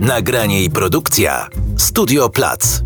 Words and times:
Nagranie 0.00 0.64
i 0.64 0.70
produkcja 0.70 1.48
Studio 1.76 2.28
Plac. 2.28 2.82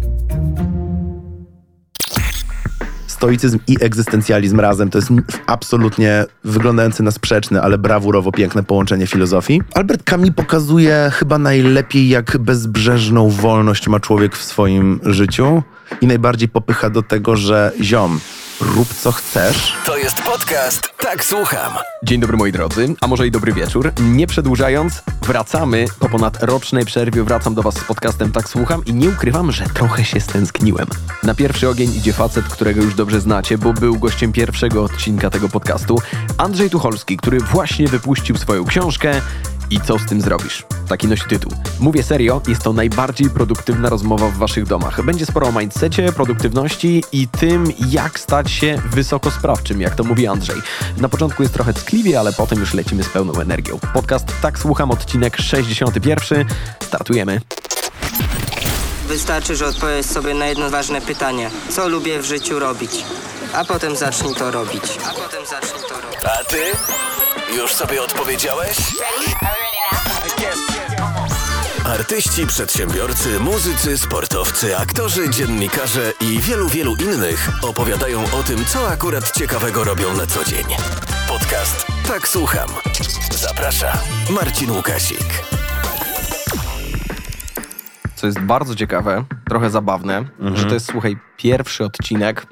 Stoicyzm 3.06 3.58
i 3.66 3.76
egzystencjalizm 3.80 4.60
razem 4.60 4.90
to 4.90 4.98
jest 4.98 5.08
absolutnie 5.46 6.24
wyglądające 6.44 7.02
na 7.02 7.10
sprzeczne, 7.10 7.62
ale 7.62 7.78
brawurowo 7.78 8.32
piękne 8.32 8.62
połączenie 8.62 9.06
filozofii. 9.06 9.62
Albert 9.74 10.02
Camus 10.10 10.30
pokazuje 10.36 11.10
chyba 11.12 11.38
najlepiej, 11.38 12.08
jak 12.08 12.38
bezbrzeżną 12.38 13.30
wolność 13.30 13.88
ma 13.88 14.00
człowiek 14.00 14.36
w 14.36 14.44
swoim 14.44 15.00
życiu 15.02 15.62
i 16.00 16.06
najbardziej 16.06 16.48
popycha 16.48 16.90
do 16.90 17.02
tego, 17.02 17.36
że 17.36 17.72
ziom, 17.80 18.20
rób 18.60 18.94
co 18.94 19.12
chcesz. 19.12 19.72
To 19.86 19.96
jest 19.96 20.22
podcast 20.22 20.92
Tak 20.98 21.24
Słucham. 21.24 21.72
Dzień 22.02 22.20
dobry 22.20 22.36
moi 22.36 22.52
drodzy, 22.52 22.94
a 23.00 23.06
może 23.06 23.26
i 23.26 23.30
dobry 23.30 23.52
wieczór. 23.52 23.92
Nie 24.00 24.26
przedłużając, 24.26 25.02
wracamy 25.22 25.84
po 25.98 26.08
ponad 26.08 26.42
rocznej 26.42 26.84
przerwie. 26.84 27.22
Wracam 27.22 27.54
do 27.54 27.62
Was 27.62 27.74
z 27.74 27.84
podcastem 27.84 28.32
Tak 28.32 28.48
Słucham 28.48 28.84
i 28.84 28.94
nie 28.94 29.08
ukrywam, 29.08 29.52
że 29.52 29.64
trochę 29.64 30.04
się 30.04 30.20
stęskniłem. 30.20 30.86
Na 31.22 31.34
pierwszy 31.34 31.68
ogień 31.68 31.94
idzie 31.94 32.12
facet, 32.12 32.44
którego 32.44 32.82
już 32.82 32.94
dobrze 32.94 33.20
znacie, 33.20 33.58
bo 33.58 33.72
był 33.72 33.98
gościem 33.98 34.32
pierwszego 34.32 34.84
odcinka 34.84 35.30
tego 35.30 35.48
podcastu. 35.48 35.98
Andrzej 36.38 36.70
Tucholski, 36.70 37.16
który 37.16 37.40
właśnie 37.40 37.88
wypuścił 37.88 38.36
swoją 38.36 38.64
książkę 38.64 39.20
i 39.70 39.80
co 39.80 39.98
z 39.98 40.06
tym 40.06 40.20
zrobisz? 40.20 40.64
Taki 40.88 41.06
nosi 41.06 41.24
tytuł. 41.28 41.52
Mówię 41.80 42.02
serio, 42.02 42.40
jest 42.48 42.62
to 42.62 42.72
najbardziej 42.72 43.30
produktywna 43.30 43.88
rozmowa 43.88 44.28
w 44.28 44.36
waszych 44.36 44.66
domach. 44.66 45.04
Będzie 45.04 45.26
sporo 45.26 45.48
o 45.48 45.52
mindsetie, 45.52 46.12
produktywności 46.12 47.04
i 47.12 47.28
tym, 47.28 47.72
jak 47.88 48.20
stać 48.20 48.50
się 48.50 48.82
wysokosprawczym, 48.90 49.80
jak 49.80 49.94
to 49.94 50.04
mówi 50.04 50.26
Andrzej. 50.26 50.56
Na 50.98 51.08
początku 51.08 51.42
jest 51.42 51.54
trochę 51.54 51.72
ckliwie, 51.74 52.20
ale 52.20 52.32
potem 52.32 52.58
już 52.58 52.74
lecimy 52.74 53.02
z 53.02 53.08
pełną 53.08 53.40
energią. 53.40 53.78
Podcast 53.94 54.26
Tak 54.42 54.58
Słucham, 54.58 54.90
odcinek 54.90 55.36
61. 55.36 56.44
Startujemy. 56.80 57.40
Wystarczy, 59.08 59.56
że 59.56 59.66
odpowiesz 59.66 60.06
sobie 60.06 60.34
na 60.34 60.46
jedno 60.46 60.70
ważne 60.70 61.00
pytanie. 61.00 61.50
Co 61.70 61.88
lubię 61.88 62.18
w 62.18 62.24
życiu 62.24 62.58
robić? 62.58 62.90
A 63.54 63.64
potem 63.64 63.96
zacznij 63.96 64.34
to 64.34 64.50
robić. 64.50 64.82
A 65.04 65.14
potem 65.14 65.46
zacznij 65.46 65.82
to 65.88 66.00
robić. 66.00 66.18
A 66.24 66.44
ty? 66.44 67.15
Już 67.54 67.72
sobie 67.72 68.02
odpowiedziałeś? 68.02 68.76
Artyści, 71.84 72.46
przedsiębiorcy, 72.46 73.40
muzycy, 73.40 73.98
sportowcy, 73.98 74.76
aktorzy, 74.76 75.30
dziennikarze 75.30 76.12
i 76.20 76.38
wielu, 76.38 76.68
wielu 76.68 76.94
innych 76.96 77.48
opowiadają 77.62 78.24
o 78.40 78.42
tym, 78.42 78.64
co 78.64 78.88
akurat 78.88 79.30
ciekawego 79.30 79.84
robią 79.84 80.16
na 80.16 80.26
co 80.26 80.44
dzień. 80.44 80.64
Podcast 81.28 81.86
Tak 82.08 82.28
Słucham. 82.28 82.68
Zaprasza 83.30 83.98
Marcin 84.30 84.70
Łukasik. 84.70 85.42
Co 88.14 88.26
jest 88.26 88.40
bardzo 88.40 88.74
ciekawe, 88.74 89.24
trochę 89.48 89.70
zabawne, 89.70 90.24
że 90.54 90.64
to 90.64 90.74
jest, 90.74 90.86
słuchaj, 90.90 91.16
pierwszy 91.36 91.84
odcinek, 91.84 92.46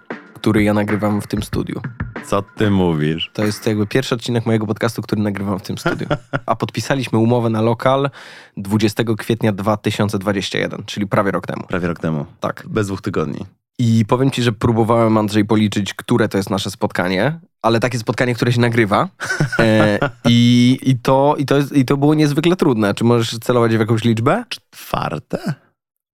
który 0.44 0.62
ja 0.62 0.74
nagrywam 0.74 1.20
w 1.20 1.26
tym 1.26 1.42
studiu. 1.42 1.80
Co 2.26 2.42
ty 2.42 2.70
mówisz? 2.70 3.30
To 3.32 3.44
jest 3.44 3.66
jakby 3.66 3.86
pierwszy 3.86 4.14
odcinek 4.14 4.46
mojego 4.46 4.66
podcastu, 4.66 5.02
który 5.02 5.22
nagrywam 5.22 5.58
w 5.58 5.62
tym 5.62 5.78
studiu. 5.78 6.06
A 6.46 6.56
podpisaliśmy 6.56 7.18
umowę 7.18 7.50
na 7.50 7.62
lokal 7.62 8.10
20 8.56 9.04
kwietnia 9.18 9.52
2021, 9.52 10.82
czyli 10.86 11.06
prawie 11.06 11.30
rok 11.30 11.46
temu. 11.46 11.66
Prawie 11.66 11.88
rok 11.88 11.98
temu. 11.98 12.26
Tak. 12.40 12.64
Bez 12.66 12.86
dwóch 12.86 13.02
tygodni. 13.02 13.46
I 13.78 14.04
powiem 14.08 14.30
ci, 14.30 14.42
że 14.42 14.52
próbowałem, 14.52 15.16
Andrzej, 15.16 15.44
policzyć, 15.44 15.94
które 15.94 16.28
to 16.28 16.36
jest 16.36 16.50
nasze 16.50 16.70
spotkanie, 16.70 17.40
ale 17.62 17.80
takie 17.80 17.98
spotkanie, 17.98 18.34
które 18.34 18.52
się 18.52 18.60
nagrywa. 18.60 19.08
E, 19.58 19.98
i, 20.28 20.78
i, 20.82 20.98
to, 20.98 21.34
i, 21.38 21.46
to 21.46 21.56
jest, 21.56 21.76
I 21.76 21.84
to 21.84 21.96
było 21.96 22.14
niezwykle 22.14 22.56
trudne. 22.56 22.94
Czy 22.94 23.04
możesz 23.04 23.38
celować 23.38 23.76
w 23.76 23.80
jakąś 23.80 24.04
liczbę? 24.04 24.44
Czwarte? 24.48 25.54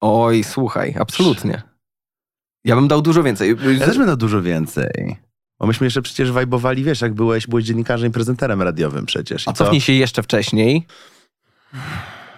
Oj, 0.00 0.44
słuchaj, 0.44 0.94
absolutnie. 0.98 1.69
Ja 2.64 2.74
bym 2.76 2.88
dał 2.88 3.02
dużo 3.02 3.22
więcej. 3.22 3.56
Ja 3.78 3.86
też 3.86 3.98
będę 3.98 4.16
dużo 4.16 4.42
więcej. 4.42 5.16
Bo 5.60 5.66
myśmy 5.66 5.86
jeszcze 5.86 6.02
przecież 6.02 6.32
wajbowali, 6.32 6.84
wiesz, 6.84 7.00
jak 7.00 7.14
byłeś, 7.14 7.46
byłeś 7.46 7.64
dziennikarzem 7.64 8.08
i 8.10 8.12
prezenterem 8.12 8.62
radiowym 8.62 9.06
przecież. 9.06 9.46
I 9.46 9.50
A 9.50 9.52
to- 9.52 9.64
cofnij 9.64 9.80
się 9.80 9.92
jeszcze 9.92 10.22
wcześniej. 10.22 10.86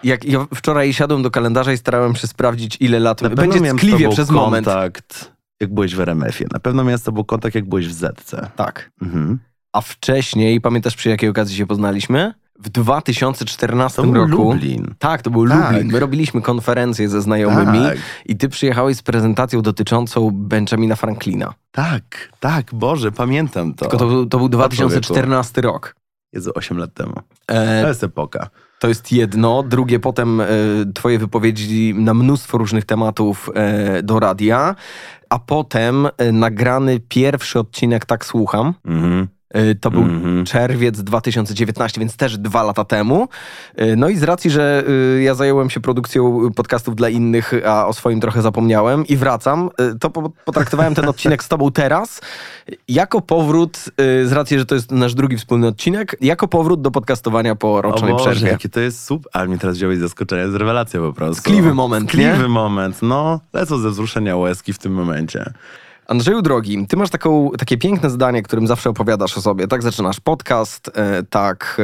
Jak 0.03 0.25
ja 0.25 0.47
wczoraj 0.55 0.93
siadłem 0.93 1.23
do 1.23 1.31
kalendarza 1.31 1.73
i 1.73 1.77
starałem 1.77 2.15
się 2.15 2.27
sprawdzić, 2.27 2.77
ile 2.79 2.99
lat 2.99 3.21
Na 3.21 3.29
pewno 3.29 3.43
będzie 3.43 3.59
miałem 3.61 3.77
tkliwie 3.77 4.09
przez 4.09 4.29
moment. 4.29 4.65
kontakt, 4.65 5.31
jak 5.59 5.73
byłeś 5.73 5.95
w 5.95 5.99
RMF-ie. 5.99 6.47
Na 6.53 6.59
pewno 6.59 6.83
miałem 6.83 6.99
z 6.99 7.03
tobą 7.03 7.23
kontakt, 7.23 7.55
jak 7.55 7.69
byłeś 7.69 7.87
w 7.87 7.93
Zetce. 7.93 8.49
Tak. 8.55 8.91
Mhm. 9.01 9.39
A 9.73 9.81
wcześniej, 9.81 10.61
pamiętasz 10.61 10.95
przy 10.95 11.09
jakiej 11.09 11.29
okazji 11.29 11.57
się 11.57 11.65
poznaliśmy? 11.67 12.33
W 12.59 12.69
2014 12.69 13.95
To 14.01 14.07
był 14.07 14.13
roku. 14.13 14.43
Lublin. 14.53 14.93
Tak, 14.99 15.21
to 15.21 15.29
był 15.29 15.47
Tak. 15.47 15.71
Lublin. 15.71 15.91
My 15.91 15.99
robiliśmy 15.99 16.41
konferencję 16.41 17.09
ze 17.09 17.21
znajomymi 17.21 17.79
Tak. 17.79 17.97
i 18.25 18.35
ty 18.37 18.49
przyjechałeś 18.49 18.97
z 18.97 19.01
prezentacją 19.01 19.61
dotyczącą 19.61 20.29
Benjamina 20.33 20.95
Franklina. 20.95 21.53
Tak, 21.71 22.29
tak, 22.39 22.73
Boże, 22.73 23.11
pamiętam 23.11 23.73
to. 23.73 23.79
Tylko 23.85 23.97
to, 23.97 24.07
był- 24.07 24.25
to 24.25 24.37
był 24.37 24.49
2014 24.49 25.61
rok. 25.61 25.95
Jezu, 26.33 26.51
8 26.55 26.77
lat 26.77 26.93
temu. 26.93 27.13
E, 27.47 27.81
To 27.81 27.87
jest 27.87 28.03
epoka. 28.03 28.49
To 28.79 28.87
jest 28.87 29.11
jedno. 29.11 29.63
Drugie, 29.63 29.99
potem 29.99 30.41
e, 30.41 30.45
twoje 30.93 31.19
wypowiedzi 31.19 31.93
na 31.97 32.13
mnóstwo 32.13 32.57
różnych 32.57 32.85
tematów 32.85 33.49
e, 33.55 34.03
do 34.03 34.19
radia, 34.19 34.75
a 35.29 35.39
potem 35.39 36.07
e, 36.17 36.31
nagrany 36.31 36.99
pierwszy 36.99 37.59
odcinek 37.59 38.05
Tak 38.05 38.25
Słucham. 38.25 38.73
Mhm. 38.85 39.27
E, 39.53 39.75
To 39.75 39.91
był 39.91 40.01
Mhm. 40.01 40.45
czerwiec 40.45 41.01
2019, 41.03 41.99
więc 41.99 42.17
też 42.17 42.37
dwa 42.37 42.63
lata 42.63 42.85
temu. 42.85 43.27
E, 43.75 43.95
No 43.95 44.09
i 44.09 44.15
z 44.17 44.23
racji, 44.23 44.51
że 44.51 44.83
e, 45.17 45.21
ja 45.23 45.35
zająłem 45.35 45.69
się 45.69 45.79
produkcją 45.79 46.49
podcastów 46.55 46.95
dla 46.95 47.09
innych, 47.09 47.53
a 47.65 47.87
o 47.87 47.93
swoim 47.93 48.21
trochę 48.21 48.41
zapomniałem 48.41 49.07
i 49.07 49.17
wracam, 49.17 49.69
to 49.99 50.09
po- 50.09 50.29
potraktowałem 50.45 50.95
ten 50.95 51.09
odcinek 51.09 51.43
z 51.43 51.47
tobą 51.47 51.71
teraz 51.71 52.21
jako 52.87 53.21
powrót, 53.21 53.77
z 54.25 54.31
racji, 54.31 54.59
że 54.59 54.65
to 54.65 54.75
jest 54.75 54.91
nasz 54.91 55.13
drugi 55.13 55.37
wspólny 55.37 55.67
odcinek, 55.67 56.15
jako 56.21 56.47
powrót 56.47 56.81
do 56.81 56.91
podcastowania 56.91 57.55
po 57.55 57.73
O 57.75 57.81
rocznej 57.81 58.11
Boże, 58.11 58.31
przerwie. 58.31 58.47
jakie 58.51 58.69
to 58.69 58.79
jest 58.79 59.03
super. 59.05 59.29
Ale 59.33 59.47
mnie 59.47 59.57
teraz 59.57 59.77
wziąłeś 59.77 59.97
z 59.97 60.01
zaskoczenia, 60.01 60.47
z 60.49 60.55
rewelacja 60.55 60.99
po 60.99 61.13
prostu. 61.13 61.41
Tkliwy 61.43 61.73
moment, 61.73 62.09
Tkliwy 62.09 62.37
nie? 62.43 62.47
moment, 62.47 62.97
no. 63.01 63.39
Lecą 63.53 63.77
ze 63.77 63.89
wzruszenia 63.89 64.37
łezki 64.37 64.73
w 64.73 64.79
tym 64.79 64.93
momencie. 64.93 65.53
Andrzeju 66.07 66.41
drogi, 66.41 66.87
ty 66.87 66.97
masz 66.97 67.09
taką, 67.09 67.51
takie 67.57 67.77
piękne 67.77 68.09
zdanie, 68.09 68.43
którym 68.43 68.67
zawsze 68.67 68.89
opowiadasz 68.89 69.37
o 69.37 69.41
sobie. 69.41 69.67
Tak 69.67 69.83
zaczynasz 69.83 70.19
podcast, 70.19 70.91
e, 70.95 71.23
tak 71.23 71.81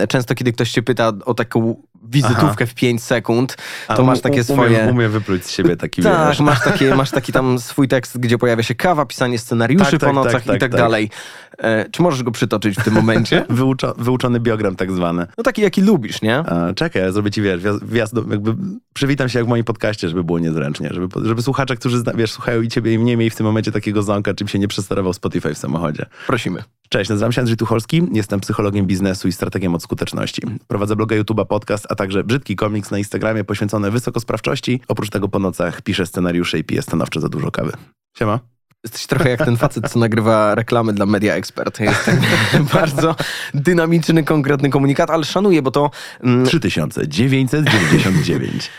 e, 0.00 0.06
często 0.06 0.34
kiedy 0.34 0.52
ktoś 0.52 0.70
cię 0.70 0.82
pyta 0.82 1.12
o 1.24 1.34
taką 1.34 1.76
wizytówkę 2.02 2.66
w 2.66 2.74
5 2.74 3.02
sekund, 3.02 3.56
A 3.88 3.94
to 3.94 4.04
masz 4.04 4.18
u- 4.18 4.22
takie 4.22 4.44
swoje... 4.44 4.78
Umiem, 4.78 4.94
umiem 4.96 5.12
wypluć 5.12 5.44
z 5.44 5.50
siebie 5.50 5.76
taki, 5.76 6.02
tak, 6.02 6.28
wiesz. 6.28 6.40
masz, 6.40 6.60
takie, 6.64 6.94
masz 6.94 7.10
taki 7.10 7.32
tam 7.32 7.58
swój 7.58 7.88
tekst, 7.88 8.18
gdzie 8.18 8.38
pojawia 8.38 8.62
się 8.62 8.74
kawa, 8.74 9.06
pisanie 9.06 9.38
scenariuszy 9.38 9.90
Tak, 9.90 10.00
tak, 10.00 10.08
po 10.08 10.12
nocach 10.12 10.32
tak, 10.32 10.42
i 10.42 10.46
tak, 10.46 10.60
tak 10.60 10.70
tak. 10.70 10.80
dalej. 10.80 11.10
E, 11.58 11.86
czy 11.90 12.02
możesz 12.02 12.22
go 12.22 12.30
przytoczyć 12.30 12.76
w 12.76 12.84
tym 12.84 12.94
momencie? 12.94 13.44
Wyuczo, 13.50 13.94
wyuczony 13.98 14.40
biogram 14.40 14.76
tak 14.76 14.92
zwany. 14.92 15.26
No 15.38 15.44
taki, 15.44 15.62
jaki 15.62 15.82
lubisz, 15.82 16.22
nie? 16.22 16.38
A, 16.38 16.74
czekaj, 16.74 17.02
ja 17.02 17.12
zrobię 17.12 17.30
ci, 17.30 17.42
wiesz, 17.42 17.60
wjazd, 17.82 18.14
jakby 18.30 18.54
przywitam 18.94 19.28
się 19.28 19.38
jak 19.38 19.46
w 19.46 19.48
moim 19.48 19.64
podcaście, 19.64 20.08
żeby 20.08 20.24
było 20.24 20.38
niezręcznie, 20.38 20.90
żeby, 20.92 21.26
żeby 21.28 21.42
słuchacze, 21.42 21.76
którzy, 21.76 22.02
wiesz, 22.14 22.32
słuchają 22.32 22.62
i 22.62 22.68
ciebie 22.68 22.92
i 22.94 22.98
mnie, 22.98 23.16
mieli 23.16 23.30
w 23.30 23.36
tym 23.36 23.46
momencie 23.46 23.72
takiego 23.72 24.02
zonka, 24.02 24.34
czym 24.34 24.48
się 24.48 24.58
nie 24.58 24.68
przesterował 24.68 25.12
Spotify 25.12 25.54
w 25.54 25.58
samochodzie. 25.58 26.06
Prosimy. 26.26 26.62
Cześć, 26.88 27.10
nazywam 27.10 27.32
się 27.32 27.40
Andrzej 27.40 27.56
Tucholski, 27.56 28.02
jestem 28.12 28.40
psychologiem 28.40 28.86
biznesu 28.86 29.28
i 29.28 29.32
strategiem 29.32 29.74
od 29.74 29.82
skuteczności. 29.82 30.42
Prowadzę 30.68 30.96
bloga, 30.96 31.16
YouTube'a, 31.16 31.46
podcast, 31.46 31.86
a 31.88 31.94
także 31.94 32.24
brzydki 32.24 32.56
komiks 32.56 32.90
na 32.90 32.98
Instagramie 32.98 33.44
poświęcony 33.44 33.90
wysokosprawczości. 33.90 34.80
Oprócz 34.88 35.10
tego 35.10 35.28
po 35.28 35.38
nocach 35.38 35.82
piszę 35.82 36.06
scenariusze 36.06 36.58
i 36.58 36.64
piję 36.64 36.82
stanowczo 36.82 37.20
za 37.20 37.28
dużo 37.28 37.50
kawy. 37.50 37.72
Siema. 38.18 38.40
Jesteś 38.84 39.06
trochę 39.06 39.30
jak 39.30 39.44
ten 39.44 39.56
facet, 39.56 39.90
co 39.90 39.98
nagrywa 39.98 40.54
reklamy 40.54 40.92
dla 40.92 41.06
Media 41.06 41.34
Expert. 41.34 41.80
Jest 41.80 42.04
tak 42.04 42.20
bardzo 42.74 43.16
dynamiczny, 43.54 44.24
konkretny 44.24 44.70
komunikat, 44.70 45.10
ale 45.10 45.24
szanuję, 45.24 45.62
bo 45.62 45.70
to 45.70 45.90
mm, 46.20 46.46
3999. 46.46 48.70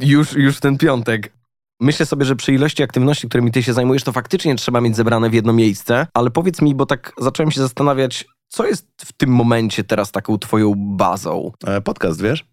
już, 0.00 0.32
już 0.32 0.60
ten 0.60 0.78
piątek. 0.78 1.32
Myślę 1.80 2.06
sobie, 2.06 2.24
że 2.24 2.36
przy 2.36 2.52
ilości 2.52 2.82
aktywności, 2.82 3.28
którymi 3.28 3.52
ty 3.52 3.62
się 3.62 3.72
zajmujesz, 3.72 4.04
to 4.04 4.12
faktycznie 4.12 4.56
trzeba 4.56 4.80
mieć 4.80 4.96
zebrane 4.96 5.30
w 5.30 5.34
jedno 5.34 5.52
miejsce, 5.52 6.06
ale 6.14 6.30
powiedz 6.30 6.62
mi, 6.62 6.74
bo 6.74 6.86
tak 6.86 7.12
zacząłem 7.18 7.50
się 7.50 7.60
zastanawiać, 7.60 8.26
co 8.48 8.66
jest 8.66 8.86
w 8.98 9.12
tym 9.12 9.30
momencie 9.30 9.84
teraz 9.84 10.12
taką 10.12 10.38
twoją 10.38 10.74
bazą? 10.76 11.52
E, 11.66 11.80
Podcast, 11.80 12.22
wiesz? 12.22 12.44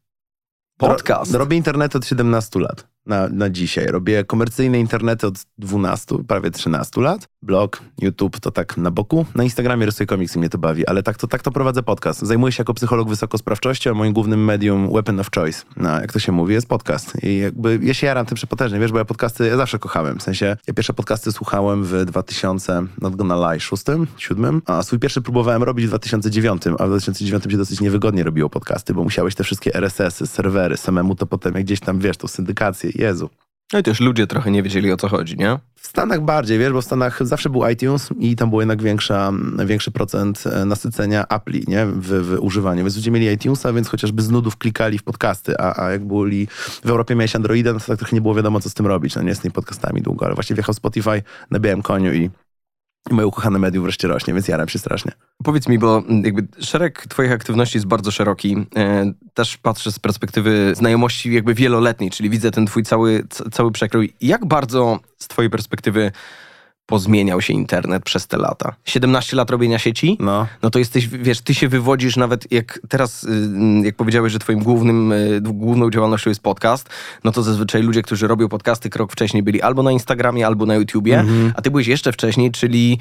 Podcast. 0.78 1.34
Ro, 1.34 1.40
robię 1.40 1.58
internet 1.58 1.96
od 1.96 2.06
17 2.06 2.60
lat. 2.60 2.88
na, 3.06 3.28
na 3.28 3.50
dzisiaj. 3.50 3.88
Robię 3.88 4.24
komercyjne 4.24 4.80
internety 4.80 5.28
od 5.28 5.36
12, 5.58 6.16
prawie 6.28 6.52
13 6.52 7.02
lat. 7.02 7.28
Blog, 7.48 7.82
YouTube 8.02 8.40
to 8.40 8.52
tak 8.52 8.78
na 8.78 8.92
boku. 8.92 9.26
Na 9.36 9.44
Instagramie 9.44 9.86
rysuję 9.86 10.08
komiksy, 10.08 10.40
mnie 10.40 10.50
to 10.50 10.58
bawi, 10.58 10.88
ale 10.88 11.04
tak 11.04 11.18
to, 11.18 11.28
tak 11.28 11.42
to 11.42 11.52
prowadzę 11.52 11.84
podcast. 11.84 12.20
Zajmuję 12.20 12.52
się 12.52 12.62
jako 12.62 12.74
psycholog 12.74 13.10
wysokosprawczości, 13.10 13.90
a 13.90 13.94
moim 13.94 14.14
głównym 14.14 14.46
medium 14.46 14.94
weapon 14.94 15.20
of 15.20 15.30
choice, 15.36 15.64
no, 15.78 16.02
jak 16.02 16.14
to 16.14 16.20
się 16.20 16.32
mówi, 16.32 16.54
jest 16.54 16.68
podcast. 16.68 17.24
I 17.24 17.38
jakby 17.38 17.80
ja 17.82 17.94
się 17.94 18.08
jaram 18.08 18.26
tym 18.26 18.36
przepotężnie, 18.36 18.80
wiesz, 18.80 18.92
bo 18.92 18.98
ja 18.98 19.06
podcasty 19.06 19.48
ja 19.48 19.58
zawsze 19.58 19.80
kochałem. 19.80 20.20
W 20.20 20.24
sensie, 20.24 20.58
ja 20.68 20.74
pierwsze 20.74 20.94
podcasty 20.94 21.32
słuchałem 21.32 21.84
w 21.84 22.06
2000, 22.06 22.84
not 23.02 23.16
gonna 23.16 23.54
lie, 23.54 23.60
6, 23.60 23.84
7, 24.18 24.62
a 24.66 24.84
swój 24.84 25.00
pierwszy 25.00 25.22
próbowałem 25.22 25.64
robić 25.64 25.86
w 25.86 25.90
2009, 25.90 26.64
a 26.68 26.86
w 26.86 26.90
2009 26.90 27.44
się 27.44 27.58
dosyć 27.58 27.82
niewygodnie 27.82 28.24
robiło 28.24 28.50
podcasty, 28.50 28.94
bo 28.94 29.04
musiałeś 29.04 29.36
te 29.36 29.44
wszystkie 29.44 29.76
RSS-y, 29.76 30.28
serwery, 30.28 30.78
samemu 30.78 31.16
to 31.16 31.26
potem 31.26 31.54
jak 31.54 31.64
gdzieś 31.64 31.80
tam, 31.80 32.00
wiesz, 32.00 32.18
tą 32.18 32.28
syndykację, 32.28 32.92
Jezu. 32.96 33.30
No 33.74 33.80
i 33.80 33.84
też 33.84 34.00
ludzie 34.00 34.28
trochę 34.28 34.52
nie 34.52 34.64
wiedzieli 34.64 34.92
o 34.92 34.98
co 34.98 35.08
chodzi, 35.08 35.38
nie? 35.38 35.60
W 35.76 35.88
Stanach 35.88 36.22
bardziej, 36.22 36.60
wiesz, 36.60 36.74
bo 36.74 36.82
w 36.82 36.86
Stanach 36.86 37.28
zawsze 37.28 37.50
był 37.50 37.68
iTunes 37.68 38.10
i 38.20 38.36
tam 38.36 38.50
był 38.50 38.60
jednak 38.60 38.82
większa, 38.82 39.32
większy 39.66 39.92
procent 39.92 40.44
e, 40.48 40.66
nasycenia 40.66 41.28
Appli, 41.28 41.64
nie, 41.68 41.86
w, 41.86 42.08
w 42.08 42.38
używaniu. 42.40 42.84
Więc 42.84 42.96
ludzie 42.96 43.12
mieli 43.12 43.28
iTunesa, 43.28 43.74
więc 43.74 43.88
chociażby 43.88 44.22
z 44.22 44.30
nudów 44.30 44.58
klikali 44.58 44.98
w 44.98 45.04
podcasty, 45.04 45.58
a, 45.60 45.84
a 45.86 45.92
jak 45.92 46.08
byli 46.08 46.48
w 46.86 46.90
Europie 46.90 47.16
miałeś 47.16 47.36
Androida, 47.36 47.74
no 47.74 47.80
to 47.80 47.86
tak 47.86 47.98
trochę 47.98 48.16
nie 48.16 48.22
było 48.22 48.36
wiadomo, 48.36 48.60
co 48.60 48.70
z 48.70 48.74
tym 48.74 48.88
robić. 48.88 49.16
No 49.16 49.22
nie 49.22 49.36
z 49.36 49.40
tymi 49.40 49.52
podcastami 49.52 50.02
długo, 50.02 50.26
ale 50.26 50.36
właśnie 50.36 50.54
wjechał 50.54 50.74
Spotify 50.74 51.24
na 51.52 51.60
białym 51.60 51.82
koniu 51.82 52.14
i, 52.14 52.18
i 52.24 52.30
moje 53.12 53.28
ukochane 53.28 53.60
medium 53.60 53.84
wreszcie 53.84 54.08
rośnie, 54.08 54.34
więc 54.34 54.48
jaram 54.48 54.70
się 54.70 54.80
strasznie. 54.80 55.12
Powiedz 55.44 55.68
mi, 55.68 55.80
bo 55.80 56.04
jakby 56.24 56.48
szereg 56.62 57.08
twoich 57.08 57.32
aktywności 57.32 57.78
jest 57.78 57.88
bardzo 57.88 58.12
szeroki. 58.12 58.56
E, 58.76 59.14
też 59.34 59.58
patrzę 59.58 59.92
z 59.92 60.00
perspektywy 60.00 60.76
znajomości 60.76 61.34
jakby 61.34 61.54
wieloletniej, 61.54 62.10
czyli 62.10 62.30
widzę 62.30 62.52
ten 62.52 62.66
twój 62.66 62.84
cały, 62.84 63.28
cały 63.52 63.72
przekrój. 63.72 64.14
Jak 64.22 64.46
bardzo 64.46 65.00
z 65.18 65.28
twojej 65.28 65.50
perspektywy 65.50 66.12
pozmieniał 66.88 67.42
się 67.42 67.54
internet 67.54 68.04
przez 68.04 68.28
te 68.28 68.38
lata? 68.38 68.76
17 68.86 69.38
lat 69.38 69.50
robienia 69.50 69.80
sieci? 69.80 70.18
No. 70.20 70.48
No 70.62 70.70
to 70.70 70.80
jesteś, 70.80 71.08
wiesz, 71.08 71.42
ty 71.42 71.54
się 71.54 71.68
wywodzisz 71.68 72.16
nawet 72.16 72.52
jak 72.52 72.80
teraz, 72.90 73.28
jak 73.84 73.96
powiedziałeś, 73.96 74.34
że 74.34 74.40
twoim 74.40 74.60
głównym, 74.60 75.12
y, 75.12 75.42
główną 75.42 75.90
działalnością 75.90 76.30
jest 76.30 76.42
podcast, 76.42 76.90
no 77.24 77.32
to 77.32 77.44
zazwyczaj 77.44 77.84
ludzie, 77.84 78.02
którzy 78.02 78.28
robią 78.28 78.50
podcasty 78.50 78.90
krok 78.90 79.12
wcześniej 79.12 79.44
byli 79.44 79.62
albo 79.62 79.84
na 79.84 79.92
Instagramie, 79.92 80.48
albo 80.48 80.66
na 80.66 80.76
YouTubie, 80.76 81.26
a 81.56 81.62
ty 81.62 81.72
byłeś 81.72 81.88
jeszcze 81.88 82.12
wcześniej, 82.12 82.52
czyli 82.52 83.00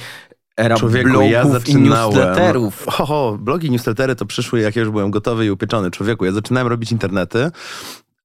era 0.57 0.77
Człowieku, 0.77 1.11
blogów 1.11 1.31
ja 1.31 1.43
i 1.43 1.51
zaczynałem. 1.51 2.15
newsletterów. 2.15 2.87
Ho, 2.87 3.07
ho, 3.07 3.39
blogi, 3.41 3.71
newslettery 3.71 4.17
to 4.17 4.27
przyszły, 4.27 4.61
jak 4.61 4.77
ja 4.77 4.81
już 4.83 4.91
byłem 4.91 5.11
gotowy 5.11 5.47
i 5.47 5.51
upieczony. 5.51 5.91
Człowieku, 5.91 6.25
ja 6.25 6.33
zaczynałem 6.33 6.69
robić 6.69 6.93
internety, 6.93 7.51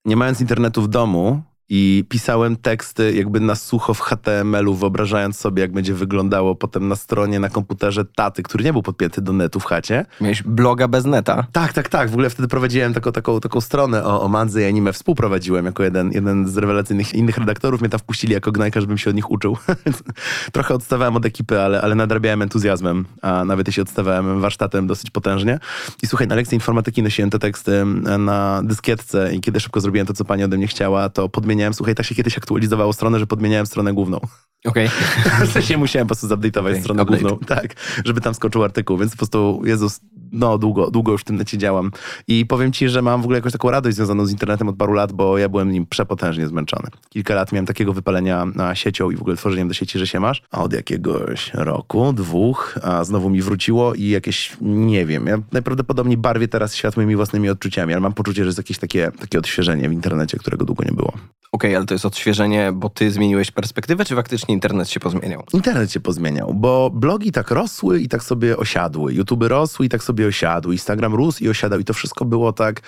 nie 0.05 0.15
mając 0.15 0.41
internetu 0.41 0.81
w 0.81 0.87
domu 0.87 1.41
i 1.73 2.05
pisałem 2.09 2.55
teksty 2.55 3.13
jakby 3.13 3.39
na 3.39 3.55
sucho 3.55 3.93
w 3.93 3.99
HTML-u, 3.99 4.75
wyobrażając 4.75 5.37
sobie, 5.37 5.61
jak 5.61 5.71
będzie 5.71 5.93
wyglądało 5.93 6.55
potem 6.55 6.87
na 6.87 6.95
stronie, 6.95 7.39
na 7.39 7.49
komputerze 7.49 8.05
taty, 8.05 8.43
który 8.43 8.63
nie 8.63 8.73
był 8.73 8.81
podpięty 8.81 9.21
do 9.21 9.33
netu 9.33 9.59
w 9.59 9.65
chacie. 9.65 10.05
Miałeś 10.21 10.43
bloga 10.43 10.87
bez 10.87 11.05
neta. 11.05 11.47
Tak, 11.51 11.73
tak, 11.73 11.89
tak. 11.89 12.09
W 12.09 12.13
ogóle 12.13 12.29
wtedy 12.29 12.47
prowadziłem 12.47 12.93
taką, 12.93 13.11
taką, 13.11 13.39
taką 13.39 13.61
stronę 13.61 14.05
o, 14.05 14.21
o 14.21 14.27
Mandze 14.27 14.61
i 14.61 14.65
anime. 14.65 14.93
Współprowadziłem 14.93 15.65
jako 15.65 15.83
jeden, 15.83 16.11
jeden 16.11 16.47
z 16.47 16.57
rewelacyjnych 16.57 17.13
innych 17.13 17.37
redaktorów. 17.37 17.81
Mnie 17.81 17.89
tam 17.89 17.99
wpuścili 17.99 18.33
jako 18.33 18.51
gnajka, 18.51 18.81
żebym 18.81 18.97
się 18.97 19.09
od 19.09 19.15
nich 19.15 19.31
uczył. 19.31 19.57
Trochę 20.53 20.73
odstawałem 20.73 21.15
od 21.15 21.25
ekipy, 21.25 21.61
ale, 21.61 21.81
ale 21.81 21.95
nadrabiałem 21.95 22.41
entuzjazmem, 22.41 23.05
a 23.21 23.45
nawet 23.45 23.67
jeśli 23.67 23.81
odstawałem 23.81 24.41
warsztatem 24.41 24.87
dosyć 24.87 25.09
potężnie. 25.09 25.59
I 26.03 26.07
słuchaj, 26.07 26.27
na 26.27 26.35
lekcji 26.35 26.55
informatyki 26.55 27.03
nosiłem 27.03 27.29
te 27.29 27.39
teksty 27.39 27.85
na 28.19 28.61
dyskietce 28.63 29.33
i 29.33 29.41
kiedy 29.41 29.59
szybko 29.59 29.81
zrobiłem 29.81 30.07
to, 30.07 30.13
co 30.13 30.25
pani 30.25 30.43
ode 30.43 30.57
mnie 30.57 30.67
chciała, 30.67 31.09
to 31.09 31.29
podmieniałem, 31.29 31.60
słuchaj, 31.73 31.95
tak 31.95 32.05
się 32.05 32.15
kiedyś 32.15 32.37
aktualizowało 32.37 32.93
stronę, 32.93 33.19
że 33.19 33.27
podmieniałem 33.27 33.65
stronę 33.65 33.93
główną. 33.93 34.19
Okej. 34.65 34.89
W 35.47 35.51
sensie 35.51 35.77
musiałem 35.77 36.07
po 36.07 36.15
prostu 36.15 36.35
zupdate'ować 36.35 36.69
Okej, 36.69 36.81
stronę 36.81 37.03
update. 37.03 37.21
główną, 37.21 37.39
tak, 37.47 37.75
żeby 38.05 38.21
tam 38.21 38.33
skoczył 38.33 38.63
artykuł, 38.63 38.97
więc 38.97 39.11
po 39.11 39.17
prostu, 39.17 39.61
Jezus, 39.65 39.99
no 40.31 40.57
długo, 40.57 40.91
długo 40.91 41.11
już 41.11 41.21
w 41.21 41.23
tym 41.23 41.35
necie 41.35 41.57
działam. 41.57 41.91
I 42.27 42.45
powiem 42.45 42.71
ci, 42.71 42.89
że 42.89 43.01
mam 43.01 43.21
w 43.21 43.23
ogóle 43.23 43.37
jakąś 43.37 43.51
taką 43.51 43.71
radość 43.71 43.95
związaną 43.95 44.25
z 44.25 44.31
internetem 44.31 44.69
od 44.69 44.75
paru 44.75 44.93
lat, 44.93 45.11
bo 45.11 45.37
ja 45.37 45.49
byłem 45.49 45.71
nim 45.71 45.85
przepotężnie 45.85 46.47
zmęczony. 46.47 46.87
Kilka 47.09 47.35
lat 47.35 47.51
miałem 47.51 47.65
takiego 47.65 47.93
wypalenia 47.93 48.45
na 48.45 48.75
siecią 48.75 49.11
i 49.11 49.15
w 49.15 49.21
ogóle 49.21 49.35
tworzeniem 49.35 49.67
do 49.67 49.73
sieci, 49.73 49.99
że 49.99 50.07
się 50.07 50.19
masz. 50.19 50.41
A 50.51 50.63
od 50.63 50.73
jakiegoś 50.73 51.53
roku, 51.53 52.13
dwóch, 52.13 52.77
a 52.83 53.03
znowu 53.03 53.29
mi 53.29 53.41
wróciło 53.41 53.93
i 53.93 54.07
jakieś, 54.07 54.57
nie 54.61 55.05
wiem, 55.05 55.27
ja 55.27 55.37
najprawdopodobniej 55.51 56.17
barwię 56.17 56.47
teraz 56.47 56.75
świat 56.75 56.97
moimi 56.97 57.15
własnymi 57.15 57.49
odczuciami, 57.49 57.93
ale 57.93 58.01
mam 58.01 58.13
poczucie, 58.13 58.43
że 58.43 58.47
jest 58.47 58.57
jakieś 58.57 58.77
takie, 58.77 59.11
takie 59.19 59.39
odświeżenie 59.39 59.89
w 59.89 59.93
internecie, 59.93 60.37
którego 60.37 60.65
długo 60.65 60.83
nie 60.83 60.91
było. 60.91 61.13
Okej, 61.51 61.75
ale 61.75 61.85
to 61.85 61.93
jest 61.93 62.05
odświeżenie, 62.05 62.71
bo 62.71 62.89
ty 62.89 63.11
zmieniłeś 63.11 63.51
perspektywę, 63.51 64.05
czy 64.05 64.15
faktycznie 64.15 64.53
internet 64.53 64.89
się 64.89 64.99
pozmieniał? 64.99 65.43
Internet 65.53 65.91
się 65.91 65.99
pozmieniał, 65.99 66.53
bo 66.53 66.89
blogi 66.89 67.31
tak 67.31 67.51
rosły 67.51 67.99
i 67.99 68.07
tak 68.07 68.23
sobie 68.23 68.57
osiadły. 68.57 69.13
YouTube 69.13 69.43
rosły 69.43 69.85
i 69.85 69.89
tak 69.89 70.03
sobie 70.03 70.27
osiadły. 70.27 70.73
Instagram 70.73 71.15
rósł 71.15 71.43
i 71.43 71.49
osiadał. 71.49 71.79
I 71.79 71.85
to 71.85 71.93
wszystko 71.93 72.25
było 72.25 72.53
tak... 72.53 72.81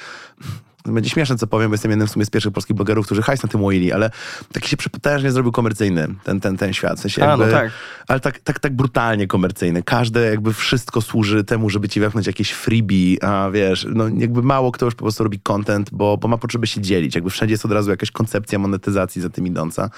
Będzie 0.86 1.10
śmieszne, 1.10 1.36
co 1.36 1.48
powiem, 1.48 1.70
bo 1.70 1.74
jestem 1.74 1.92
jednym 1.92 2.08
w 2.08 2.12
sumie 2.12 2.26
z 2.26 2.30
pierwszych 2.30 2.54
polskich 2.54 2.76
blogerów, 2.76 3.06
którzy 3.06 3.22
hajs 3.22 3.44
na 3.44 3.50
tym 3.50 3.64
łoili, 3.64 3.92
ale 3.92 4.10
taki 4.52 4.70
się 4.70 4.78
przepotężnie 4.78 5.32
zrobił 5.32 5.52
komercyjny 5.52 6.08
ten, 6.24 6.40
ten, 6.40 6.58
ten 6.58 6.74
świat. 6.74 6.98
W 6.98 7.02
sensie 7.02 7.24
A, 7.24 7.30
jakby, 7.30 7.46
no 7.46 7.52
tak. 7.52 7.72
Ale 8.08 8.20
tak, 8.20 8.40
tak, 8.40 8.60
tak 8.60 8.76
brutalnie 8.76 9.28
komercyjny. 9.28 9.84
Każde 9.84 10.30
jakby 10.30 10.54
wszystko 10.54 11.02
służy 11.02 11.44
temu, 11.44 11.70
żeby 11.70 11.90
ci 11.90 12.00
wepchnąć 12.00 12.28
jakieś 12.28 12.52
freebie, 12.52 13.24
a 13.24 13.50
wiesz, 13.52 13.88
no 13.94 14.08
jakby 14.18 14.42
mało 14.42 14.72
kto 14.72 14.86
już 14.86 14.96
po 14.96 15.02
prostu 15.02 15.24
robi 15.24 15.40
content, 15.40 15.90
bo, 15.92 16.18
bo 16.18 16.28
ma 16.28 16.38
potrzebę 16.38 16.68
się 16.68 16.82
dzielić. 16.82 17.16
Jakby 17.16 17.30
wszędzie 17.30 17.54
jest 17.54 17.66
od 17.66 17.72
razu 17.72 17.90
jakaś 17.90 18.12
koncepcja 18.12 18.60
monetyzacji 18.60 19.22
za 19.22 19.30
tym 19.30 19.48
idąca. 19.48 19.90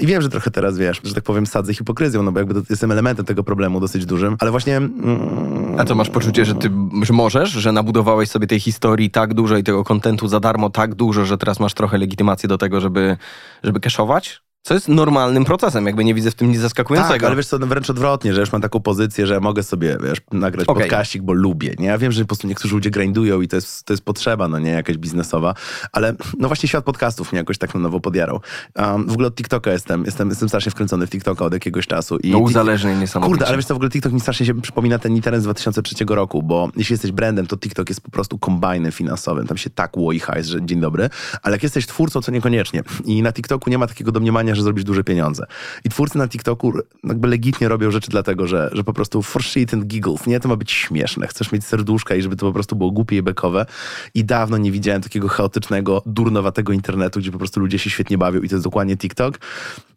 I 0.00 0.06
wiem, 0.06 0.22
że 0.22 0.28
trochę 0.28 0.50
teraz, 0.50 0.78
wiesz, 0.78 1.00
że 1.04 1.14
tak 1.14 1.24
powiem, 1.24 1.46
sadzę 1.46 1.74
hipokryzją, 1.74 2.22
no 2.22 2.32
bo 2.32 2.38
jakby 2.38 2.54
to, 2.54 2.60
jestem 2.70 2.92
elementem 2.92 3.24
tego 3.24 3.44
problemu 3.44 3.80
dosyć 3.80 4.06
dużym, 4.06 4.36
ale 4.40 4.50
właśnie... 4.50 4.76
Mm, 4.76 5.74
A 5.78 5.84
to 5.84 5.94
masz 5.94 6.10
poczucie, 6.10 6.44
że 6.44 6.54
ty 6.54 6.70
że 7.02 7.12
możesz, 7.12 7.50
że 7.50 7.72
nabudowałeś 7.72 8.28
sobie 8.28 8.46
tej 8.46 8.60
historii 8.60 9.10
tak 9.10 9.34
dużo 9.34 9.56
i 9.56 9.64
tego 9.64 9.84
kontentu 9.84 10.28
za 10.28 10.40
darmo 10.40 10.70
tak 10.70 10.94
dużo, 10.94 11.24
że 11.24 11.38
teraz 11.38 11.60
masz 11.60 11.74
trochę 11.74 11.98
legitymację 11.98 12.48
do 12.48 12.58
tego, 12.58 12.80
żeby, 12.80 13.16
żeby 13.62 13.80
cashować? 13.80 14.40
Co 14.62 14.74
jest 14.74 14.88
normalnym 14.88 15.44
procesem, 15.44 15.86
jakby 15.86 16.04
nie 16.04 16.14
widzę 16.14 16.30
w 16.30 16.34
tym 16.34 16.50
nic 16.50 16.60
zaskakującego. 16.60 17.14
Tak, 17.14 17.24
ale 17.24 17.36
wiesz 17.36 17.46
co, 17.46 17.58
no 17.58 17.66
wręcz 17.66 17.90
odwrotnie, 17.90 18.34
że 18.34 18.40
już 18.40 18.52
mam 18.52 18.62
taką 18.62 18.80
pozycję, 18.80 19.26
że 19.26 19.40
mogę 19.40 19.62
sobie, 19.62 19.98
wiesz, 20.02 20.18
nagrać 20.32 20.66
Okej. 20.68 20.82
podcaścik, 20.82 21.22
bo 21.22 21.32
lubię, 21.32 21.74
nie? 21.78 21.86
Ja 21.86 21.98
wiem, 21.98 22.12
że 22.12 22.22
po 22.22 22.26
prostu 22.26 22.46
niektórzy 22.46 22.74
ludzie 22.74 22.90
grindują 22.90 23.40
i 23.40 23.48
to 23.48 23.56
jest, 23.56 23.84
to 23.84 23.92
jest 23.92 24.04
potrzeba, 24.04 24.48
no 24.48 24.58
nie, 24.58 24.70
jakaś 24.70 24.96
biznesowa, 24.98 25.54
ale 25.92 26.14
no 26.38 26.48
właśnie 26.48 26.68
świat 26.68 26.84
podcastów 26.84 27.32
mnie 27.32 27.38
jakoś 27.38 27.58
tak 27.58 27.74
na 27.74 27.80
nowo 27.80 28.00
podjarał. 28.00 28.40
Um, 28.76 29.06
w 29.06 29.12
ogóle 29.12 29.28
od 29.28 29.34
TikToka 29.34 29.70
jestem, 29.70 30.04
jestem, 30.04 30.28
jestem 30.28 30.48
strasznie 30.48 30.72
wkręcony 30.72 31.06
w 31.06 31.10
TikToka 31.10 31.44
od 31.44 31.52
jakiegoś 31.52 31.86
czasu. 31.86 32.18
I 32.18 32.30
No 32.30 32.38
uzależnień 32.38 32.98
niesamowicie. 32.98 33.32
Kurde, 33.32 33.46
ale 33.46 33.56
wiesz 33.56 33.66
co, 33.66 33.74
w 33.74 33.76
ogóle 33.76 33.90
TikTok 33.90 34.12
mi 34.12 34.20
strasznie 34.20 34.46
się 34.46 34.60
przypomina 34.60 34.98
ten 34.98 35.16
internet 35.16 35.40
z 35.40 35.44
2003 35.44 36.04
roku, 36.08 36.42
bo 36.42 36.68
jeśli 36.76 36.92
jesteś 36.92 37.12
brandem, 37.12 37.46
to 37.46 37.56
TikTok 37.56 37.88
jest 37.88 38.00
po 38.00 38.10
prostu 38.10 38.38
kombajnem 38.38 38.92
finansowym. 38.92 39.46
Tam 39.46 39.56
się 39.56 39.70
tak 39.70 39.96
łoi 39.96 40.18
hajs, 40.20 40.46
że 40.46 40.66
dzień 40.66 40.80
dobry. 40.80 41.10
Ale 41.42 41.54
jak 41.54 41.62
jesteś 41.62 41.86
twórcą, 41.86 42.20
to 42.20 42.32
niekoniecznie. 42.32 42.82
I 43.04 43.22
na 43.22 43.32
TikToku 43.32 43.70
nie 43.70 43.78
ma 43.78 43.86
takiego 43.86 44.12
domniemania, 44.12 44.54
że 44.58 44.64
zrobisz 44.64 44.84
duże 44.84 45.04
pieniądze. 45.04 45.46
I 45.84 45.88
twórcy 45.88 46.18
na 46.18 46.28
TikToku 46.28 46.72
jakby 47.04 47.28
legitnie 47.28 47.68
robią 47.68 47.90
rzeczy 47.90 48.10
dlatego, 48.10 48.46
że, 48.46 48.70
że 48.72 48.84
po 48.84 48.92
prostu 48.92 49.22
for 49.22 49.42
shit 49.42 49.74
and 49.74 49.84
giggles, 49.86 50.26
nie? 50.26 50.40
To 50.40 50.48
ma 50.48 50.56
być 50.56 50.72
śmieszne. 50.72 51.26
Chcesz 51.26 51.52
mieć 51.52 51.64
serduszka 51.64 52.14
i 52.14 52.22
żeby 52.22 52.36
to 52.36 52.46
po 52.46 52.52
prostu 52.52 52.76
było 52.76 52.90
głupie 52.90 53.16
i 53.16 53.22
bekowe. 53.22 53.66
I 54.14 54.24
dawno 54.24 54.58
nie 54.58 54.72
widziałem 54.72 55.02
takiego 55.02 55.28
chaotycznego, 55.28 56.02
durnowatego 56.06 56.72
internetu, 56.72 57.20
gdzie 57.20 57.30
po 57.30 57.38
prostu 57.38 57.60
ludzie 57.60 57.78
się 57.78 57.90
świetnie 57.90 58.18
bawią 58.18 58.40
i 58.40 58.48
to 58.48 58.54
jest 58.54 58.64
dokładnie 58.64 58.96
TikTok. 58.96 59.38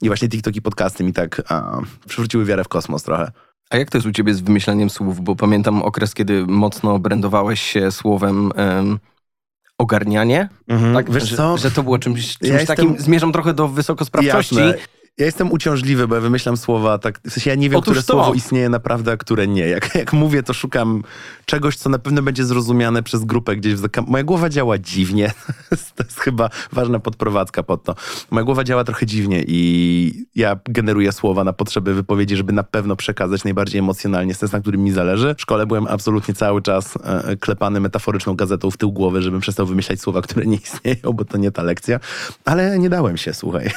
I 0.02 0.08
właśnie 0.08 0.30
TikTok 0.30 0.56
i 0.56 0.62
podcasty 0.62 1.04
mi 1.04 1.14
tak 1.14 1.42
a, 1.50 1.80
przywróciły 2.08 2.46
wiarę 2.46 2.64
w 2.64 2.68
kosmos 2.68 3.04
trochę. 3.04 3.32
A 3.70 3.78
jak 3.78 3.90
to 3.90 3.98
jest 3.98 4.08
u 4.08 4.12
ciebie 4.12 4.34
z 4.34 4.42
wymyślaniem 4.42 4.90
słów? 4.90 5.22
Bo 5.22 5.36
pamiętam 5.36 5.82
okres, 5.82 6.14
kiedy 6.14 6.46
mocno 6.48 7.00
brandowałeś 7.00 7.62
się 7.62 7.92
słowem 7.92 8.52
em, 8.56 9.00
ogarnianie. 9.82 10.50
Tak? 10.94 11.12
Wiesz 11.12 11.24
że, 11.24 11.38
co? 11.38 11.58
że 11.58 11.72
to 11.72 11.84
było 11.84 12.00
czymś, 12.00 12.38
czymś 12.38 12.50
Ja 12.52 12.60
jestem- 12.60 12.76
takim, 12.78 12.96
zmierzam 13.00 13.32
trochę 13.32 13.54
do 13.54 13.68
wysokosprawczości. 13.68 14.56
Jasne. 14.56 15.01
Ja 15.18 15.26
jestem 15.26 15.52
uciążliwy, 15.52 16.08
bo 16.08 16.16
ja 16.16 16.22
wymyślam 16.22 16.58
słowa 16.58 16.98
tak. 16.98 17.20
W 17.28 17.32
sensie 17.32 17.50
ja 17.50 17.56
nie 17.56 17.70
wiem, 17.70 17.80
Otóż 17.80 17.92
które 17.92 18.04
to. 18.04 18.14
słowo 18.14 18.34
istnieje 18.34 18.70
naprawdę, 18.70 19.12
a 19.12 19.18
które 19.18 19.48
nie. 19.48 19.68
Jak, 19.68 19.96
jak 19.96 20.14
mówię, 20.14 20.44
to 20.44 20.54
szukam 20.54 21.04
czegoś, 21.46 21.78
co 21.78 21.90
na 21.90 22.00
pewno 22.00 22.22
będzie 22.22 22.46
zrozumiane 22.46 23.04
przez 23.04 23.24
grupę 23.26 23.56
gdzieś 23.56 23.74
w 23.74 23.80
zakam- 23.80 24.08
Moja 24.08 24.24
głowa 24.24 24.50
działa 24.50 24.78
dziwnie. 24.78 25.32
to 25.96 26.04
jest 26.04 26.20
chyba 26.20 26.50
ważna 26.72 27.00
podprowadzka 27.00 27.64
pod 27.64 27.84
to. 27.84 27.96
Moja 28.32 28.44
głowa 28.44 28.64
działa 28.64 28.84
trochę 28.84 29.06
dziwnie 29.06 29.44
i 29.48 30.26
ja 30.36 30.60
generuję 30.66 31.12
słowa 31.12 31.44
na 31.44 31.54
potrzeby 31.54 31.94
wypowiedzi, 31.94 32.36
żeby 32.36 32.54
na 32.54 32.64
pewno 32.64 32.96
przekazać 32.96 33.44
najbardziej 33.44 33.80
emocjonalnie 33.80 34.34
sens, 34.34 34.52
na 34.52 34.60
którym 34.60 34.84
mi 34.84 34.92
zależy. 34.92 35.36
W 35.38 35.42
szkole 35.42 35.66
byłem 35.66 35.88
absolutnie 35.88 36.34
cały 36.34 36.62
czas 36.62 36.94
e, 37.04 37.36
klepany 37.38 37.80
metaforyczną 37.80 38.36
gazetą 38.36 38.72
w 38.72 38.78
tył 38.78 38.92
głowy, 38.92 39.22
żebym 39.22 39.40
przestał 39.42 39.66
wymyślać 39.66 40.02
słowa, 40.02 40.22
które 40.22 40.46
nie 40.46 40.58
istnieją, 40.58 41.14
bo 41.14 41.26
to 41.26 41.38
nie 41.38 41.52
ta 41.52 41.64
lekcja. 41.64 42.00
Ale 42.46 42.80
nie 42.80 42.90
dałem 42.90 43.18
się, 43.18 43.34
słuchaj. 43.34 43.70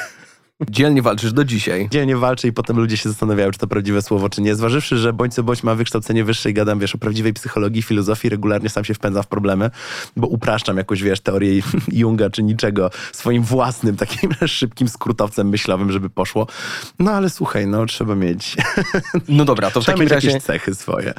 Dzielnie 0.69 1.01
walczysz 1.01 1.33
do 1.33 1.45
dzisiaj. 1.45 1.87
Dzielnie 1.91 2.17
walczę 2.17 2.47
i 2.47 2.53
potem 2.53 2.77
ludzie 2.77 2.97
się 2.97 3.09
zastanawiają, 3.09 3.51
czy 3.51 3.59
to 3.59 3.67
prawdziwe 3.67 4.01
słowo, 4.01 4.29
czy 4.29 4.41
nie. 4.41 4.55
Zważywszy, 4.55 4.97
że 4.97 5.13
bądź 5.13 5.33
co 5.33 5.43
bądź 5.43 5.63
ma 5.63 5.75
wykształcenie 5.75 6.23
wyższe 6.23 6.49
i 6.49 6.53
gadam, 6.53 6.79
wiesz, 6.79 6.95
o 6.95 6.97
prawdziwej 6.97 7.33
psychologii, 7.33 7.81
filozofii, 7.81 8.29
regularnie 8.29 8.69
sam 8.69 8.83
się 8.83 8.93
wpędzam 8.93 9.23
w 9.23 9.27
problemy, 9.27 9.69
bo 10.17 10.27
upraszczam 10.27 10.77
jakoś, 10.77 11.03
wiesz, 11.03 11.19
teorię 11.19 11.61
Junga 11.91 12.29
czy 12.29 12.43
niczego 12.43 12.89
swoim 13.11 13.43
własnym, 13.43 13.95
takim 13.95 14.29
szybkim 14.47 14.87
skrótowcem 14.87 15.49
myślowym, 15.49 15.91
żeby 15.91 16.09
poszło. 16.09 16.47
No 16.99 17.11
ale 17.11 17.29
słuchaj, 17.29 17.67
no 17.67 17.85
trzeba 17.85 18.15
mieć, 18.15 18.55
No 19.27 19.45
dobra, 19.45 19.71
to 19.71 19.81
w 19.81 19.83
trzeba 19.85 19.97
takim 19.97 20.13
razie 20.13 20.27
jakieś 20.27 20.43
cechy 20.43 20.75
swoje. 20.75 21.13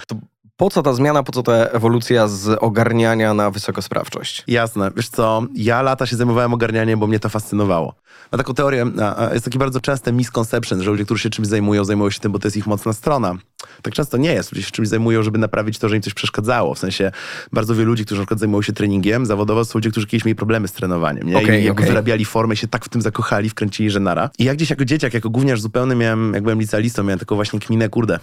Po 0.56 0.70
co 0.70 0.82
ta 0.82 0.92
zmiana, 0.92 1.22
po 1.22 1.32
co 1.32 1.42
ta 1.42 1.52
ewolucja 1.52 2.28
z 2.28 2.58
ogarniania 2.60 3.34
na 3.34 3.50
wysokosprawczość? 3.50 4.44
Jasne. 4.46 4.90
Wiesz 4.96 5.08
co, 5.08 5.42
ja 5.54 5.82
lata 5.82 6.06
się 6.06 6.16
zajmowałem 6.16 6.54
ogarnianiem, 6.54 7.00
bo 7.00 7.06
mnie 7.06 7.20
to 7.20 7.28
fascynowało. 7.28 7.94
Ma 8.32 8.38
taką 8.38 8.54
teorię, 8.54 8.86
jest 9.32 9.44
takie 9.44 9.58
bardzo 9.58 9.80
częste 9.80 10.12
misconception, 10.12 10.82
że 10.82 10.90
ludzie, 10.90 11.04
którzy 11.04 11.22
się 11.22 11.30
czymś 11.30 11.48
zajmują, 11.48 11.84
zajmują 11.84 12.10
się 12.10 12.20
tym, 12.20 12.32
bo 12.32 12.38
to 12.38 12.46
jest 12.46 12.56
ich 12.56 12.66
mocna 12.66 12.92
strona. 12.92 13.34
Tak 13.82 13.94
często 13.94 14.16
nie 14.16 14.32
jest. 14.32 14.52
Ludzie 14.52 14.62
się 14.62 14.70
czymś 14.70 14.88
zajmują, 14.88 15.22
żeby 15.22 15.38
naprawić 15.38 15.78
to, 15.78 15.88
że 15.88 15.96
im 15.96 16.02
coś 16.02 16.14
przeszkadzało. 16.14 16.74
W 16.74 16.78
sensie 16.78 17.12
bardzo 17.52 17.74
wielu 17.74 17.90
ludzi, 17.90 18.04
którzy 18.04 18.20
na 18.20 18.24
przykład 18.24 18.40
zajmują 18.40 18.62
się 18.62 18.72
treningiem, 18.72 19.26
zawodowo 19.26 19.64
są 19.64 19.78
ludzie, 19.78 19.90
którzy 19.90 20.06
kiedyś 20.06 20.24
mieli 20.24 20.36
problemy 20.36 20.68
z 20.68 20.72
trenowaniem. 20.72 21.28
Nie? 21.28 21.36
Okej, 21.38 21.62
I 21.62 21.64
jakby 21.64 21.82
okej. 21.82 21.86
wyrabiali 21.86 22.24
formę 22.24 22.56
się 22.56 22.68
tak 22.68 22.84
w 22.84 22.88
tym 22.88 23.02
zakochali, 23.02 23.50
wkręcili, 23.50 23.90
że 23.90 24.00
nara. 24.00 24.30
I 24.38 24.44
ja 24.44 24.54
gdzieś 24.54 24.70
jako 24.70 24.84
dzieciak, 24.84 25.14
jako 25.14 25.30
gówniarz 25.30 25.60
zupełny 25.60 25.94
miałem, 25.94 26.34
jak 26.34 26.42
byłem 26.42 26.60
licealistą, 26.60 27.02
miałem 27.02 27.18
taką 27.18 27.34
właśnie 27.34 27.60
kminę, 27.60 27.88
kurde, 27.88 28.18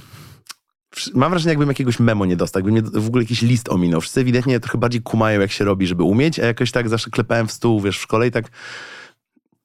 Mam 1.13 1.29
wrażenie, 1.29 1.51
jakbym 1.51 1.67
jakiegoś 1.67 1.99
memo 1.99 2.25
nie 2.25 2.35
dostał, 2.35 2.59
jakby 2.59 2.71
mnie 2.71 2.81
w 3.01 3.07
ogóle 3.07 3.23
jakiś 3.23 3.41
list 3.41 3.69
ominął. 3.69 4.01
Wszyscy 4.01 4.21
ewidentnie 4.21 4.59
trochę 4.59 4.77
bardziej 4.77 5.01
kumają, 5.01 5.41
jak 5.41 5.51
się 5.51 5.65
robi, 5.65 5.87
żeby 5.87 6.03
umieć, 6.03 6.39
a 6.39 6.45
jakoś 6.45 6.71
tak 6.71 6.89
zawsze 6.89 7.09
klepałem 7.09 7.47
w 7.47 7.51
stół, 7.51 7.81
wiesz, 7.81 7.97
w 7.97 8.01
szkole 8.01 8.27
i 8.27 8.31
tak... 8.31 8.45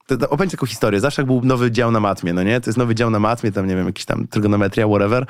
Ci 0.09 0.51
taką 0.51 0.67
historię. 0.67 1.01
Zawsze 1.01 1.23
jak 1.23 1.27
był 1.27 1.41
nowy 1.45 1.71
dział 1.71 1.91
na 1.91 2.01
matmie, 2.01 2.33
no 2.33 2.43
nie? 2.43 2.61
To 2.61 2.71
jest 2.71 2.79
nowy 2.79 2.95
dział 2.95 3.11
na 3.11 3.19
matmie, 3.19 3.53
tam 3.53 3.67
nie 3.67 3.77
wiem, 3.77 3.87
jakiś 3.87 4.05
tam 4.05 4.27
trygonometria, 4.29 4.87
whatever. 4.87 5.27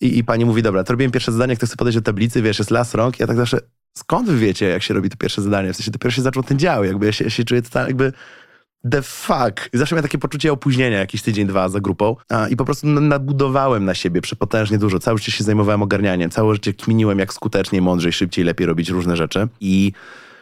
I, 0.00 0.18
i 0.18 0.24
pani 0.24 0.44
mówi, 0.44 0.62
dobra, 0.62 0.84
to 0.84 0.92
robiłem 0.92 1.12
pierwsze 1.12 1.32
zadanie, 1.32 1.56
kto 1.56 1.66
chce 1.66 1.76
podejść 1.76 1.98
do 1.98 2.02
tablicy, 2.02 2.42
wiesz, 2.42 2.58
jest 2.58 2.70
las 2.70 2.94
rąk. 2.94 3.20
Ja 3.20 3.26
tak 3.26 3.36
zawsze, 3.36 3.58
skąd 3.96 4.28
wy 4.28 4.38
wiecie, 4.38 4.66
jak 4.68 4.82
się 4.82 4.94
robi 4.94 5.10
to 5.10 5.16
pierwsze 5.16 5.42
zadanie? 5.42 5.72
W 5.72 5.76
sensie 5.76 5.90
dopiero 5.90 6.10
się 6.10 6.22
zaczął 6.22 6.42
ten 6.42 6.58
dział, 6.58 6.84
jakby 6.84 7.06
ja 7.06 7.12
się, 7.12 7.24
ja 7.24 7.30
się 7.30 7.44
czuję 7.44 7.62
totalnie 7.62 7.88
jakby 7.88 8.12
the 8.90 9.02
fuck. 9.02 9.70
Zawsze 9.72 9.94
miałem 9.94 10.02
takie 10.02 10.18
poczucie 10.18 10.52
opóźnienia, 10.52 10.98
jakiś 10.98 11.22
tydzień, 11.22 11.46
dwa 11.46 11.68
za 11.68 11.80
grupą. 11.80 12.16
A, 12.28 12.48
I 12.48 12.56
po 12.56 12.64
prostu 12.64 12.86
nadbudowałem 12.86 13.84
na 13.84 13.94
siebie 13.94 14.20
przepotężnie 14.20 14.78
dużo. 14.78 14.98
Całe 14.98 15.18
życie 15.18 15.32
się 15.32 15.44
zajmowałem 15.44 15.82
ogarnianiem. 15.82 16.30
Całe 16.30 16.54
życie 16.54 16.74
kminiłem, 16.74 17.18
jak 17.18 17.32
skuteczniej, 17.32 17.82
mądrzej, 17.82 18.12
szybciej, 18.12 18.44
lepiej 18.44 18.66
robić 18.66 18.90
różne 18.90 19.16
rzeczy. 19.16 19.48
I 19.60 19.92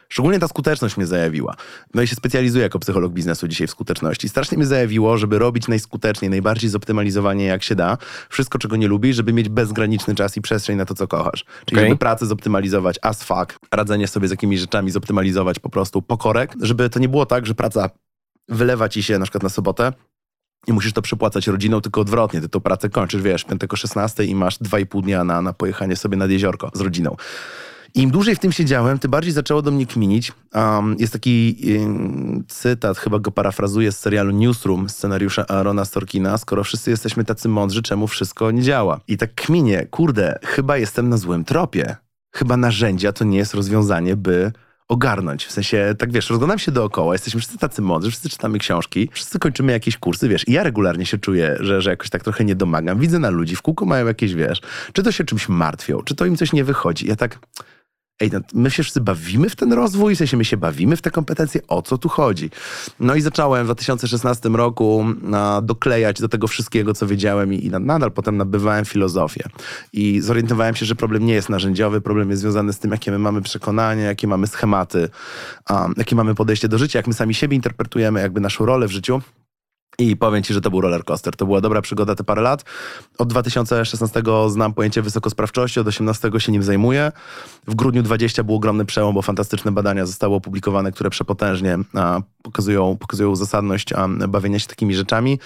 szczególnie 0.09 0.39
ta 0.39 0.49
skuteczność 0.49 0.97
mnie 0.97 1.07
zajawiła. 1.07 1.55
No 1.95 2.03
i 2.03 2.07
się 2.07 2.17
specjalizuję 2.17 2.63
jako 2.63 2.79
psycholog 2.79 3.13
biznesu 3.13 3.49
dzisiaj 3.49 3.67
w 3.67 3.71
skuteczności. 3.71 4.29
Strasznie 4.29 4.59
mnie 4.59 4.67
zajawiło, 4.67 5.19
żeby 5.19 5.39
robić 5.39 5.69
najskuteczniej, 5.69 6.31
najbardziej 6.31 6.71
zoptymalizowanie 6.71 7.45
jak 7.45 7.63
się 7.63 7.75
da. 7.75 7.99
Wszystko, 8.29 8.59
czego 8.59 8.77
nie 8.77 8.89
lubisz, 8.89 9.17
żeby 9.17 9.33
mieć 9.33 9.49
bezgraniczny 9.49 10.15
czas 10.15 10.37
i 10.37 10.41
przestrzeń 10.41 10.77
na 10.77 10.85
to, 10.85 10.95
co 10.95 11.09
kochasz. 11.09 11.45
Czyli 11.65 11.79
Okej. 11.79 11.89
żeby 11.89 11.99
pracę 11.99 12.27
zoptymalizować 12.27 12.99
as 13.03 13.23
fuck, 13.23 13.59
radzenie 13.73 14.09
sobie 14.09 14.29
z 14.29 14.31
jakimiś 14.31 14.61
rzeczami 14.61 14.91
zoptymalizować 14.91 15.59
po 15.59 15.71
prostu 15.71 16.03
pokorek, 16.03 16.53
żeby 16.61 16.91
to 16.91 16.99
nie 16.99 17.09
było 17.09 17.27
tak, 17.27 17.47
że 17.47 17.55
praca 17.55 17.91
wylewa 18.49 18.89
ci 18.89 19.03
się 19.03 19.19
na 19.19 19.25
przykład 19.25 19.43
na 19.43 19.49
sobotę 19.49 19.93
i 20.67 20.73
musisz 20.73 20.93
to 20.93 21.03
przepłacać 21.03 21.47
rodziną, 21.47 21.81
tylko 21.81 22.01
odwrotnie. 22.01 22.41
Ty 22.41 22.49
tą 22.49 22.61
pracę 22.61 22.89
kończysz, 22.89 23.23
wiesz, 23.23 23.47
5-16 23.47 24.25
i 24.25 24.35
masz 24.35 24.59
2,5 24.59 25.03
dnia 25.03 25.25
na, 25.25 25.43
na 25.43 25.53
pojechanie 25.53 25.97
sobie 25.97 26.17
nad 26.17 26.31
jeziorko 26.31 26.71
z 26.75 26.81
rodziną. 26.81 27.17
Im 27.95 28.11
dłużej 28.11 28.37
w 28.37 28.39
tym 28.39 28.53
siedziałem, 28.53 28.99
tym 28.99 29.11
bardziej 29.11 29.33
zaczęło 29.33 29.63
do 29.63 29.71
mnie 29.71 29.87
kminić. 29.87 30.33
Um, 30.55 30.97
jest 30.99 31.13
taki 31.13 31.57
ym, 31.77 32.45
cytat, 32.49 32.99
chyba 32.99 33.19
go 33.19 33.31
parafrazuję 33.31 33.93
z 33.93 33.99
serialu 33.99 34.31
Newsroom, 34.31 34.89
scenariusza 34.89 35.47
Aarona 35.49 35.85
Sorkina. 35.85 36.39
Skoro 36.39 36.65
wszyscy 36.65 36.91
jesteśmy 36.91 37.25
tacy 37.25 37.49
mądrzy, 37.49 37.83
czemu 37.83 38.07
wszystko 38.07 38.51
nie 38.51 38.63
działa? 38.63 39.01
I 39.09 39.17
tak 39.17 39.35
kminie, 39.35 39.87
kurde, 39.91 40.39
chyba 40.43 40.77
jestem 40.77 41.09
na 41.09 41.17
złym 41.17 41.45
tropie. 41.45 41.97
Chyba 42.35 42.57
narzędzia 42.57 43.13
to 43.13 43.25
nie 43.25 43.39
jest 43.39 43.55
rozwiązanie, 43.55 44.17
by 44.17 44.53
ogarnąć. 44.89 45.47
W 45.47 45.53
sensie, 45.53 45.95
tak 45.99 46.13
wiesz, 46.13 46.31
rozglądam 46.31 46.59
się 46.59 46.73
dookoła, 46.73 47.15
jesteśmy 47.15 47.41
wszyscy 47.41 47.59
tacy 47.59 47.83
mądrzy, 47.83 48.11
wszyscy 48.11 48.29
czytamy 48.29 48.59
książki, 48.59 49.09
wszyscy 49.13 49.39
kończymy 49.39 49.73
jakieś 49.73 49.97
kursy, 49.97 50.29
wiesz, 50.29 50.49
i 50.49 50.53
ja 50.53 50.63
regularnie 50.63 51.07
się 51.07 51.19
czuję, 51.19 51.57
że, 51.61 51.83
że 51.83 51.91
jakoś 51.91 52.11
tak 52.11 52.25
trochę 52.25 52.45
nie 52.45 52.55
domagam. 52.55 52.99
Widzę 52.99 53.19
na 53.19 53.31
ludzi, 53.31 53.57
w 53.57 53.63
kółko 53.63 53.87
mają 53.87 54.07
jakieś, 54.07 54.35
wiesz, 54.35 54.61
czy 54.93 55.03
to 55.03 55.13
się 55.13 55.25
czymś 55.25 55.49
martwią, 55.49 56.03
czy 56.03 56.15
to 56.15 56.27
im 56.27 56.37
coś 56.37 56.53
nie 56.53 56.65
wychodzi. 56.65 57.07
Ja 57.07 57.17
tak... 57.17 57.39
Ej, 58.21 58.31
no, 58.33 58.41
my 58.55 58.71
się 58.71 58.83
wszyscy 58.83 59.01
bawimy 59.01 59.51
w 59.51 59.57
ten 59.57 59.73
rozwój, 59.73 60.15
w 60.15 60.19
sensie 60.19 60.37
my 60.37 60.45
się 60.45 60.57
bawimy 60.57 60.97
w 60.97 61.03
te 61.03 61.11
kompetencje, 61.11 61.61
o 61.69 61.83
co 61.83 61.99
tu 61.99 62.09
chodzi? 62.09 62.51
No 63.01 63.15
i 63.15 63.21
zacząłem 63.21 63.63
w 63.63 63.67
2016 63.67 64.49
roku 64.49 65.05
a, 65.35 65.61
doklejać 65.63 66.21
do 66.21 66.29
tego 66.29 66.47
wszystkiego, 66.49 66.95
co 66.95 67.07
wiedziałem 67.07 67.53
i, 67.55 67.67
i 67.67 67.71
na- 67.71 67.79
nadal 67.79 68.13
potem 68.13 68.37
nabywałem 68.37 68.85
filozofię. 68.85 69.45
I 69.93 70.21
zorientowałem 70.21 70.75
się, 70.75 70.87
że 70.87 70.95
problem 70.95 71.27
nie 71.27 71.35
jest 71.35 71.49
narzędziowy, 71.49 72.01
problem 72.01 72.31
jest 72.31 72.43
związany 72.43 72.73
z 72.73 72.79
tym, 72.79 72.91
jakie 72.91 73.11
my 73.11 73.19
mamy 73.19 73.43
przekonania, 73.43 74.05
jakie 74.05 74.27
mamy 74.27 74.47
schematy, 74.47 75.09
a, 75.71 75.89
jakie 75.97 76.17
mamy 76.17 76.35
podejście 76.35 76.69
do 76.69 76.79
życia, 76.79 76.99
jak 76.99 77.07
my 77.07 77.15
sami 77.15 77.35
siebie 77.35 77.57
interpretujemy, 77.57 78.21
jakby 78.21 78.41
naszą 78.41 78.67
rolę 78.67 78.89
w 78.89 78.93
życiu. 78.93 79.21
I 79.99 80.17
powiem 80.17 80.43
ci, 80.43 80.55
że 80.55 80.61
to 80.61 80.71
był 80.71 80.81
roller 80.81 81.05
coaster. 81.05 81.37
To 81.37 81.47
była 81.47 81.61
dobra 81.61 81.83
przygoda 81.83 82.15
te 82.15 82.25
parę 82.25 82.43
lat. 82.43 82.65
Od 83.19 83.29
2016 83.29 84.23
znam 84.49 84.75
pojęcie 84.75 85.03
wysokosprawczości, 85.03 85.81
od 85.81 85.87
18 85.87 86.31
się 86.39 86.53
nim 86.53 86.63
zajmuję. 86.63 87.13
W 87.67 87.75
grudniu 87.75 88.03
20 88.03 88.45
był 88.45 88.55
ogromny 88.55 88.85
przełom, 88.85 89.15
bo 89.15 89.23
fantastyczne 89.23 89.73
badania 89.73 90.07
zostały 90.07 90.35
opublikowane, 90.35 90.93
które 90.93 91.11
przepotężnie 91.11 91.79
a, 91.95 92.21
pokazują, 92.43 92.97
pokazują 93.01 93.37
zasadność 93.37 93.93
a, 93.93 94.09
bawienia 94.09 94.59
się 94.59 94.67
takimi 94.67 94.95
rzeczami. 94.95 95.39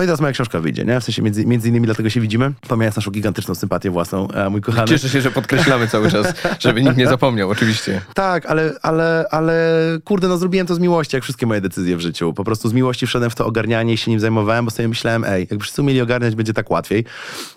No 0.00 0.04
i 0.04 0.06
teraz 0.06 0.20
moja 0.20 0.32
książka 0.32 0.60
wyjdzie, 0.60 0.84
nie? 0.84 1.00
W 1.00 1.04
sensie 1.04 1.22
między, 1.22 1.46
między 1.46 1.68
innymi 1.68 1.86
dlatego 1.86 2.10
się 2.10 2.20
widzimy, 2.20 2.52
pomijając 2.68 2.96
naszą 2.96 3.10
gigantyczną 3.10 3.54
sympatię 3.54 3.90
własną, 3.90 4.28
a, 4.28 4.50
mój 4.50 4.60
kochany. 4.60 4.88
Cieszę 4.88 5.08
się, 5.08 5.20
że 5.20 5.30
podkreślamy 5.30 5.88
cały 5.88 6.10
czas, 6.10 6.34
żeby 6.58 6.82
nikt 6.82 6.96
nie 6.96 7.06
zapomniał, 7.06 7.50
oczywiście. 7.50 8.00
Tak, 8.14 8.46
ale, 8.46 8.72
ale, 8.82 9.24
ale 9.30 9.82
kurde, 10.04 10.28
no 10.28 10.38
zrobiłem 10.38 10.66
to 10.66 10.74
z 10.74 10.78
miłości, 10.78 11.16
jak 11.16 11.22
wszystkie 11.22 11.46
moje 11.46 11.60
decyzje 11.60 11.96
w 11.96 12.00
życiu. 12.00 12.32
Po 12.32 12.44
prostu 12.44 12.68
z 12.68 12.72
miłości 12.72 13.06
wszedłem 13.06 13.30
w 13.30 13.34
to 13.34 13.46
ogarnianie 13.46 13.92
i 13.92 13.96
się 13.96 14.10
nim 14.10 14.20
zajmowałem, 14.20 14.64
bo 14.64 14.70
sobie 14.70 14.88
myślałem, 14.88 15.24
ej, 15.24 15.46
jakby 15.50 15.62
wszyscy 15.62 15.82
umieli 15.82 16.00
ogarniać, 16.00 16.34
będzie 16.34 16.52
tak 16.52 16.70
łatwiej. 16.70 17.04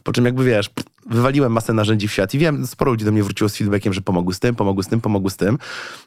Po 0.03 0.11
czym 0.11 0.25
jakby 0.25 0.45
wiesz, 0.45 0.69
wywaliłem 1.09 1.51
masę 1.51 1.73
narzędzi 1.73 2.07
w 2.07 2.11
świat 2.11 2.33
i 2.33 2.39
wiem, 2.39 2.67
sporo 2.67 2.91
ludzi 2.91 3.05
do 3.05 3.11
mnie 3.11 3.23
wróciło 3.23 3.49
z 3.49 3.57
feedbackiem, 3.57 3.93
że 3.93 4.01
pomogły 4.01 4.33
z 4.33 4.39
tym, 4.39 4.55
pomogły 4.55 4.83
z 4.83 4.87
tym, 4.87 5.01
pomogły 5.01 5.31
z 5.31 5.35
tym, 5.37 5.57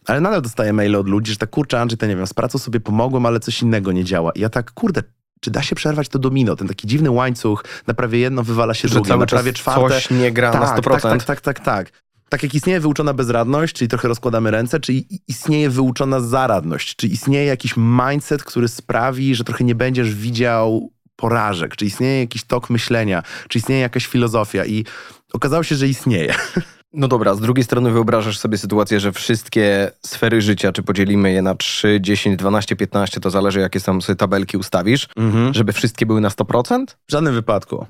ale 0.06 0.20
nadal 0.20 0.42
dostaję 0.42 0.72
maile 0.72 0.96
od 0.96 1.08
ludzi, 1.08 1.32
że 1.32 1.38
tak 1.38 1.50
kurczę, 1.50 1.80
Andrzej, 1.80 1.98
to 1.98 2.06
nie 2.06 2.16
wiem, 2.16 2.26
z 2.26 2.34
pracą 2.34 2.58
sobie 2.58 2.80
pomogłem, 2.80 3.26
ale 3.26 3.40
coś 3.40 3.62
innego 3.62 3.92
nie 3.92 4.04
działa. 4.04 4.32
I 4.32 4.40
ja 4.40 4.48
tak, 4.48 4.72
kurde, 4.72 5.02
czy 5.40 5.50
da 5.50 5.62
się 5.62 5.74
przerwać 5.74 6.08
to 6.08 6.18
domino, 6.18 6.56
ten 6.56 6.68
taki 6.68 6.86
dziwny 6.86 7.10
łańcuch, 7.10 7.64
naprawię 7.86 8.18
jedno, 8.18 8.42
wywala 8.42 8.74
się 8.74 8.88
drugie, 8.88 9.08
cały 9.08 9.20
czas 9.20 9.32
naprawię 9.32 9.52
czwarte. 9.52 9.88
coś 9.88 10.10
nie 10.10 10.32
gra 10.32 10.52
na 10.52 10.60
tak, 10.60 10.78
100%. 10.78 10.90
Tak, 10.90 11.02
tak, 11.02 11.24
tak, 11.24 11.40
tak, 11.40 11.60
tak. 11.60 11.90
Tak 12.28 12.42
jak 12.42 12.54
istnieje 12.54 12.80
wyuczona 12.80 13.12
bezradność, 13.12 13.76
czyli 13.76 13.88
trochę 13.88 14.08
rozkładamy 14.08 14.50
ręce, 14.50 14.80
czy 14.80 14.92
istnieje 15.28 15.70
wyuczona 15.70 16.20
zaradność, 16.20 16.96
czy 16.96 17.06
istnieje 17.06 17.44
jakiś 17.44 17.74
mindset, 17.76 18.44
który 18.44 18.68
sprawi, 18.68 19.34
że 19.34 19.44
trochę 19.44 19.64
nie 19.64 19.74
będziesz 19.74 20.14
widział 20.14 20.92
porażek, 21.16 21.76
czy 21.76 21.86
istnieje 21.86 22.20
jakiś 22.20 22.44
tok 22.44 22.70
myślenia, 22.70 23.22
czy 23.48 23.58
istnieje 23.58 23.80
jakaś 23.80 24.06
filozofia 24.06 24.64
i 24.64 24.84
okazało 25.32 25.62
się, 25.62 25.74
że 25.74 25.88
istnieje. 25.88 26.34
No 26.92 27.08
dobra, 27.08 27.34
z 27.34 27.40
drugiej 27.40 27.64
strony 27.64 27.90
wyobrażasz 27.90 28.38
sobie 28.38 28.58
sytuację, 28.58 29.00
że 29.00 29.12
wszystkie 29.12 29.90
sfery 30.06 30.40
życia, 30.40 30.72
czy 30.72 30.82
podzielimy 30.82 31.32
je 31.32 31.42
na 31.42 31.54
3, 31.54 31.98
10, 32.00 32.36
12, 32.36 32.76
15, 32.76 33.20
to 33.20 33.30
zależy 33.30 33.60
jakie 33.60 33.80
tam 33.80 34.02
sobie 34.02 34.16
tabelki 34.16 34.56
ustawisz, 34.56 35.08
żeby 35.50 35.72
wszystkie 35.72 36.06
były 36.06 36.20
na 36.20 36.28
100%? 36.28 36.84
W 37.08 37.12
żadnym 37.12 37.34
wypadku. 37.34 37.86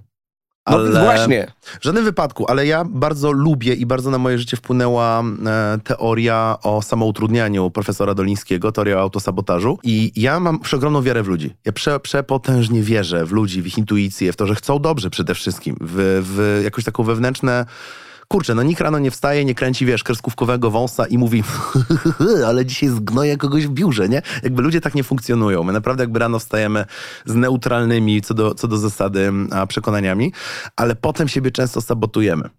No 0.70 1.00
właśnie. 1.00 1.52
W 1.80 1.84
żadnym 1.84 2.04
wypadku, 2.04 2.46
ale 2.48 2.66
ja 2.66 2.84
bardzo 2.84 3.32
lubię 3.32 3.74
i 3.74 3.86
bardzo 3.86 4.10
na 4.10 4.18
moje 4.18 4.38
życie 4.38 4.56
wpłynęła 4.56 5.22
e, 5.46 5.78
teoria 5.84 6.58
o 6.62 6.82
samoutrudnianiu 6.82 7.70
profesora 7.70 8.14
Dolińskiego, 8.14 8.72
teoria 8.72 8.96
o 8.96 9.00
autosabotażu. 9.00 9.78
I 9.82 10.12
ja 10.16 10.40
mam 10.40 10.58
przeogromną 10.58 11.02
wiarę 11.02 11.22
w 11.22 11.28
ludzi. 11.28 11.54
Ja 11.64 11.72
prze, 11.72 12.00
przepotężnie 12.00 12.82
wierzę 12.82 13.24
w 13.24 13.32
ludzi, 13.32 13.62
w 13.62 13.66
ich 13.66 13.78
intuicję, 13.78 14.32
w 14.32 14.36
to, 14.36 14.46
że 14.46 14.54
chcą 14.54 14.78
dobrze 14.78 15.10
przede 15.10 15.34
wszystkim, 15.34 15.76
w, 15.80 16.22
w 16.22 16.60
jakoś 16.64 16.84
taką 16.84 17.02
wewnętrzne... 17.02 17.66
Kurczę, 18.28 18.54
no 18.54 18.62
nikt 18.62 18.80
rano 18.80 18.98
nie 18.98 19.10
wstaje, 19.10 19.44
nie 19.44 19.54
kręci, 19.54 19.86
wiesz, 19.86 20.04
kreskówkowego 20.04 20.70
wąsa 20.70 21.06
i 21.06 21.18
mówi 21.18 21.44
ale 22.48 22.66
dzisiaj 22.66 22.88
zgnoję 22.88 23.36
kogoś 23.36 23.66
w 23.66 23.70
biurze, 23.70 24.08
nie? 24.08 24.22
Jakby 24.42 24.62
ludzie 24.62 24.80
tak 24.80 24.94
nie 24.94 25.04
funkcjonują. 25.04 25.62
My 25.62 25.72
naprawdę 25.72 26.02
jakby 26.02 26.18
rano 26.18 26.38
wstajemy 26.38 26.84
z 27.24 27.34
neutralnymi 27.34 28.22
co 28.22 28.34
do, 28.34 28.54
co 28.54 28.68
do 28.68 28.78
zasady 28.78 29.32
a, 29.50 29.66
przekonaniami, 29.66 30.32
ale 30.76 30.96
potem 30.96 31.28
siebie 31.28 31.50
często 31.50 31.80
sabotujemy. 31.80 32.50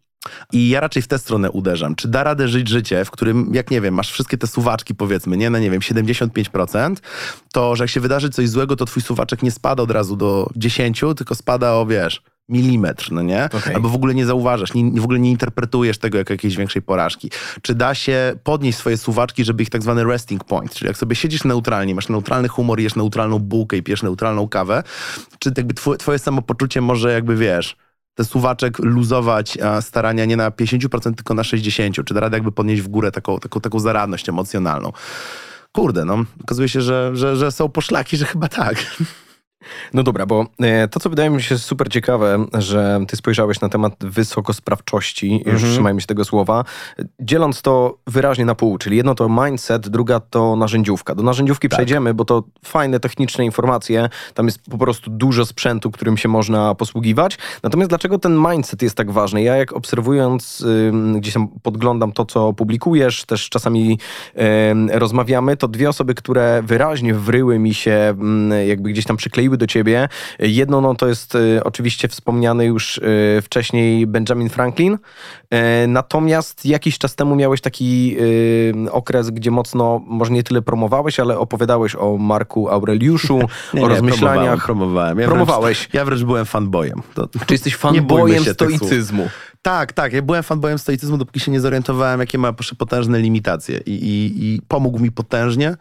I 0.54 0.70
ja 0.70 0.80
raczej 0.80 1.02
w 1.02 1.08
tę 1.08 1.20
stronę 1.20 1.52
uderzam. 1.52 1.96
Czy 1.96 2.08
da 2.08 2.24
radę 2.24 2.48
żyć 2.48 2.70
życie, 2.70 3.06
w 3.06 3.12
którym, 3.12 3.52
jak 3.54 3.72
nie 3.72 3.82
wiem, 3.82 3.94
masz 3.94 4.12
wszystkie 4.12 4.38
te 4.38 4.48
suwaczki, 4.48 4.96
powiedzmy, 4.96 5.38
nie, 5.38 5.50
na 5.50 5.60
nie 5.60 5.72
wiem, 5.72 5.82
75%, 5.82 6.96
to 7.54 7.76
że 7.76 7.84
jak 7.84 7.92
się 7.92 8.00
wydarzy 8.00 8.30
coś 8.30 8.50
złego, 8.50 8.76
to 8.76 8.86
twój 8.86 9.04
suwaczek 9.04 9.44
nie 9.44 9.52
spada 9.52 9.84
od 9.84 9.92
razu 9.92 10.16
do 10.16 10.50
10, 10.56 11.02
tylko 11.18 11.36
spada 11.36 11.74
o, 11.74 11.86
wiesz, 11.86 12.22
milimetr, 12.50 13.12
no 13.12 13.22
nie? 13.22 13.46
Okay. 13.46 13.76
Albo 13.76 13.90
w 13.90 13.96
ogóle 13.96 14.16
nie 14.16 14.26
zauważasz, 14.26 14.74
nie, 14.74 15.02
w 15.02 15.04
ogóle 15.04 15.20
nie 15.20 15.32
interpretujesz 15.32 15.98
tego 15.98 16.18
jako 16.18 16.34
jakiejś 16.34 16.56
większej 16.56 16.82
porażki. 16.82 17.32
Czy 17.62 17.76
da 17.76 17.96
się 17.96 18.36
podnieść 18.44 18.78
swoje 18.78 18.98
suwaczki, 18.98 19.46
żeby 19.46 19.64
ich 19.64 19.70
tak 19.70 19.82
zwany 19.82 20.04
resting 20.04 20.44
point, 20.44 20.74
czyli 20.74 20.88
jak 20.88 20.98
sobie 20.98 21.16
siedzisz 21.16 21.44
neutralnie, 21.44 21.96
masz 21.96 22.10
neutralny 22.10 22.48
humor, 22.48 22.80
jesz 22.80 22.96
neutralną 22.96 23.40
bułkę 23.40 23.78
i 23.78 23.84
pijesz 23.84 24.04
neutralną 24.04 24.48
kawę, 24.48 24.84
czy 25.40 25.52
jakby 25.58 25.74
twoje, 25.74 25.98
twoje 25.98 26.20
samopoczucie 26.20 26.82
może 26.82 27.14
jakby, 27.14 27.36
wiesz, 27.36 27.76
ten 28.16 28.26
suwaczek 28.26 28.80
luzować 28.80 29.58
starania 29.82 30.26
nie 30.26 30.38
na 30.38 30.50
50%, 30.50 31.16
tylko 31.16 31.34
na 31.34 31.42
60%? 31.42 32.04
Czy 32.04 32.14
da 32.14 32.20
radę 32.20 32.38
jakby 32.38 32.52
podnieść 32.52 32.82
w 32.82 32.88
górę 32.88 33.12
taką, 33.12 33.40
taką, 33.40 33.62
taką 33.62 33.80
zaradność 33.80 34.30
emocjonalną? 34.30 34.92
Kurde, 35.72 36.06
no, 36.06 36.24
okazuje 36.42 36.70
się, 36.70 36.82
że, 36.82 37.12
że, 37.14 37.36
że 37.36 37.52
są 37.52 37.70
poszlaki, 37.70 38.18
że 38.18 38.26
chyba 38.26 38.48
tak. 38.48 38.98
No 39.94 40.04
dobra, 40.04 40.26
bo 40.26 40.46
e, 40.62 40.88
to, 40.88 41.00
co 41.00 41.10
wydaje 41.10 41.30
mi 41.30 41.42
się 41.42 41.58
super 41.58 41.90
ciekawe, 41.90 42.46
że 42.54 43.00
ty 43.08 43.16
spojrzałeś 43.16 43.62
na 43.62 43.70
temat 43.70 43.94
wysokosprawczości, 44.00 45.34
już 45.46 45.54
mhm. 45.54 45.74
trzymajmy 45.74 46.02
się 46.02 46.08
tego 46.08 46.26
słowa, 46.26 46.64
dzieląc 47.20 47.62
to 47.62 47.98
wyraźnie 48.08 48.46
na 48.46 48.56
pół, 48.56 48.78
czyli 48.78 48.98
jedno 48.98 49.16
to 49.16 49.30
mindset, 49.30 49.90
druga 49.90 50.20
to 50.20 50.56
narzędziówka. 50.56 51.16
Do 51.16 51.24
narzędziówki 51.24 51.70
tak. 51.70 51.78
przejdziemy, 51.78 52.14
bo 52.14 52.26
to 52.26 52.44
fajne 52.66 53.00
techniczne 53.00 53.46
informacje, 53.46 54.10
tam 54.34 54.46
jest 54.46 54.60
po 54.72 54.78
prostu 54.78 55.12
dużo 55.12 55.46
sprzętu, 55.46 55.92
którym 55.92 56.18
się 56.18 56.30
można 56.30 56.76
posługiwać. 56.76 57.38
Natomiast 57.64 57.90
dlaczego 57.90 58.20
ten 58.20 58.38
mindset 58.52 58.82
jest 58.82 58.96
tak 58.96 59.12
ważny? 59.12 59.44
Ja 59.44 59.56
jak 59.56 59.74
obserwując, 59.74 60.66
gdzieś 61.16 61.34
tam 61.34 61.48
podglądam 61.48 62.12
to, 62.12 62.26
co 62.26 62.54
publikujesz, 62.54 63.26
też 63.26 63.50
czasami 63.50 64.00
rozmawiamy, 64.92 65.58
to 65.58 65.68
dwie 65.68 65.90
osoby, 65.90 66.16
które 66.16 66.62
wyraźnie 66.64 67.14
wryły 67.14 67.60
mi 67.60 67.74
się, 67.74 68.16
jakby 68.68 68.90
gdzieś 68.90 69.06
tam 69.06 69.18
przykleiły 69.18 69.47
do 69.56 69.68
ciebie. 69.68 70.10
Jedno 70.40 70.82
no, 70.82 70.96
to 70.96 71.08
jest 71.08 71.36
y, 71.36 71.62
oczywiście 71.64 72.08
wspomniany 72.08 72.66
już 72.66 72.98
y, 72.98 73.42
wcześniej 73.42 74.08
Benjamin 74.08 74.50
Franklin. 74.50 74.98
E, 75.50 75.88
natomiast 75.88 76.66
jakiś 76.66 76.98
czas 76.98 77.16
temu 77.16 77.36
miałeś 77.36 77.62
taki 77.62 78.16
y, 78.20 78.92
okres, 78.92 79.30
gdzie 79.30 79.52
mocno, 79.52 80.02
może 80.08 80.32
nie 80.32 80.44
tyle 80.44 80.62
promowałeś, 80.62 81.20
ale 81.20 81.40
opowiadałeś 81.40 81.96
o 81.96 82.18
Marku 82.18 82.70
Aureliuszu, 82.70 83.40
nie, 83.74 83.82
o 83.82 83.88
nie, 83.88 83.94
rozmyślaniach. 83.94 84.66
Promowałem, 84.66 84.66
promowałem. 84.66 85.20
Ja 85.20 85.28
Promowałeś. 85.28 85.78
Wręcz, 85.78 85.94
ja 85.94 86.06
wręcz 86.06 86.24
byłem 86.24 86.46
fanboyem. 86.46 87.02
To, 87.14 87.28
Czy 87.46 87.54
jesteś 87.54 87.76
fanboyem 87.76 88.44
stoicyzmu? 88.44 89.30
Tak, 89.68 89.94
tak. 89.94 90.14
Ja 90.14 90.22
byłem 90.22 90.44
fanboyem 90.44 90.80
stoicyzmu, 90.80 91.18
dopóki 91.18 91.40
się 91.40 91.52
nie 91.52 91.60
zorientowałem, 91.60 92.20
jakie 92.20 92.38
ma 92.38 92.54
potężne 92.78 93.20
limitacje. 93.20 93.80
I, 93.86 93.92
i, 93.92 94.46
i 94.46 94.62
pomógł 94.68 95.00
mi 95.00 95.12
potężnie. 95.12 95.76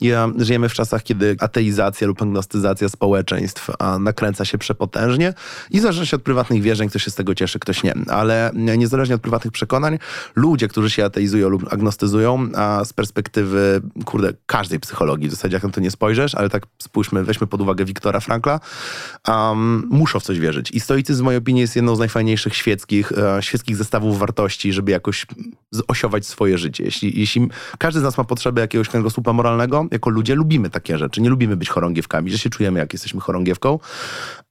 Ja, 0.00 0.28
żyjemy 0.38 0.68
w 0.68 0.74
czasach, 0.74 1.02
kiedy 1.02 1.36
ateizacja 1.40 2.06
lub 2.06 2.22
agnostyzacja 2.22 2.88
społeczeństw 2.88 3.70
nakręca 4.00 4.44
się 4.44 4.58
przepotężnie 4.58 5.34
i 5.70 5.80
zależy 5.80 6.06
się 6.06 6.16
od 6.16 6.22
prywatnych 6.22 6.62
wierzeń, 6.62 6.88
ktoś 6.88 7.04
się 7.04 7.10
z 7.10 7.14
tego 7.14 7.34
cieszy, 7.34 7.58
ktoś 7.58 7.82
nie. 7.82 7.94
Ale 8.08 8.50
niezależnie 8.54 9.14
od 9.14 9.20
prywatnych 9.20 9.52
przekonań, 9.52 9.98
ludzie, 10.36 10.68
którzy 10.68 10.90
się 10.90 11.04
ateizują 11.04 11.48
lub 11.48 11.72
agnostyzują, 11.72 12.48
a 12.56 12.84
z 12.84 12.92
perspektywy, 12.92 13.80
kurde, 14.04 14.32
każdej 14.46 14.80
psychologii, 14.80 15.28
w 15.28 15.30
zasadzie 15.30 15.56
jak 15.56 15.62
na 15.62 15.70
to 15.70 15.80
nie 15.80 15.90
spojrzysz, 15.90 16.34
ale 16.34 16.50
tak 16.50 16.66
spójrzmy, 16.78 17.24
weźmy 17.24 17.46
pod 17.46 17.60
uwagę 17.60 17.84
Wiktora 17.84 18.20
Frankla, 18.20 18.60
um, 19.28 19.88
muszą 19.90 20.20
w 20.20 20.22
coś 20.22 20.38
wierzyć. 20.38 20.70
I 20.70 20.80
stoicyzm 20.80 21.22
w 21.22 21.24
mojej 21.24 21.38
opinii 21.38 21.60
jest 21.60 21.76
jedną 21.76 21.96
z 21.96 21.98
najfajniejszych 21.98 22.56
świeckich 22.56 23.12
e, 23.12 23.29
świeckich 23.40 23.76
zestawów 23.76 24.18
wartości, 24.18 24.72
żeby 24.72 24.92
jakoś 24.92 25.26
osiować 25.88 26.26
swoje 26.26 26.58
życie. 26.58 26.84
Jeśli, 26.84 27.20
jeśli 27.20 27.48
każdy 27.78 28.00
z 28.00 28.02
nas 28.02 28.18
ma 28.18 28.24
potrzebę 28.24 28.60
jakiegoś 28.60 28.88
kręgosłupa 28.88 29.32
moralnego, 29.32 29.86
jako 29.90 30.10
ludzie 30.10 30.34
lubimy 30.34 30.70
takie 30.70 30.98
rzeczy. 30.98 31.20
Nie 31.20 31.30
lubimy 31.30 31.56
być 31.56 31.68
chorągiewkami, 31.68 32.30
że 32.30 32.38
się 32.38 32.50
czujemy, 32.50 32.78
jak 32.78 32.92
jesteśmy 32.92 33.20
chorągiewką. 33.20 33.78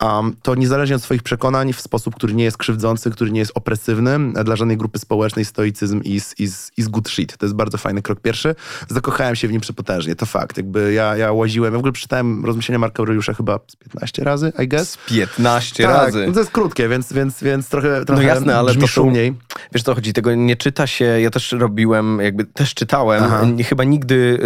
Um, 0.01 0.36
to 0.41 0.55
niezależnie 0.55 0.95
od 0.95 1.03
swoich 1.03 1.24
przekonań, 1.24 1.74
w 1.74 1.81
sposób, 1.81 2.15
który 2.15 2.33
nie 2.33 2.43
jest 2.43 2.57
krzywdzący, 2.57 3.12
który 3.12 3.31
nie 3.31 3.39
jest 3.39 3.51
opresywny, 3.55 4.33
dla 4.43 4.55
żadnej 4.55 4.77
grupy 4.77 5.00
społecznej 5.00 5.45
stoicyzm 5.45 6.01
is, 6.03 6.39
is, 6.39 6.71
is 6.77 6.88
good 6.88 7.09
shit. 7.09 7.38
To 7.38 7.45
jest 7.45 7.55
bardzo 7.55 7.77
fajny 7.77 8.01
krok 8.01 8.19
pierwszy. 8.19 8.55
Zakochałem 8.88 9.36
się 9.36 9.48
w 9.48 9.51
nim 9.51 9.62
przepotężnie, 9.62 10.15
to 10.15 10.25
fakt. 10.25 10.57
Jakby 10.57 10.93
ja, 10.93 11.17
ja 11.17 11.31
łaziłem, 11.31 11.74
ja 11.74 11.77
w 11.77 11.79
ogóle 11.79 11.91
przeczytałem 11.91 12.45
rozmyślenia 12.45 12.79
Marka 12.79 13.00
Aureliusza 13.03 13.33
chyba 13.33 13.59
z 13.67 13.75
15 13.75 14.24
razy, 14.24 14.53
I 14.63 14.67
guess. 14.67 14.89
Z 14.89 14.98
15 14.98 15.83
tak, 15.83 15.93
razy. 15.93 16.25
No 16.27 16.33
to 16.33 16.39
jest 16.39 16.51
krótkie, 16.51 16.89
więc, 16.89 17.13
więc, 17.13 17.43
więc 17.43 17.69
trochę, 17.69 18.05
trochę 18.05 18.21
no 18.21 18.27
jasne, 18.27 18.58
ale 18.59 18.71
brzmi 18.71 18.81
to 18.81 18.87
szumniej. 18.87 19.33
Wiesz 19.73 19.83
co 19.83 19.95
chodzi, 19.95 20.13
tego 20.13 20.35
nie 20.35 20.55
czyta 20.55 20.87
się, 20.87 21.05
ja 21.05 21.29
też 21.29 21.51
robiłem, 21.51 22.19
jakby 22.21 22.45
też 22.45 22.73
czytałem, 22.73 23.23
Aha. 23.23 23.45
chyba 23.65 23.83
nigdy 23.83 24.39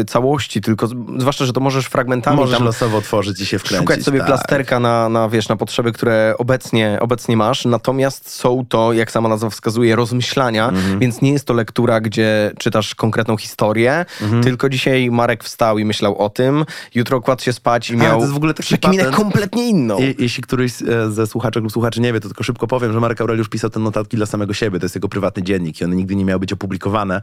y, 0.00 0.04
całości, 0.04 0.60
tylko 0.60 0.88
zwłaszcza, 1.18 1.44
że 1.44 1.52
to 1.52 1.60
możesz 1.60 1.86
fragmentami 1.86 2.36
Możesz 2.36 2.56
tam 2.58 2.66
losowo 2.66 2.98
otworzyć 2.98 3.40
i 3.40 3.46
się 3.46 3.58
wkręcić. 3.58 3.88
Szukać 3.88 4.04
sobie 4.04 4.18
tak. 4.18 4.26
plasterka 4.26 4.80
na, 4.80 5.08
na, 5.08 5.28
wiesz, 5.28 5.48
na 5.48 5.56
potrzeby, 5.56 5.92
które 5.92 6.34
obecnie, 6.38 6.98
obecnie 7.00 7.36
masz, 7.36 7.64
natomiast 7.64 8.30
są 8.30 8.66
to, 8.68 8.92
jak 8.92 9.10
sama 9.10 9.28
nazwa 9.28 9.50
wskazuje, 9.50 9.96
rozmyślania, 9.96 10.68
mhm. 10.68 10.98
więc 10.98 11.22
nie 11.22 11.32
jest 11.32 11.44
to 11.44 11.54
lektura, 11.54 12.00
gdzie 12.00 12.52
czytasz 12.58 12.94
konkretną 12.94 13.36
historię, 13.36 14.06
mhm. 14.22 14.42
tylko 14.42 14.68
dzisiaj 14.68 15.10
Marek 15.10 15.44
wstał 15.44 15.78
i 15.78 15.84
myślał 15.84 16.18
o 16.18 16.30
tym, 16.30 16.64
jutro 16.94 17.20
kładł 17.20 17.42
się 17.42 17.52
spać 17.52 17.90
i 17.90 17.96
miał 17.96 18.12
A, 18.12 18.14
to 18.14 18.20
jest 18.20 18.32
w 18.32 18.36
ogóle 18.36 18.54
taki 18.54 18.98
kompletnie 19.12 19.68
inną. 19.68 19.98
Je, 19.98 20.14
jeśli 20.18 20.42
któryś 20.42 20.72
ze 21.08 21.26
słuchaczek 21.26 21.62
lub 21.62 21.72
słuchaczy 21.72 22.00
nie 22.00 22.12
wie, 22.12 22.20
to 22.20 22.28
tylko 22.28 22.44
szybko 22.44 22.66
powiem, 22.66 22.92
że 22.92 23.00
Marek 23.00 23.20
Aureliusz 23.20 23.48
pisał 23.48 23.57
te 23.58 23.80
notatki 23.80 24.16
dla 24.16 24.26
samego 24.26 24.54
siebie, 24.54 24.78
to 24.78 24.84
jest 24.84 24.94
jego 24.94 25.08
prywatny 25.08 25.42
dziennik 25.42 25.80
i 25.80 25.84
one 25.84 25.96
nigdy 25.96 26.16
nie 26.16 26.24
miały 26.24 26.40
być 26.40 26.52
opublikowane, 26.52 27.22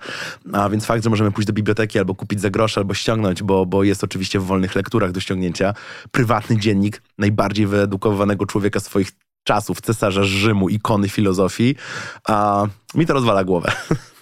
a 0.54 0.70
więc 0.70 0.86
fakt, 0.86 1.04
że 1.04 1.10
możemy 1.10 1.32
pójść 1.32 1.48
do 1.48 1.54
biblioteki 1.54 2.00
albo 2.00 2.16
kupić 2.16 2.42
za 2.42 2.50
grosze, 2.50 2.82
albo 2.82 2.94
ściągnąć, 2.94 3.44
bo, 3.44 3.66
bo 3.66 3.84
jest 3.84 4.04
oczywiście 4.04 4.40
w 4.40 4.44
wolnych 4.44 4.76
lekturach 4.76 5.12
do 5.12 5.20
ściągnięcia, 5.20 5.74
prywatny 6.12 6.58
dziennik 6.58 7.02
najbardziej 7.18 7.68
wyedukowanego 7.68 8.46
człowieka 8.46 8.80
swoich 8.80 9.12
czasów, 9.44 9.82
cesarza 9.82 10.24
Rzymu, 10.24 10.70
ikony 10.70 11.10
filozofii, 11.10 11.76
a 12.28 12.68
mi 12.96 13.06
to 13.06 13.14
rozwala 13.14 13.44
głowę. 13.44 13.72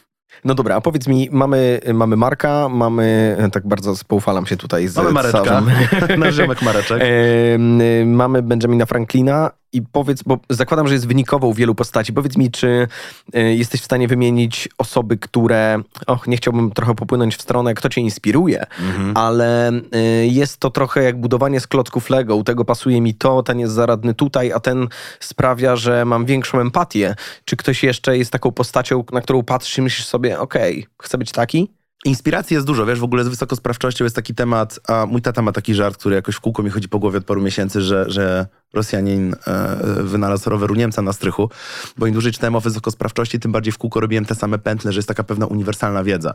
No 0.46 0.56
dobra, 0.56 0.76
a 0.76 0.82
powiedz 0.82 1.08
mi, 1.08 1.30
mamy, 1.32 1.80
mamy 1.94 2.16
Marka, 2.16 2.70
mamy, 2.70 3.38
tak 3.52 3.68
bardzo 3.68 3.96
spoufalam 3.96 4.46
się 4.46 4.58
tutaj 4.58 4.88
z 4.88 4.96
Mamy 4.96 5.12
Mareczka, 5.12 5.64
nasz 6.18 6.36
ziomek 6.36 6.62
Mareczek. 6.62 7.04
E, 7.14 8.06
mamy 8.06 8.42
Benjamina 8.42 8.86
Franklina 8.86 9.52
i 9.74 9.82
powiedz, 9.82 10.24
bo 10.24 10.40
zakładam, 10.50 10.88
że 10.88 10.94
jest 10.94 11.08
wynikową 11.08 11.54
wielu 11.54 11.76
postaci. 11.76 12.14
Powiedz 12.14 12.38
mi, 12.38 12.52
czy 12.52 12.88
y, 13.36 13.56
jesteś 13.56 13.82
w 13.82 13.86
stanie 13.86 14.08
wymienić 14.08 14.70
osoby, 14.78 15.18
które, 15.18 15.82
och, 16.08 16.28
nie 16.28 16.38
chciałbym 16.38 16.72
trochę 16.72 16.96
popłynąć 16.96 17.36
w 17.36 17.42
stronę, 17.42 17.74
kto 17.74 17.90
cię 17.90 18.02
inspiruje, 18.02 18.66
mhm. 18.80 19.18
ale 19.18 19.72
y, 19.72 19.82
jest 20.28 20.58
to 20.58 20.70
trochę 20.70 21.04
jak 21.04 21.20
budowanie 21.20 21.60
z 21.60 21.68
klocków 21.68 22.10
Lego. 22.10 22.36
U 22.36 22.44
tego 22.44 22.66
pasuje 22.66 23.02
mi 23.02 23.14
to, 23.14 23.44
ten 23.44 23.60
jest 23.60 23.74
zaradny 23.74 24.14
tutaj, 24.14 24.52
a 24.52 24.60
ten 24.60 24.88
sprawia, 25.20 25.76
że 25.76 26.06
mam 26.06 26.26
większą 26.26 26.60
empatię. 26.60 27.16
Czy 27.46 27.56
ktoś 27.56 27.84
jeszcze 27.84 28.18
jest 28.18 28.32
taką 28.32 28.52
postacią, 28.52 29.04
na 29.12 29.22
którą 29.22 29.44
patrzysz 29.44 29.78
i 29.78 29.82
myślisz 29.82 30.08
sobie, 30.08 30.40
okej, 30.40 30.74
okay, 30.74 31.06
chcę 31.06 31.18
być 31.18 31.32
taki? 31.32 31.70
Inspiracji 32.06 32.54
jest 32.54 32.68
dużo, 32.68 32.86
wiesz, 32.86 33.00
w 33.00 33.04
ogóle 33.04 33.24
z 33.24 33.28
wysokosprawczością 33.28 34.04
jest 34.04 34.16
taki 34.16 34.36
temat, 34.36 34.80
a 34.88 35.06
mój 35.06 35.22
tata 35.22 35.42
ma 35.42 35.52
taki 35.52 35.74
żart, 35.74 35.98
który 35.98 36.16
jakoś 36.16 36.36
w 36.36 36.40
kółko 36.40 36.64
mi 36.64 36.70
chodzi 36.70 36.90
po 36.90 37.00
głowie 37.00 37.18
od 37.18 37.26
paru 37.26 37.42
miesięcy, 37.42 37.82
że, 37.82 38.06
że 38.08 38.48
Rosjanin 38.74 39.36
e, 39.48 39.78
wynalazł 40.04 40.50
roweru 40.50 40.76
Niemca 40.76 41.02
na 41.02 41.14
strychu, 41.14 41.50
bo 41.98 42.08
im 42.08 42.14
dłużej 42.14 42.32
czytałem 42.32 42.56
o 42.56 42.62
wysokosprawczości, 42.62 43.40
tym 43.40 43.52
bardziej 43.52 43.72
w 43.74 43.78
kółko 43.78 44.00
robiłem 44.00 44.26
te 44.26 44.36
same 44.36 44.60
pętle, 44.60 44.92
że 44.92 44.98
jest 44.98 45.08
taka 45.08 45.24
pewna 45.24 45.46
uniwersalna 45.46 46.04
wiedza. 46.04 46.34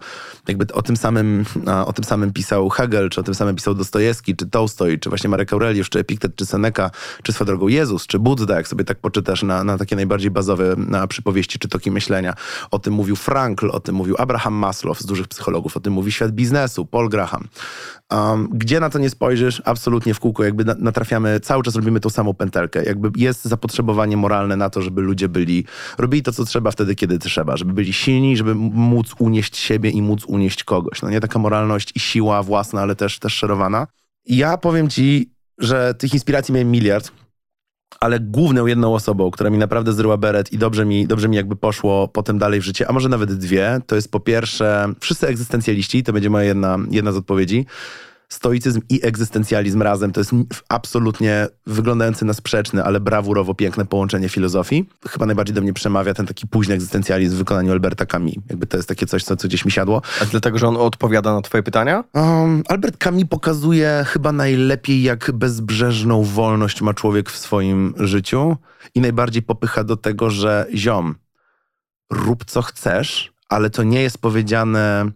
Jakby 0.49 0.75
o 0.75 0.83
tym 0.83 0.97
samym, 0.97 1.45
o 1.87 1.93
tym 1.93 2.05
samym 2.05 2.33
pisał 2.33 2.69
Hegel, 2.69 3.11
czy 3.11 3.21
o 3.21 3.23
tym 3.23 3.35
samym 3.35 3.57
pisał 3.57 3.75
Dostojewski, 3.75 4.37
czy 4.37 4.47
Tolstoj, 4.47 4.99
czy 4.99 5.09
właśnie 5.09 5.31
Marek 5.31 5.53
Aureliusz, 5.53 5.91
czy 5.91 5.99
Epiktet, 5.99 6.37
czy 6.37 6.47
Seneca, 6.47 6.91
czy 7.23 7.33
swoją 7.33 7.47
drogą 7.47 7.69
Jezus, 7.69 8.07
czy 8.07 8.19
Buddha, 8.19 8.55
jak 8.55 8.69
sobie 8.69 8.85
tak 8.85 8.99
poczytasz 8.99 9.43
na, 9.43 9.65
na 9.65 9.79
takie 9.79 9.97
najbardziej 9.97 10.31
bazowe 10.31 10.75
na 10.77 11.07
przypowieści, 11.07 11.59
czy 11.59 11.69
toki 11.69 11.91
myślenia. 11.91 12.35
O 12.71 12.79
tym 12.79 12.95
mówił 12.95 13.17
Frankl, 13.17 13.71
o 13.71 13.81
tym 13.81 13.95
mówił 13.95 14.15
Abraham 14.19 14.55
Maslow 14.55 14.99
z 14.99 15.07
dużych 15.07 15.29
psychologów, 15.29 15.77
o 15.77 15.81
tym 15.81 15.93
mówi 15.93 16.13
świat 16.13 16.33
biznesu, 16.33 16.87
Paul 16.87 17.09
Graham. 17.09 17.49
Um, 18.11 18.49
gdzie 18.53 18.81
na 18.81 18.91
to 18.91 18.99
nie 18.99 19.11
spojrzysz, 19.11 19.63
absolutnie 19.65 20.15
w 20.15 20.21
kółko 20.21 20.45
jakby 20.45 20.65
natrafiamy, 20.65 21.41
cały 21.41 21.63
czas 21.63 21.75
robimy 21.75 22.01
tą 22.01 22.11
samą 22.11 22.28
pętelkę. 22.35 22.85
Jakby 22.85 23.11
jest 23.17 23.45
zapotrzebowanie 23.45 24.17
moralne 24.17 24.57
na 24.57 24.71
to, 24.71 24.83
żeby 24.83 25.01
ludzie 25.01 25.29
byli, 25.29 25.65
robili 25.99 26.23
to, 26.23 26.33
co 26.33 26.45
trzeba 26.45 26.71
wtedy, 26.71 26.95
kiedy 26.95 27.19
trzeba, 27.19 27.57
żeby 27.57 27.73
byli 27.73 27.93
silni, 27.93 28.37
żeby 28.37 28.55
móc 28.55 29.15
unieść 29.19 29.57
siebie 29.57 29.91
i 29.91 30.03
móc 30.03 30.25
unieść 30.25 30.65
kogoś. 30.65 31.03
No 31.03 31.11
nie 31.11 31.21
taka 31.21 31.39
moralność 31.39 31.93
i 31.97 32.01
siła 32.01 32.43
własna, 32.43 32.83
ale 32.83 32.97
też, 32.97 33.19
też 33.19 33.33
szerowana. 33.33 33.87
Ja 34.27 34.57
powiem 34.57 34.89
ci, 34.89 35.31
że 35.59 35.95
tych 35.95 36.15
inspiracji 36.15 36.55
miałem 36.55 36.71
miliard, 36.71 37.13
ale 38.01 38.21
główną 38.21 38.67
jedną 38.67 38.95
osobą, 38.95 39.31
która 39.31 39.51
mi 39.51 39.59
naprawdę 39.59 39.93
zryła 39.93 40.17
beret 40.17 40.53
i 40.53 40.59
dobrze 40.59 40.85
mi, 40.85 41.07
dobrze 41.07 41.29
mi 41.29 41.37
jakby 41.37 41.57
poszło 41.57 42.09
potem 42.09 42.39
dalej 42.39 42.61
w 42.61 42.65
życie, 42.65 42.89
a 42.89 42.93
może 42.93 43.09
nawet 43.09 43.33
dwie, 43.33 43.81
to 43.87 43.97
jest 43.97 44.11
po 44.11 44.21
pierwsze 44.21 44.95
wszyscy 45.01 45.27
egzystencjaliści, 45.27 46.03
to 46.03 46.13
będzie 46.13 46.31
moja 46.31 46.45
jedna, 46.45 46.79
jedna 46.91 47.13
z 47.13 47.17
odpowiedzi, 47.17 47.67
stoicyzm 48.29 48.81
i 48.89 49.01
egzystencjalizm 49.07 49.83
razem 49.83 50.13
to 50.13 50.21
jest 50.21 50.31
absolutnie 50.69 51.49
wyglądający 51.67 52.25
na 52.25 52.33
sprzeczny, 52.33 52.85
ale 52.85 53.01
brawurowo 53.01 53.55
piękne 53.55 53.87
połączenie 53.87 54.29
filozofii. 54.29 54.89
Chyba 55.09 55.27
najbardziej 55.27 55.55
do 55.55 55.61
mnie 55.61 55.73
przemawia 55.73 56.15
ten 56.15 56.27
taki 56.27 56.47
późny 56.47 56.75
egzystencjalizm 56.75 57.35
w 57.35 57.39
wykonaniu 57.39 57.73
Alberta 57.73 58.07
Camus. 58.07 58.35
Jakby 58.49 58.67
to 58.67 58.77
jest 58.77 58.89
takie 58.89 59.07
coś, 59.07 59.25
co, 59.25 59.37
co 59.37 59.49
gdzieś 59.49 59.65
mi 59.65 59.71
siadło. 59.71 60.03
A 60.23 60.25
dlatego, 60.25 60.59
że 60.59 60.69
on 60.69 60.77
odpowiada 60.77 61.35
na 61.35 61.43
twoje 61.43 61.63
pytania? 61.63 62.05
Um, 62.15 62.63
Albert 62.69 63.05
Camus 63.05 63.25
pokazuje 63.31 64.05
chyba 64.07 64.33
najlepiej, 64.33 65.03
jak 65.03 65.33
bezbrzeżną 65.33 66.25
wolność 66.25 66.83
ma 66.83 66.95
człowiek 66.95 67.31
w 67.31 67.37
swoim 67.37 67.95
życiu 67.99 68.57
i 68.95 69.01
najbardziej 69.01 69.43
popycha 69.43 69.85
do 69.85 69.97
tego, 69.97 70.31
że 70.31 70.67
ziom, 70.75 71.15
rób 72.11 72.45
co 72.45 72.63
chcesz, 72.63 73.33
ale 73.49 73.71
to 73.71 73.83
nie 73.83 74.03
jest 74.03 74.19
powiedziane 74.19 75.11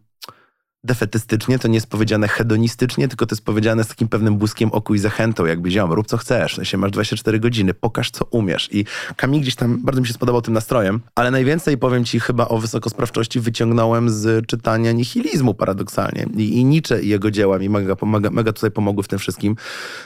defetystycznie, 0.84 1.58
to 1.58 1.68
nie 1.68 1.74
jest 1.74 1.86
powiedziane 1.86 2.28
hedonistycznie, 2.28 3.08
tylko 3.08 3.26
to 3.26 3.34
jest 3.34 3.44
powiedziane 3.44 3.84
z 3.84 3.88
takim 3.88 4.08
pewnym 4.08 4.36
błyskiem 4.36 4.72
oku 4.72 4.94
i 4.94 4.98
zachętą, 4.98 5.46
jakby 5.46 5.70
ziom, 5.70 5.92
rób 5.92 6.06
co 6.06 6.16
chcesz, 6.16 6.60
się 6.62 6.78
masz 6.78 6.90
24 6.90 7.40
godziny, 7.40 7.74
pokaż 7.74 8.10
co 8.10 8.24
umiesz. 8.24 8.68
I 8.72 8.84
Kamil 9.16 9.40
gdzieś 9.40 9.54
tam 9.54 9.78
bardzo 9.82 10.00
mi 10.00 10.06
się 10.06 10.12
spodobał 10.12 10.42
tym 10.42 10.54
nastrojem, 10.54 11.00
ale 11.14 11.30
najwięcej 11.30 11.78
powiem 11.78 12.04
ci 12.04 12.20
chyba 12.20 12.48
o 12.48 12.58
wysokosprawczości 12.58 13.40
wyciągnąłem 13.40 14.10
z 14.10 14.46
czytania 14.46 14.92
nihilizmu 14.92 15.54
paradoksalnie. 15.54 16.26
I, 16.36 16.58
i 16.58 16.64
Nietzsche 16.64 17.02
i 17.02 17.08
jego 17.08 17.30
dzieła 17.30 17.58
mi 17.58 17.68
mega, 17.68 17.96
mega, 18.02 18.30
mega 18.30 18.52
tutaj 18.52 18.70
pomogły 18.70 19.02
w 19.02 19.08
tym 19.08 19.18
wszystkim, 19.18 19.56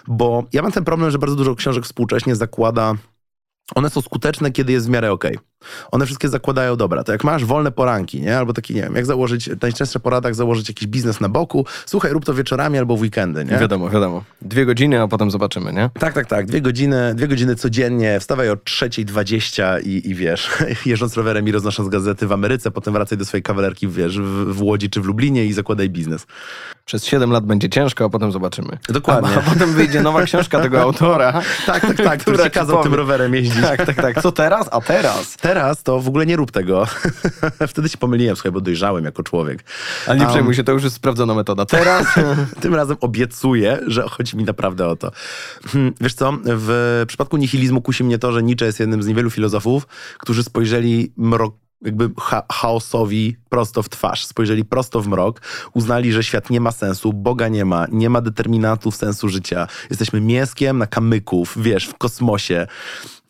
bo 0.09 0.45
ja 0.53 0.63
mam 0.63 0.73
ten 0.73 0.85
problem, 0.85 1.11
że 1.11 1.19
bardzo 1.19 1.37
dużo 1.37 1.55
książek 1.55 1.85
współcześnie 1.85 2.37
zakłada 2.37 2.95
one 3.75 3.91
są 3.91 4.01
skuteczne, 4.01 4.51
kiedy 4.53 4.73
jest 4.73 4.87
w 4.87 4.91
miarę 4.91 5.13
okej. 5.13 5.37
Okay. 5.37 5.47
One 5.93 6.07
wszystkie 6.07 6.29
zakładają, 6.29 6.77
dobra, 6.77 7.05
to 7.05 7.13
jak 7.13 7.25
masz 7.25 7.45
wolne 7.45 7.73
poranki, 7.73 8.21
nie? 8.21 8.39
Albo 8.39 8.53
taki, 8.53 8.75
nie 8.75 8.83
wiem, 8.83 8.95
jak 8.95 9.07
założyć, 9.07 9.51
najczęstsza 9.63 9.99
porada, 10.01 10.29
jak 10.29 10.35
założyć 10.35 10.69
jakiś 10.69 10.89
biznes 10.89 11.21
na 11.21 11.29
boku, 11.29 11.67
słuchaj, 11.87 12.13
rób 12.13 12.25
to 12.25 12.35
wieczorami 12.35 12.79
albo 12.79 12.97
w 12.97 13.01
weekendy, 13.01 13.45
nie? 13.45 13.59
Wiadomo, 13.59 13.91
wiadomo. 13.91 14.23
Dwie 14.43 14.67
godziny, 14.67 15.01
a 15.01 15.09
potem 15.09 15.31
zobaczymy, 15.31 15.73
nie? 15.73 15.91
Tak, 16.01 16.15
tak, 16.15 16.27
tak. 16.27 16.47
Dwie 16.47 16.61
godziny, 16.61 17.15
dwie 17.15 17.29
godziny 17.29 17.57
codziennie, 17.57 18.21
wstawaj 18.21 18.51
o 18.51 18.55
3.20 18.57 19.83
i, 19.83 20.11
i 20.11 20.15
wiesz, 20.15 20.51
jeżdżąc 20.87 21.17
rowerem 21.17 21.49
i 21.49 21.53
roznosząc 21.53 21.89
gazety 21.89 22.27
w 22.27 22.33
Ameryce, 22.33 22.71
potem 22.71 22.95
wracaj 22.95 23.19
do 23.19 23.25
swojej 23.25 23.43
kawalerki, 23.43 23.89
wiesz, 23.89 24.21
w, 24.21 24.55
w 24.55 24.63
Łodzi 24.63 24.91
czy 24.91 25.01
w 25.01 25.05
Lublinie 25.05 25.45
i 25.45 25.53
zakładaj 25.53 25.91
biznes. 25.91 26.27
Przez 26.85 27.05
7 27.05 27.31
lat 27.31 27.47
będzie 27.47 27.69
ciężko, 27.69 28.05
a 28.05 28.09
potem 28.09 28.33
zobaczymy. 28.33 28.79
Dokładnie. 28.89 29.31
A, 29.31 29.39
a 29.39 29.43
potem 29.43 29.73
wyjdzie 29.73 30.03
nowa 30.03 30.23
książka 30.23 30.61
tego 30.61 30.81
autora. 30.83 31.33
tak, 31.67 31.87
tak, 31.87 31.97
tak, 31.97 32.21
który 32.21 32.39
ci 32.39 32.51
kazał 32.51 32.83
tym 32.83 32.95
rowerem 32.95 33.35
jeździć. 33.35 33.63
Tak, 33.63 33.87
tak, 33.87 33.97
tak. 33.97 34.23
Co 34.23 34.33
teraz? 34.33 34.69
A 34.73 34.81
teraz? 34.81 35.37
Teraz 35.47 35.83
to 35.83 36.01
w 36.01 36.09
ogóle 36.09 36.27
nie 36.27 36.37
rób 36.37 36.51
tego. 36.51 36.87
Wtedy 37.69 37.89
się 37.89 37.99
pomyliłem, 37.99 38.37
słuchaj, 38.37 38.53
bo 38.53 38.61
dojrzałem 38.61 39.05
jako 39.05 39.23
człowiek. 39.23 39.65
Ale 40.07 40.17
nie 40.17 40.23
um, 40.23 40.31
przejmuj 40.31 40.55
się, 40.55 40.65
to 40.65 40.73
już 40.73 40.85
jest 40.85 40.97
sprawdzona 40.97 41.35
metoda. 41.35 41.67
Teraz? 41.67 42.07
tym 42.61 42.75
razem 42.75 42.97
obiecuję, 43.01 43.79
że 43.87 44.03
chodzi 44.03 44.37
mi 44.37 44.45
naprawdę 44.45 44.87
o 44.87 44.97
to. 44.97 45.11
Hmm, 45.67 45.95
wiesz 46.01 46.15
co, 46.15 46.33
w 46.45 47.05
przypadku 47.09 47.37
nihilizmu 47.37 47.83
kusi 47.83 48.05
mnie 48.05 48.19
to, 48.19 48.33
że 48.33 48.43
Nietzsche 48.43 48.67
jest 48.67 48.81
jednym 48.81 49.03
z 49.03 49.07
niewielu 49.07 49.31
filozofów, 49.31 49.87
którzy 50.19 50.43
spojrzeli 50.43 51.13
mrok 51.17 51.55
jakby 51.83 52.11
cha 52.21 52.43
chaosowi 52.53 53.37
prosto 53.49 53.83
w 53.83 53.89
twarz. 53.89 54.27
Spojrzeli 54.27 54.65
prosto 54.65 55.01
w 55.01 55.09
mrok, 55.09 55.41
uznali, 55.75 56.13
że 56.13 56.25
świat 56.25 56.51
nie 56.51 56.61
ma 56.61 56.73
sensu, 56.73 57.13
Boga 57.13 57.49
nie 57.49 57.65
ma, 57.65 57.87
nie 57.93 58.11
ma 58.11 58.21
determinatów 58.21 58.97
sensu 58.97 59.29
życia. 59.29 59.69
Jesteśmy 59.91 60.21
mięskiem 60.21 60.79
na 60.79 60.87
kamyków, 60.87 61.55
wiesz, 61.57 61.87
w 61.87 61.95
kosmosie. 61.99 62.67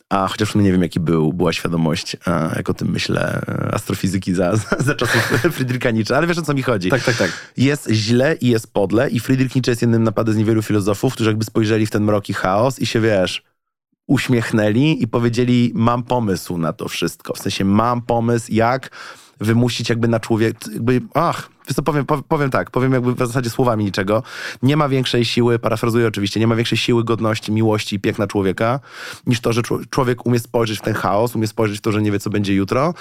A 0.09 0.27
chociaż 0.27 0.55
nie 0.55 0.71
wiem, 0.71 0.81
jaki 0.81 0.99
był, 0.99 1.33
była 1.33 1.53
świadomość, 1.53 2.17
jak 2.55 2.69
o 2.69 2.73
tym 2.73 2.91
myślę, 2.91 3.41
astrofizyki 3.71 4.33
za, 4.33 4.55
za, 4.55 4.75
za 4.79 4.95
czasów 4.95 5.21
Friedricha 5.55 5.91
Nietzsche, 5.91 6.17
ale 6.17 6.27
wiesz 6.27 6.37
o 6.37 6.41
co 6.41 6.53
mi 6.53 6.61
chodzi. 6.63 6.89
Tak, 6.89 7.03
tak, 7.03 7.15
tak. 7.15 7.53
Jest 7.57 7.89
źle 7.91 8.35
i 8.35 8.47
jest 8.47 8.73
podle 8.73 9.09
i 9.09 9.19
Friedrich 9.19 9.55
Nietzsche 9.55 9.71
jest 9.71 9.81
jednym 9.81 10.03
naprawdę 10.03 10.33
z 10.33 10.37
niewielu 10.37 10.61
filozofów, 10.61 11.13
którzy 11.13 11.29
jakby 11.29 11.45
spojrzeli 11.45 11.85
w 11.85 11.91
ten 11.91 12.03
mrok 12.03 12.29
i 12.29 12.33
chaos 12.33 12.79
i 12.79 12.85
się, 12.85 13.01
wiesz, 13.01 13.43
uśmiechnęli 14.07 15.03
i 15.03 15.07
powiedzieli, 15.07 15.71
mam 15.75 16.03
pomysł 16.03 16.57
na 16.57 16.73
to 16.73 16.87
wszystko. 16.87 17.33
W 17.33 17.39
sensie 17.39 17.65
mam 17.65 18.01
pomysł, 18.01 18.47
jak 18.51 18.89
wymusić 19.39 19.89
jakby 19.89 20.07
na 20.07 20.19
człowiek, 20.19 20.57
jakby, 20.73 21.01
ach, 21.13 21.49
wiesz 21.67 21.77
powiem, 21.85 22.05
powiem 22.27 22.49
tak, 22.49 22.71
powiem 22.71 22.93
jakby 22.93 23.13
w 23.13 23.17
zasadzie 23.17 23.49
słowami 23.49 23.85
niczego. 23.85 24.23
Nie 24.63 24.77
ma 24.77 24.89
większej 24.89 25.25
siły, 25.25 25.59
parafrazuję 25.59 26.07
oczywiście, 26.07 26.39
nie 26.39 26.47
ma 26.47 26.55
większej 26.55 26.77
siły 26.77 27.03
godności, 27.03 27.51
miłości 27.51 27.95
i 27.95 27.99
piękna 27.99 28.27
człowieka, 28.27 28.79
niż 29.27 29.41
to, 29.41 29.53
że 29.53 29.61
człowiek 29.89 30.25
umie 30.25 30.39
spojrzeć 30.39 30.79
w 30.79 30.81
ten 30.81 30.93
chaos, 30.93 31.35
umie 31.35 31.47
spojrzeć 31.47 31.77
w 31.77 31.81
to, 31.81 31.91
że 31.91 32.01
nie 32.01 32.11
wie, 32.11 32.19
co 32.19 32.29
będzie 32.29 32.53
jutro, 32.53 32.93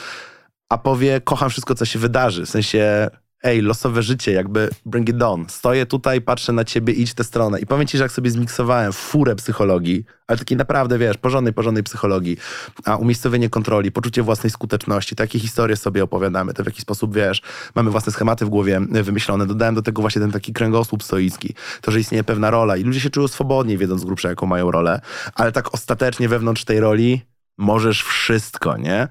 a 0.68 0.78
powie, 0.78 1.20
kocham 1.20 1.50
wszystko, 1.50 1.74
co 1.74 1.84
się 1.84 1.98
wydarzy. 1.98 2.46
W 2.46 2.50
sensie 2.50 3.08
ej, 3.46 3.62
losowe 3.62 4.02
życie, 4.02 4.32
jakby 4.32 4.70
bring 4.86 5.08
it 5.08 5.22
on. 5.22 5.44
Stoję 5.48 5.86
tutaj, 5.86 6.20
patrzę 6.20 6.52
na 6.52 6.64
ciebie, 6.64 6.92
idź 6.92 7.14
tę 7.14 7.24
stronę. 7.24 7.60
I 7.60 7.66
powiem 7.66 7.86
ci, 7.86 7.98
że 7.98 8.04
jak 8.04 8.12
sobie 8.12 8.30
zmiksowałem 8.30 8.92
furę 8.92 9.36
psychologii, 9.36 10.04
ale 10.26 10.38
takiej 10.38 10.56
naprawdę, 10.56 10.98
wiesz, 10.98 11.16
porządnej, 11.16 11.54
porządnej 11.54 11.84
psychologii, 11.84 12.36
a 12.84 12.96
umiejscowienie 12.96 13.50
kontroli, 13.50 13.92
poczucie 13.92 14.22
własnej 14.22 14.50
skuteczności, 14.50 15.16
takie 15.16 15.38
historie 15.38 15.76
sobie 15.76 16.04
opowiadamy, 16.04 16.54
to 16.54 16.62
w 16.62 16.66
jaki 16.66 16.82
sposób, 16.82 17.14
wiesz, 17.14 17.42
mamy 17.74 17.90
własne 17.90 18.12
schematy 18.12 18.46
w 18.46 18.48
głowie 18.48 18.80
wymyślone. 18.90 19.46
Dodałem 19.46 19.74
do 19.74 19.82
tego 19.82 20.02
właśnie 20.02 20.22
ten 20.22 20.32
taki 20.32 20.52
kręgosłup 20.52 21.02
stoicki, 21.02 21.54
to, 21.80 21.90
że 21.90 22.00
istnieje 22.00 22.24
pewna 22.24 22.50
rola 22.50 22.76
i 22.76 22.82
ludzie 22.82 23.00
się 23.00 23.10
czują 23.10 23.28
swobodniej, 23.28 23.78
wiedząc 23.78 24.00
z 24.00 24.04
grubsza, 24.04 24.28
jaką 24.28 24.46
mają 24.46 24.70
rolę, 24.70 25.00
ale 25.34 25.52
tak 25.52 25.74
ostatecznie 25.74 26.28
wewnątrz 26.28 26.64
tej 26.64 26.80
roli 26.80 27.22
możesz 27.58 28.02
wszystko, 28.02 28.76
nie? 28.76 29.08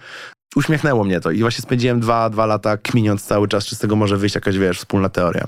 Uśmiechnęło 0.55 1.03
mnie 1.03 1.19
to 1.19 1.31
i 1.31 1.41
właśnie 1.41 1.61
spędziłem 1.61 1.99
dwa, 1.99 2.29
dwa 2.29 2.45
lata 2.45 2.77
kminiąc 2.77 3.23
cały 3.23 3.47
czas, 3.47 3.65
czy 3.65 3.75
z 3.75 3.79
tego 3.79 3.95
może 3.95 4.17
wyjść 4.17 4.35
jakaś, 4.35 4.57
wiesz, 4.57 4.77
wspólna 4.79 5.09
teoria. 5.09 5.47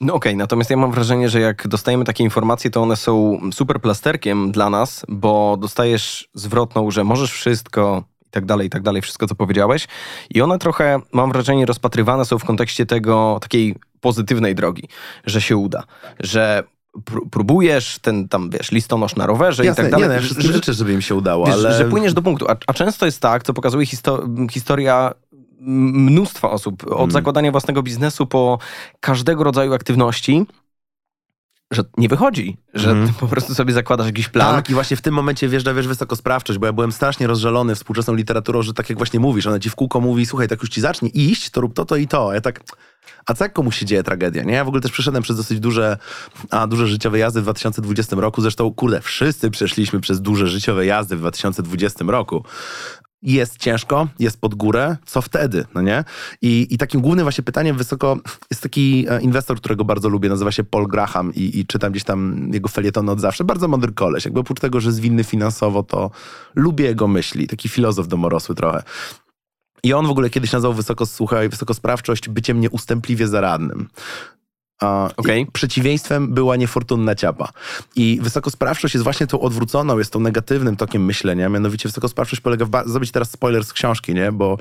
No 0.00 0.14
okej, 0.14 0.32
okay, 0.32 0.38
natomiast 0.38 0.70
ja 0.70 0.76
mam 0.76 0.92
wrażenie, 0.92 1.28
że 1.28 1.40
jak 1.40 1.68
dostajemy 1.68 2.04
takie 2.04 2.24
informacje, 2.24 2.70
to 2.70 2.82
one 2.82 2.96
są 2.96 3.40
super 3.52 3.80
plasterkiem 3.80 4.52
dla 4.52 4.70
nas, 4.70 5.04
bo 5.08 5.56
dostajesz 5.60 6.28
zwrotną, 6.34 6.90
że 6.90 7.04
możesz 7.04 7.32
wszystko 7.32 8.04
i 8.26 8.30
tak 8.30 8.44
dalej, 8.44 8.66
i 8.66 8.70
tak 8.70 8.82
dalej, 8.82 9.02
wszystko 9.02 9.26
co 9.26 9.34
powiedziałeś. 9.34 9.88
I 10.30 10.42
one 10.42 10.58
trochę, 10.58 11.00
mam 11.12 11.32
wrażenie, 11.32 11.66
rozpatrywane 11.66 12.24
są 12.24 12.38
w 12.38 12.44
kontekście 12.44 12.86
tego, 12.86 13.38
takiej 13.42 13.74
pozytywnej 14.00 14.54
drogi, 14.54 14.88
że 15.26 15.40
się 15.40 15.56
uda, 15.56 15.82
że 16.20 16.64
próbujesz, 17.30 17.98
ten 17.98 18.28
tam, 18.28 18.50
wiesz, 18.50 18.72
listonosz 18.72 19.16
na 19.16 19.26
rowerze 19.26 19.64
Jasne, 19.64 19.88
i 19.88 19.90
tak 19.90 20.00
dalej. 20.00 20.08
Nie, 20.08 20.28
no, 20.36 20.42
że, 20.42 20.52
życzę, 20.52 20.72
żeby 20.72 20.92
im 20.92 21.02
się 21.02 21.14
udało, 21.14 21.46
wiesz, 21.46 21.54
ale... 21.54 21.78
Że 21.78 21.84
płyniesz 21.84 22.14
do 22.14 22.22
punktu, 22.22 22.48
a, 22.48 22.56
a 22.66 22.72
często 22.72 23.06
jest 23.06 23.20
tak, 23.20 23.42
co 23.42 23.54
pokazuje 23.54 23.86
histo 23.86 24.28
historia 24.50 25.14
mnóstwa 25.60 26.50
osób, 26.50 26.82
od 26.82 26.90
hmm. 26.90 27.10
zakładania 27.10 27.50
własnego 27.50 27.82
biznesu 27.82 28.26
po 28.26 28.58
każdego 29.00 29.44
rodzaju 29.44 29.74
aktywności, 29.74 30.46
że 31.72 31.84
nie 31.96 32.08
wychodzi, 32.08 32.56
że 32.74 32.90
mm. 32.90 33.08
po 33.14 33.28
prostu 33.28 33.54
sobie 33.54 33.72
zakładasz 33.72 34.06
jakiś 34.06 34.28
plan. 34.28 34.54
Tak, 34.54 34.70
i 34.70 34.74
właśnie 34.74 34.96
w 34.96 35.02
tym 35.02 35.14
momencie 35.14 35.48
wjeżdża, 35.48 35.74
wiesz, 35.74 35.88
wysokosprawczość, 35.88 36.58
bo 36.58 36.66
ja 36.66 36.72
byłem 36.72 36.92
strasznie 36.92 37.26
rozżalony 37.26 37.74
współczesną 37.74 38.14
literaturą, 38.14 38.62
że 38.62 38.74
tak 38.74 38.90
jak 38.90 38.98
właśnie 38.98 39.20
mówisz, 39.20 39.46
ona 39.46 39.58
ci 39.58 39.70
w 39.70 39.74
kółko 39.74 40.00
mówi, 40.00 40.26
słuchaj, 40.26 40.48
tak 40.48 40.60
już 40.60 40.70
ci 40.70 40.80
zacznie 40.80 41.08
iść, 41.08 41.50
to 41.50 41.60
rób 41.60 41.74
to, 41.74 41.84
to 41.84 41.96
i 41.96 42.08
to. 42.08 42.30
A 42.30 42.34
ja 42.34 42.40
tak, 42.40 42.60
a 43.26 43.34
co 43.34 43.44
jak 43.44 43.52
komuś 43.52 43.78
się 43.78 43.86
dzieje 43.86 44.02
tragedia, 44.02 44.42
nie? 44.42 44.52
Ja 44.52 44.64
w 44.64 44.68
ogóle 44.68 44.80
też 44.80 44.92
przeszedłem 44.92 45.22
przez 45.22 45.36
dosyć 45.36 45.60
duże, 45.60 45.98
a, 46.50 46.66
duże 46.66 46.86
życiowe 46.86 47.18
jazdy 47.18 47.40
w 47.40 47.42
2020 47.42 48.16
roku. 48.16 48.42
Zresztą, 48.42 48.74
kurde, 48.74 49.00
wszyscy 49.00 49.50
przeszliśmy 49.50 50.00
przez 50.00 50.20
duże 50.20 50.48
życiowe 50.48 50.86
jazdy 50.86 51.16
w 51.16 51.18
2020 51.18 52.04
roku 52.08 52.44
jest 53.22 53.56
ciężko, 53.56 54.08
jest 54.18 54.40
pod 54.40 54.54
górę, 54.54 54.96
co 55.06 55.22
wtedy, 55.22 55.64
no 55.74 55.82
nie? 55.82 56.04
I, 56.42 56.66
i 56.70 56.78
takim 56.78 57.00
głównym 57.00 57.24
właśnie 57.24 57.44
pytaniem 57.44 57.76
wysoko 57.76 58.16
jest 58.50 58.62
taki 58.62 59.06
e, 59.08 59.20
inwestor, 59.20 59.56
którego 59.56 59.84
bardzo 59.84 60.08
lubię, 60.08 60.28
nazywa 60.28 60.52
się 60.52 60.64
Paul 60.64 60.88
Graham 60.88 61.34
i, 61.34 61.58
i 61.58 61.66
czytam 61.66 61.90
gdzieś 61.92 62.04
tam 62.04 62.50
jego 62.52 62.68
felietony 62.68 63.10
od 63.10 63.20
zawsze. 63.20 63.44
Bardzo 63.44 63.68
mądry 63.68 63.92
koleś, 63.92 64.24
jakby 64.24 64.40
oprócz 64.40 64.60
tego, 64.60 64.80
że 64.80 64.92
zwinny 64.92 65.24
finansowo, 65.24 65.82
to 65.82 66.10
lubię 66.54 66.84
jego 66.84 67.08
myśli, 67.08 67.46
taki 67.46 67.68
filozof 67.68 68.08
domorosły 68.08 68.54
trochę. 68.54 68.82
I 69.84 69.92
on 69.92 70.06
w 70.06 70.10
ogóle 70.10 70.30
kiedyś 70.30 70.52
nazwał 70.52 70.72
wysoko, 70.72 71.06
słuchaj, 71.06 71.48
wysokosprawczość 71.48 72.28
byciem 72.28 72.60
nieustępliwie 72.60 73.28
zaradnym. 73.28 73.88
Okay. 75.16 75.46
Przeciwieństwem 75.52 76.34
była 76.34 76.56
niefortunna 76.56 77.14
ciapa. 77.14 77.48
I 77.96 78.18
wysokosprawczość 78.22 78.94
jest 78.94 79.04
właśnie 79.04 79.26
tą 79.26 79.40
odwróconą, 79.40 79.98
jest 79.98 80.12
tą 80.12 80.20
negatywnym 80.20 80.76
tokiem 80.76 81.04
myślenia. 81.04 81.48
Mianowicie 81.48 81.88
wysokosprawczość 81.88 82.42
polega 82.42 82.64
w... 82.64 82.70
Zrobić 82.86 83.10
teraz 83.10 83.30
spoiler 83.30 83.64
z 83.64 83.72
książki, 83.72 84.14
nie? 84.14 84.32
Bo 84.32 84.58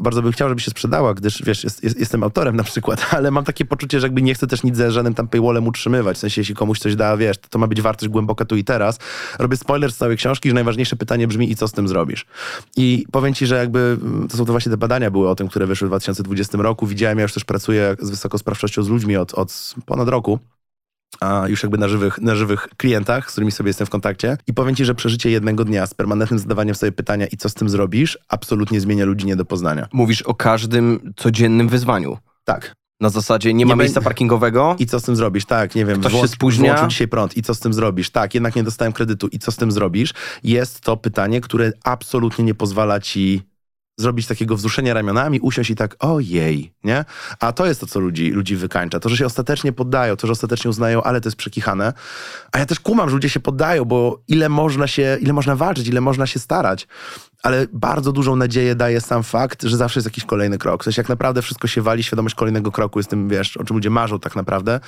bardzo 0.00 0.22
bym 0.22 0.32
chciał, 0.32 0.48
żeby 0.48 0.60
się 0.60 0.70
sprzedała, 0.70 1.14
gdyż 1.14 1.42
wiesz, 1.42 1.64
jest, 1.64 1.84
jest, 1.84 2.00
jestem 2.00 2.22
autorem 2.22 2.56
na 2.56 2.62
przykład, 2.62 3.06
ale 3.16 3.30
mam 3.30 3.44
takie 3.44 3.64
poczucie, 3.64 4.00
że 4.00 4.06
jakby 4.06 4.22
nie 4.22 4.34
chcę 4.34 4.46
też 4.46 4.62
nic 4.62 4.76
ze 4.76 4.90
żadnym 4.90 5.14
tam 5.14 5.28
paywallem 5.28 5.66
utrzymywać. 5.66 6.16
W 6.16 6.20
sensie, 6.20 6.40
jeśli 6.40 6.54
komuś 6.54 6.78
coś 6.78 6.96
da, 6.96 7.16
wiesz, 7.16 7.38
to, 7.38 7.48
to 7.48 7.58
ma 7.58 7.66
być 7.66 7.82
wartość 7.82 8.08
głęboka 8.08 8.44
tu 8.44 8.56
i 8.56 8.64
teraz. 8.64 8.98
Robię 9.38 9.56
spoiler 9.56 9.92
z 9.92 9.96
całej 9.96 10.16
książki, 10.16 10.48
że 10.48 10.54
najważniejsze 10.54 10.96
pytanie 10.96 11.28
brzmi 11.28 11.50
i 11.50 11.56
co 11.56 11.68
z 11.68 11.72
tym 11.72 11.88
zrobisz? 11.88 12.26
I 12.76 13.06
powiem 13.12 13.34
ci, 13.34 13.46
że 13.46 13.56
jakby 13.56 13.98
mm, 14.02 14.28
to 14.28 14.36
są 14.36 14.44
to 14.44 14.52
właśnie 14.52 14.70
te 14.70 14.76
badania 14.76 15.10
były 15.10 15.28
o 15.28 15.34
tym, 15.34 15.48
które 15.48 15.66
wyszły 15.66 15.88
w 15.88 15.90
2020 15.90 16.58
roku. 16.58 16.86
Widziałem, 16.86 17.18
ja 17.18 17.22
już 17.22 17.32
też 17.32 17.44
pracuję 17.44 17.96
z 18.00 18.10
wysokosprawczością 18.10 18.82
z 18.82 18.88
ludźmi 18.88 19.16
od, 19.16 19.34
od 19.34 19.74
ponad 19.86 20.08
roku 20.08 20.38
a 21.22 21.48
już 21.48 21.62
jakby 21.62 21.78
na 21.78 21.88
żywych, 21.88 22.18
na 22.20 22.34
żywych 22.34 22.68
klientach, 22.76 23.28
z 23.28 23.32
którymi 23.32 23.52
sobie 23.52 23.68
jestem 23.68 23.86
w 23.86 23.90
kontakcie. 23.90 24.36
I 24.46 24.54
powiem 24.54 24.74
ci, 24.74 24.84
że 24.84 24.94
przeżycie 24.94 25.30
jednego 25.30 25.64
dnia 25.64 25.86
z 25.86 25.94
permanentnym 25.94 26.38
zadawaniem 26.38 26.74
sobie 26.74 26.92
pytania 26.92 27.26
i 27.26 27.36
co 27.36 27.48
z 27.48 27.54
tym 27.54 27.68
zrobisz, 27.68 28.18
absolutnie 28.28 28.80
zmienia 28.80 29.04
ludzi 29.04 29.26
nie 29.26 29.36
do 29.36 29.44
poznania. 29.44 29.88
Mówisz 29.92 30.22
o 30.22 30.34
każdym 30.34 31.12
codziennym 31.16 31.68
wyzwaniu. 31.68 32.18
Tak. 32.44 32.74
Na 33.00 33.08
zasadzie 33.08 33.54
nie 33.54 33.66
ma 33.66 33.74
Nie 33.74 33.78
miejsca 33.80 34.00
bę- 34.00 34.04
parkingowego. 34.04 34.76
I 34.78 34.86
co 34.86 35.00
z 35.00 35.02
tym 35.02 35.16
zrobisz? 35.16 35.44
Tak, 35.44 35.74
nie 35.74 35.84
wiem, 35.86 36.00
Ktoś 36.00 36.12
się 36.12 36.28
spóźnia? 36.28 36.68
włączył 36.68 36.88
dzisiaj 36.88 37.08
prąd. 37.08 37.36
I 37.36 37.42
co 37.42 37.54
z 37.54 37.60
tym 37.60 37.72
zrobisz? 37.72 38.10
Tak, 38.10 38.34
jednak 38.34 38.56
nie 38.56 38.62
dostałem 38.62 38.92
kredytu. 38.92 39.28
I 39.28 39.38
co 39.38 39.52
z 39.52 39.56
tym 39.56 39.72
zrobisz? 39.72 40.14
Jest 40.44 40.80
to 40.80 40.96
pytanie, 40.96 41.40
które 41.40 41.72
absolutnie 41.84 42.44
nie 42.44 42.54
pozwala 42.54 43.00
ci 43.00 43.42
zrobić 43.96 44.26
takiego 44.26 44.56
wzruszenia 44.56 44.94
ramionami, 44.94 45.40
usiąść 45.40 45.70
i 45.70 45.76
tak 45.76 45.96
ojej, 45.98 46.72
nie? 46.84 47.04
A 47.40 47.52
to 47.52 47.66
jest 47.66 47.80
to, 47.80 47.86
co 47.86 48.00
ludzi, 48.00 48.30
ludzi 48.30 48.56
wykańcza. 48.56 49.00
To, 49.00 49.08
że 49.08 49.16
się 49.16 49.26
ostatecznie 49.26 49.72
poddają, 49.72 50.16
to, 50.16 50.26
że 50.26 50.32
ostatecznie 50.32 50.70
uznają, 50.70 51.02
ale 51.02 51.20
to 51.20 51.28
jest 51.28 51.36
przekichane. 51.36 51.92
A 52.52 52.58
ja 52.58 52.66
też 52.66 52.80
kumam, 52.80 53.08
że 53.08 53.14
ludzie 53.14 53.28
się 53.28 53.40
poddają, 53.40 53.84
bo 53.84 54.22
ile 54.28 54.48
można 54.48 54.86
się, 54.86 55.18
ile 55.20 55.32
można 55.32 55.56
walczyć, 55.56 55.88
ile 55.88 56.00
można 56.00 56.26
się 56.26 56.38
starać. 56.38 56.86
Ale 57.42 57.66
bardzo 57.72 58.12
dużą 58.12 58.36
nadzieję 58.36 58.74
daje 58.74 59.00
sam 59.00 59.22
fakt, 59.22 59.62
że 59.62 59.76
zawsze 59.76 59.98
jest 60.00 60.06
jakiś 60.06 60.24
kolejny 60.24 60.58
krok. 60.58 60.82
W 60.82 60.84
sensie 60.84 61.00
jak 61.00 61.08
naprawdę 61.08 61.42
wszystko 61.42 61.68
się 61.68 61.82
wali, 61.82 62.02
świadomość 62.02 62.34
kolejnego 62.34 62.72
kroku 62.72 62.98
jest 62.98 63.10
tym, 63.10 63.28
wiesz, 63.28 63.56
o 63.56 63.64
czym 63.64 63.76
ludzie 63.76 63.90
marzą 63.90 64.18
tak 64.20 64.36
naprawdę. 64.36 64.80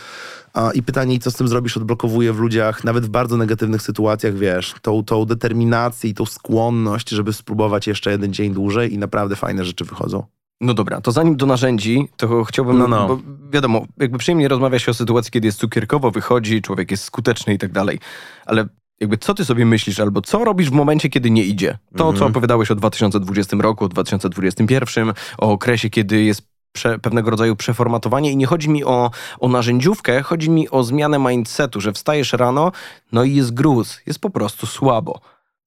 I 0.75 0.83
pytanie, 0.83 1.19
co 1.19 1.31
z 1.31 1.35
tym 1.35 1.49
zrobisz, 1.49 1.77
odblokowuje 1.77 2.33
w 2.33 2.39
ludziach, 2.39 2.85
nawet 2.85 3.07
w 3.07 3.09
bardzo 3.09 3.37
negatywnych 3.37 3.83
sytuacjach, 3.83 4.35
wiesz, 4.35 4.75
tą, 4.83 5.05
tą 5.05 5.25
determinację 5.25 6.11
i 6.11 6.15
tą 6.15 6.27
skłonność, 6.27 7.09
żeby 7.11 7.33
spróbować 7.33 7.87
jeszcze 7.87 8.11
jeden 8.11 8.33
dzień 8.33 8.55
dłużej 8.55 8.95
i 8.95 8.99
naprawdę 8.99 9.37
fajne 9.37 9.65
rzeczy 9.65 9.85
wychodzą. 9.85 10.25
No 10.61 10.75
dobra, 10.75 11.01
to 11.01 11.13
zanim 11.13 11.37
do 11.37 11.47
narzędzi, 11.47 12.09
to 12.17 12.45
chciałbym, 12.45 12.79
No, 12.79 12.89
no. 12.89 13.09
bo 13.09 13.19
wiadomo, 13.51 13.87
jakby 13.99 14.19
przyjemnie 14.19 14.49
rozmawia 14.49 14.79
się 14.79 14.91
o 14.91 14.95
sytuacji, 14.95 15.33
kiedy 15.33 15.47
jest 15.47 15.59
cukierkowo, 15.59 16.11
wychodzi, 16.11 16.63
człowiek 16.63 16.91
jest 16.91 17.05
skuteczny 17.05 17.55
i 17.55 17.59
tak 17.59 17.73
dalej, 17.73 17.99
ale 18.47 18.67
jakby 19.05 19.19
co 19.19 19.35
ty 19.35 19.45
sobie 19.45 19.67
myślisz, 19.67 20.01
albo 20.01 20.21
co 20.23 20.45
robisz 20.45 20.69
w 20.71 20.73
momencie, 20.73 21.09
kiedy 21.09 21.31
nie 21.31 21.45
idzie? 21.45 21.79
To, 21.97 22.05
Mhm. 22.05 22.17
co 22.19 22.27
opowiadałeś 22.27 22.71
o 22.71 22.75
2020 22.75 23.57
roku, 23.61 23.85
o 23.85 23.89
2021, 23.89 25.13
o 25.39 25.53
okresie, 25.53 25.91
kiedy 25.91 26.23
jest 26.23 26.43
prze, 26.73 26.99
pewnego 26.99 27.31
rodzaju 27.31 27.57
przeformatowanie 27.57 28.31
i 28.33 28.37
nie 28.37 28.47
chodzi 28.47 28.71
mi 28.71 28.85
o, 28.85 29.11
o 29.41 29.49
narzędziówkę, 29.49 30.23
chodzi 30.23 30.51
mi 30.51 30.71
o 30.71 30.85
zmianę 30.85 31.19
mindsetu, 31.19 31.81
że 31.81 31.93
wstajesz 31.93 32.33
rano, 32.33 32.73
no 33.13 33.25
i 33.25 33.35
jest 33.35 33.55
gruz, 33.55 34.01
jest 34.07 34.19
po 34.19 34.31
prostu 34.31 34.67
słabo. 34.67 35.21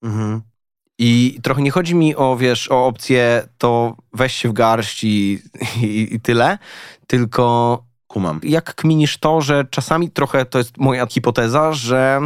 Mhm. 0.04 0.41
I 1.00 1.39
trochę 1.43 1.62
nie 1.62 1.71
chodzi 1.71 1.95
mi 1.95 2.15
o, 2.15 2.38
wiesz, 2.38 2.71
o 2.71 2.86
opcję 2.86 3.47
to 3.58 3.95
weź 4.13 4.34
się 4.36 4.50
w 4.50 4.54
garść 4.54 5.04
i, 5.04 5.41
i, 5.84 6.08
i 6.15 6.19
tyle, 6.19 6.58
tylko 7.08 7.84
Kumam. 8.08 8.39
jak 8.43 8.76
kminisz 8.76 9.17
to, 9.17 9.41
że 9.41 9.65
czasami 9.69 10.12
trochę, 10.12 10.45
to 10.45 10.58
jest 10.58 10.78
moja 10.78 11.06
hipoteza, 11.08 11.73
że 11.73 12.21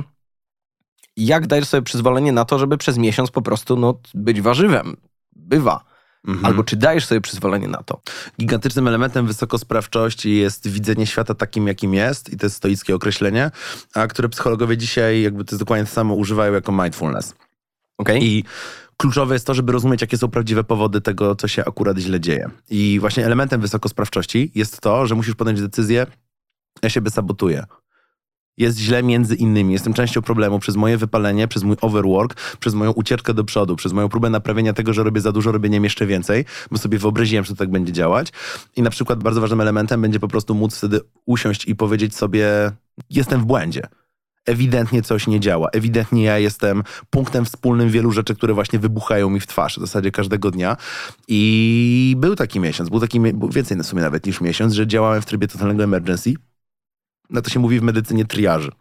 jak 1.17 1.47
dajesz 1.47 1.67
sobie 1.67 1.81
przyzwolenie 1.81 2.31
na 2.31 2.45
to, 2.45 2.59
żeby 2.59 2.77
przez 2.77 2.97
miesiąc 2.97 3.31
po 3.31 3.41
prostu 3.41 3.75
no, 3.75 3.99
być 4.13 4.41
warzywem? 4.41 4.97
Bywa. 5.35 5.83
Mhm. 6.27 6.45
Albo 6.45 6.63
czy 6.63 6.75
dajesz 6.75 7.05
sobie 7.05 7.21
przyzwolenie 7.21 7.67
na 7.67 7.83
to? 7.83 8.01
Gigantycznym 8.39 8.87
elementem 8.87 9.27
wysokosprawczości 9.27 10.35
jest 10.35 10.67
widzenie 10.67 11.07
świata 11.07 11.35
takim, 11.35 11.67
jakim 11.67 11.93
jest 11.93 12.33
i 12.33 12.37
to 12.37 12.45
jest 12.45 12.55
stoickie 12.55 12.95
określenie, 12.95 13.51
a 13.93 14.07
które 14.07 14.29
psychologowie 14.29 14.77
dzisiaj 14.77 15.21
jakby 15.21 15.45
to 15.45 15.55
jest 15.55 15.61
dokładnie 15.61 15.85
to 15.85 15.91
samo 15.91 16.13
używają 16.13 16.53
jako 16.53 16.71
mindfulness. 16.71 17.35
Okej? 17.97 18.23
I 18.23 18.43
kluczowe 18.97 19.35
jest 19.35 19.47
to, 19.47 19.53
żeby 19.53 19.71
rozumieć, 19.71 20.01
jakie 20.01 20.17
są 20.17 20.27
prawdziwe 20.27 20.63
powody 20.63 21.01
tego, 21.01 21.35
co 21.35 21.47
się 21.47 21.65
akurat 21.65 21.97
źle 21.97 22.19
dzieje. 22.19 22.49
I 22.69 22.97
właśnie 22.99 23.25
elementem 23.25 23.61
wysokosprawczości 23.61 24.51
jest 24.55 24.81
to, 24.81 25.07
że 25.07 25.15
musisz 25.15 25.35
podjąć 25.35 25.61
decyzję, 25.61 26.07
ja 26.83 26.89
siebie 26.89 27.11
sabotuję. 27.11 27.65
Jest 28.61 28.77
źle 28.77 29.03
między 29.03 29.35
innymi. 29.35 29.73
Jestem 29.73 29.93
częścią 29.93 30.21
problemu 30.21 30.59
przez 30.59 30.75
moje 30.75 30.97
wypalenie, 30.97 31.47
przez 31.47 31.63
mój 31.63 31.75
overwork, 31.81 32.57
przez 32.59 32.73
moją 32.73 32.91
ucieczkę 32.91 33.33
do 33.33 33.43
przodu, 33.43 33.75
przez 33.75 33.93
moją 33.93 34.09
próbę 34.09 34.29
naprawienia 34.29 34.73
tego, 34.73 34.93
że 34.93 35.03
robię 35.03 35.21
za 35.21 35.31
dużo, 35.31 35.51
robię 35.51 35.69
nie 35.69 35.77
jeszcze 35.77 36.05
więcej, 36.05 36.45
bo 36.71 36.77
sobie 36.77 36.97
wyobraziłem, 36.97 37.45
że 37.45 37.53
to 37.53 37.57
tak 37.57 37.71
będzie 37.71 37.93
działać. 37.93 38.31
I 38.75 38.81
na 38.81 38.89
przykład 38.89 39.23
bardzo 39.23 39.41
ważnym 39.41 39.61
elementem 39.61 40.01
będzie 40.01 40.19
po 40.19 40.27
prostu 40.27 40.55
móc 40.55 40.77
wtedy 40.77 40.99
usiąść 41.25 41.67
i 41.67 41.75
powiedzieć 41.75 42.15
sobie, 42.15 42.71
jestem 43.09 43.41
w 43.41 43.45
błędzie 43.45 43.87
ewidentnie 44.45 45.01
coś 45.01 45.27
nie 45.27 45.39
działa. 45.39 45.69
Ewidentnie 45.69 46.23
ja 46.23 46.39
jestem 46.39 46.83
punktem 47.09 47.45
wspólnym 47.45 47.89
wielu 47.89 48.11
rzeczy, 48.11 48.35
które 48.35 48.53
właśnie 48.53 48.79
wybuchają 48.79 49.29
mi 49.29 49.39
w 49.39 49.47
twarz 49.47 49.77
w 49.77 49.81
zasadzie 49.81 50.11
każdego 50.11 50.51
dnia. 50.51 50.77
I 51.27 52.15
był 52.17 52.35
taki 52.35 52.59
miesiąc, 52.59 52.89
był 52.89 52.99
taki, 52.99 53.19
był 53.19 53.49
więcej 53.49 53.77
na 53.77 53.83
sumie 53.83 54.01
nawet 54.01 54.25
niż 54.25 54.41
miesiąc, 54.41 54.73
że 54.73 54.87
działałem 54.87 55.21
w 55.21 55.25
trybie 55.25 55.47
totalnego 55.47 55.83
emergency. 55.83 56.33
No 57.31 57.41
to 57.41 57.49
się 57.49 57.59
mówi 57.59 57.79
w 57.79 57.83
medycynie 57.83 58.25
triaży. 58.25 58.71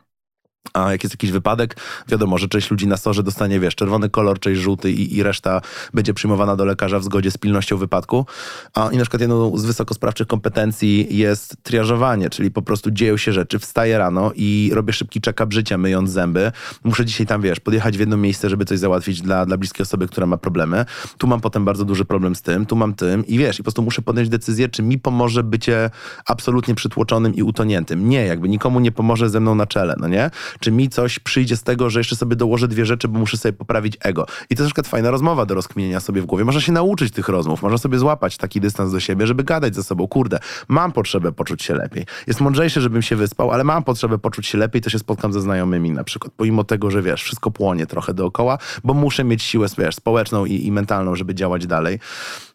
A 0.74 0.92
jak 0.92 1.02
jest 1.02 1.14
jakiś 1.14 1.30
wypadek, 1.30 1.76
wiadomo, 2.08 2.38
że 2.38 2.48
część 2.48 2.70
ludzi 2.70 2.86
na 2.86 2.96
sorze 2.96 3.22
dostanie, 3.22 3.60
wiesz, 3.60 3.74
czerwony 3.74 4.10
kolor, 4.10 4.40
część 4.40 4.60
żółty 4.60 4.92
i, 4.92 5.16
i 5.16 5.22
reszta 5.22 5.60
będzie 5.94 6.14
przyjmowana 6.14 6.56
do 6.56 6.64
lekarza 6.64 6.98
w 6.98 7.04
zgodzie 7.04 7.30
z 7.30 7.38
pilnością 7.38 7.76
wypadku. 7.76 8.26
A, 8.74 8.90
I 8.92 8.96
na 8.96 9.02
przykład 9.02 9.20
jedną 9.20 9.58
z 9.58 9.64
wysokosprawczych 9.64 10.26
kompetencji 10.26 11.16
jest 11.16 11.56
triażowanie, 11.62 12.30
czyli 12.30 12.50
po 12.50 12.62
prostu 12.62 12.90
dzieją 12.90 13.16
się 13.16 13.32
rzeczy, 13.32 13.58
wstaję 13.58 13.98
rano 13.98 14.32
i 14.34 14.70
robię 14.74 14.92
szybki 14.92 15.20
check-up 15.24 15.54
życia, 15.54 15.78
myjąc 15.78 16.10
zęby. 16.10 16.52
Muszę 16.84 17.04
dzisiaj 17.04 17.26
tam, 17.26 17.42
wiesz, 17.42 17.60
podjechać 17.60 17.96
w 17.96 18.00
jedno 18.00 18.16
miejsce, 18.16 18.50
żeby 18.50 18.64
coś 18.64 18.78
załatwić 18.78 19.22
dla, 19.22 19.46
dla 19.46 19.56
bliskiej 19.56 19.82
osoby, 19.82 20.08
która 20.08 20.26
ma 20.26 20.36
problemy. 20.36 20.84
Tu 21.18 21.26
mam 21.26 21.40
potem 21.40 21.64
bardzo 21.64 21.84
duży 21.84 22.04
problem 22.04 22.34
z 22.34 22.42
tym, 22.42 22.66
tu 22.66 22.76
mam 22.76 22.94
tym 22.94 23.26
i 23.26 23.38
wiesz, 23.38 23.56
i 23.56 23.58
po 23.58 23.64
prostu 23.64 23.82
muszę 23.82 24.02
podjąć 24.02 24.28
decyzję, 24.28 24.68
czy 24.68 24.82
mi 24.82 24.98
pomoże 24.98 25.42
bycie 25.42 25.90
absolutnie 26.26 26.74
przytłoczonym 26.74 27.34
i 27.34 27.42
utoniętym. 27.42 28.08
Nie, 28.08 28.26
jakby 28.26 28.48
nikomu 28.48 28.80
nie 28.80 28.92
pomoże 28.92 29.30
ze 29.30 29.40
mną 29.40 29.54
na 29.54 29.66
czele, 29.66 29.94
no 29.98 30.08
nie? 30.08 30.30
Czy 30.60 30.72
mi 30.72 30.88
coś 30.88 31.18
przyjdzie 31.18 31.56
z 31.56 31.62
tego, 31.62 31.90
że 31.90 32.00
jeszcze 32.00 32.16
sobie 32.16 32.36
dołożę 32.36 32.68
dwie 32.68 32.86
rzeczy, 32.86 33.08
bo 33.08 33.18
muszę 33.18 33.36
sobie 33.36 33.52
poprawić 33.52 33.96
ego. 34.00 34.26
I 34.50 34.56
to 34.56 34.62
jest 34.62 34.76
na 34.76 34.82
fajna 34.82 35.10
rozmowa 35.10 35.46
do 35.46 35.54
rozkminienia 35.54 36.00
sobie 36.00 36.22
w 36.22 36.26
głowie. 36.26 36.44
Można 36.44 36.60
się 36.60 36.72
nauczyć 36.72 37.14
tych 37.14 37.28
rozmów, 37.28 37.62
można 37.62 37.78
sobie 37.78 37.98
złapać 37.98 38.36
taki 38.36 38.60
dystans 38.60 38.92
do 38.92 39.00
siebie, 39.00 39.26
żeby 39.26 39.44
gadać 39.44 39.74
ze 39.74 39.82
sobą. 39.82 40.08
Kurde, 40.08 40.38
mam 40.68 40.92
potrzebę 40.92 41.32
poczuć 41.32 41.62
się 41.62 41.74
lepiej. 41.74 42.06
Jest 42.26 42.40
mądrzejsze, 42.40 42.80
żebym 42.80 43.02
się 43.02 43.16
wyspał, 43.16 43.50
ale 43.50 43.64
mam 43.64 43.84
potrzebę 43.84 44.18
poczuć 44.18 44.46
się 44.46 44.58
lepiej, 44.58 44.82
to 44.82 44.90
się 44.90 44.98
spotkam 44.98 45.32
ze 45.32 45.40
znajomymi 45.40 45.90
na 45.90 46.04
przykład. 46.04 46.32
Pomimo 46.36 46.64
tego, 46.64 46.90
że 46.90 47.02
wiesz, 47.02 47.22
wszystko 47.22 47.50
płonie 47.50 47.86
trochę 47.86 48.14
dookoła, 48.14 48.58
bo 48.84 48.94
muszę 48.94 49.24
mieć 49.24 49.42
siłę, 49.42 49.66
wiesz, 49.78 49.94
społeczną 49.94 50.44
i, 50.44 50.66
i 50.66 50.72
mentalną, 50.72 51.16
żeby 51.16 51.34
działać 51.34 51.66
dalej. 51.66 51.98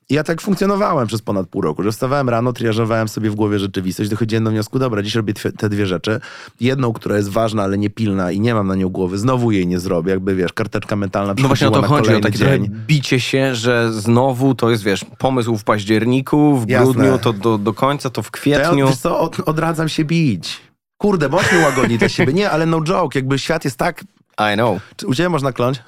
I 0.10 0.14
ja 0.14 0.24
tak 0.24 0.42
funkcjonowałem 0.42 1.08
przez 1.08 1.22
ponad 1.22 1.48
pół 1.48 1.62
roku, 1.62 1.84
że 1.84 1.92
wstawałem 1.92 2.30
rano, 2.30 2.54
triażowałem 2.54 3.08
sobie 3.08 3.30
w 3.30 3.36
głowie 3.36 3.60
rzeczywistość, 3.60 4.10
dochodziłem 4.10 4.44
do 4.44 4.52
wniosku, 4.52 4.80
dobra, 4.80 5.02
dziś 5.02 5.16
robię 5.16 5.34
te 5.34 5.70
dwie 5.70 5.86
rzeczy. 5.86 6.20
Jedną, 6.62 6.94
która 6.94 7.18
jest 7.18 7.30
ważna, 7.30 7.64
ale 7.64 7.78
nie 7.78 7.90
pilna 7.90 8.32
i 8.32 8.40
nie 8.40 8.54
mam 8.54 8.68
na 8.68 8.76
nią 8.76 8.90
głowy, 8.90 9.18
znowu 9.18 9.52
jej 9.52 9.68
nie 9.68 9.80
zrobię, 9.80 10.12
jakby 10.12 10.36
wiesz, 10.36 10.54
karteczka 10.54 10.96
mentalna 10.96 11.34
No 11.42 11.48
właśnie 11.48 11.68
o 11.68 11.72
to 11.72 11.82
chodzi, 11.82 12.16
o 12.16 12.20
takie 12.20 12.38
dzień. 12.38 12.70
bicie 12.88 13.20
się, 13.20 13.56
że 13.56 13.94
znowu 13.94 14.56
to 14.56 14.70
jest, 14.70 14.84
wiesz, 14.84 15.06
pomysł 15.18 15.58
w 15.58 15.64
październiku, 15.64 16.58
w 16.58 16.70
Jasne. 16.70 16.94
grudniu, 16.94 17.18
to 17.18 17.34
do, 17.34 17.58
do 17.58 17.74
końca, 17.74 18.10
to 18.10 18.22
w 18.22 18.32
kwietniu. 18.32 18.78
Ja, 18.78 18.86
wiesz 18.88 18.98
co, 18.98 19.20
od, 19.20 19.40
odradzam 19.40 19.90
się 19.90 20.06
bić. 20.06 20.62
Kurde, 20.98 21.30
bądźmy 21.30 21.60
łagodni 21.60 21.98
dla 21.98 22.10
siebie. 22.10 22.34
Nie, 22.34 22.52
ale 22.52 22.66
no 22.66 22.82
joke, 22.82 23.20
jakby 23.20 23.40
świat 23.40 23.66
jest 23.66 23.78
tak... 23.78 24.04
I 24.40 24.56
know. 24.56 24.82
Czy 24.96 25.08
u 25.08 25.16
ciebie 25.16 25.30
można 25.30 25.54
kląć? 25.54 25.84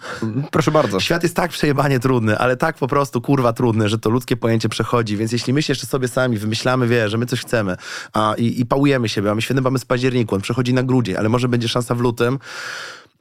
Proszę 0.51 0.71
bardzo. 0.71 0.99
Świat 0.99 1.23
jest 1.23 1.35
tak 1.35 1.51
przejebanie 1.51 1.99
trudny, 1.99 2.37
ale 2.37 2.57
tak 2.57 2.75
po 2.75 2.87
prostu 2.87 3.21
kurwa 3.21 3.53
trudny, 3.53 3.89
że 3.89 3.97
to 3.99 4.09
ludzkie 4.09 4.37
pojęcie 4.37 4.69
przechodzi, 4.69 5.17
więc 5.17 5.31
jeśli 5.31 5.53
my 5.53 5.61
się 5.61 5.71
jeszcze 5.71 5.87
sobie 5.87 6.07
sami 6.07 6.37
wymyślamy, 6.37 6.87
wie, 6.87 7.09
że 7.09 7.17
my 7.17 7.25
coś 7.25 7.41
chcemy 7.41 7.77
a, 8.13 8.33
i, 8.37 8.61
i 8.61 8.65
pałujemy 8.65 9.09
siebie, 9.09 9.29
mamy 9.29 9.41
świetny 9.41 9.63
pomysł 9.63 9.85
w 9.85 9.87
październiku, 9.87 10.35
on 10.35 10.41
przechodzi 10.41 10.73
na 10.73 10.83
grudzień, 10.83 11.15
ale 11.15 11.29
może 11.29 11.47
będzie 11.47 11.67
szansa 11.67 11.95
w 11.95 11.99
lutym, 11.99 12.39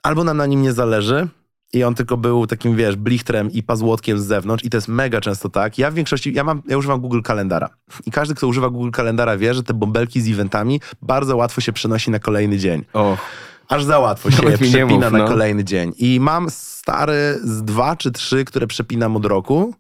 albo 0.03 0.25
nam 0.25 0.37
na 0.37 0.47
nim 0.47 0.63
nie 0.63 0.73
zależy, 0.73 1.29
i 1.73 1.85
on 1.85 1.95
tylko 1.95 2.17
był 2.17 2.47
takim, 2.47 2.77
wiesz, 2.77 2.97
blichtrem 2.97 3.51
i 3.51 3.63
pazłotkiem 3.63 4.19
z 4.19 4.25
zewnątrz 4.25 4.65
i 4.65 4.71
to 4.71 4.77
jest 4.77 4.89
mega 4.89 5.21
często 5.21 5.49
tak. 5.49 5.79
Ja 5.79 5.91
w 5.91 5.95
większości, 5.95 6.35
ja 6.35 6.45
mam, 6.45 6.63
ja 6.69 6.79
używam 6.79 7.01
Google 7.01 7.21
Kalendara 7.21 7.69
i 8.07 8.11
każdy, 8.11 8.35
kto 8.35 8.47
używa 8.47 8.71
Google 8.71 8.91
Kalendara 8.91 9.37
wie, 9.37 9.55
że 9.55 9.63
te 9.63 9.75
bąbelki 9.75 10.21
z 10.21 10.29
eventami 10.29 10.81
bardzo 11.03 11.37
łatwo 11.37 11.61
się 11.61 11.73
przenosi 11.73 12.11
na 12.11 12.19
kolejny 12.19 12.59
dzień. 12.59 12.85
Och. 12.93 13.19
Aż 13.69 13.85
za 13.85 13.99
łatwo 13.99 14.31
się 14.31 14.43
Nawet 14.43 14.61
przepina 14.61 14.87
mów, 14.87 15.13
na 15.13 15.19
no. 15.19 15.29
kolejny 15.29 15.65
dzień. 15.65 15.93
I 15.99 16.21
mam 16.21 16.51
stary 16.51 17.41
z 17.43 17.63
dwa 17.63 17.97
czy 17.97 18.13
trzy, 18.13 18.45
które 18.45 18.67
przepinam 18.67 19.17
od 19.17 19.25
roku. 19.25 19.75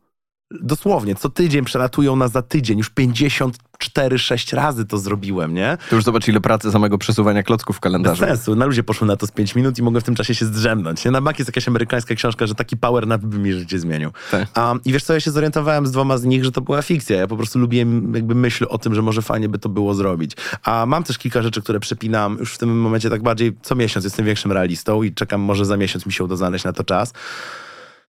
Dosłownie, 0.50 1.14
co 1.14 1.28
tydzień 1.28 1.64
przelatują 1.64 2.16
na 2.16 2.28
za 2.28 2.42
tydzień. 2.42 2.78
Już 2.78 2.90
54-6 2.90 4.56
razy 4.56 4.85
to 4.85 4.98
zrobiłem, 4.98 5.54
nie? 5.54 5.78
To 5.90 5.96
już 5.96 6.04
zobacz, 6.04 6.28
ile 6.28 6.40
pracy 6.40 6.70
samego 6.72 6.98
przesuwania 6.98 7.42
klocków 7.42 7.76
w 7.76 7.78
Bez 7.78 7.82
kalendarzu. 7.82 8.24
sensu. 8.24 8.54
Na 8.56 8.66
ludzie 8.66 8.82
poszło 8.82 9.06
na 9.06 9.16
to 9.16 9.26
z 9.26 9.30
5 9.30 9.54
minut 9.54 9.78
i 9.78 9.82
mogłem 9.82 10.00
w 10.00 10.04
tym 10.04 10.14
czasie 10.14 10.35
się 10.35 10.46
zdrzemnąć. 10.46 11.04
Nie? 11.04 11.11
Na 11.11 11.20
Mac 11.20 11.38
jest 11.38 11.48
jakaś 11.48 11.68
amerykańska 11.68 12.14
książka, 12.14 12.46
że 12.46 12.54
taki 12.54 12.76
power 12.76 13.06
nap 13.06 13.20
by 13.20 13.38
mi 13.38 13.52
życie 13.52 13.78
zmienił. 13.78 14.11
Tak. 14.30 14.48
Um, 14.56 14.80
I 14.85 14.92
wiesz 14.92 15.04
co, 15.04 15.14
ja 15.14 15.20
się 15.20 15.30
zorientowałem 15.30 15.87
z 15.87 15.90
dwoma 15.90 16.18
z 16.18 16.24
nich, 16.24 16.44
że 16.44 16.52
to 16.52 16.61
była 16.61 16.82
fikcja. 16.82 17.16
Ja 17.16 17.26
po 17.26 17.37
prostu 17.37 17.59
lubiłem 17.59 18.14
jakby 18.14 18.35
myśl 18.35 18.66
o 18.68 18.78
tym, 18.78 18.94
że 18.94 19.02
może 19.02 19.22
fajnie 19.22 19.48
by 19.48 19.59
to 19.59 19.68
było 19.68 19.94
zrobić. 19.94 20.32
A 20.62 20.87
mam 20.87 21.04
też 21.04 21.18
kilka 21.18 21.42
rzeczy, 21.42 21.62
które 21.62 21.80
przepinam 21.80 22.37
już 22.40 22.54
w 22.54 22.59
tym 22.59 22.80
momencie 22.80 23.11
tak 23.11 23.22
bardziej 23.22 23.56
co 23.62 23.74
miesiąc. 23.74 24.04
Jestem 24.04 24.26
większym 24.26 24.52
realistą 24.52 25.02
i 25.02 25.12
czekam, 25.14 25.40
może 25.40 25.64
za 25.64 25.76
miesiąc 25.76 26.06
mi 26.06 26.12
się 26.12 26.24
uda 26.24 26.37
znaleźć 26.37 26.64
na 26.64 26.72
to 26.72 26.85
czas. 26.85 27.12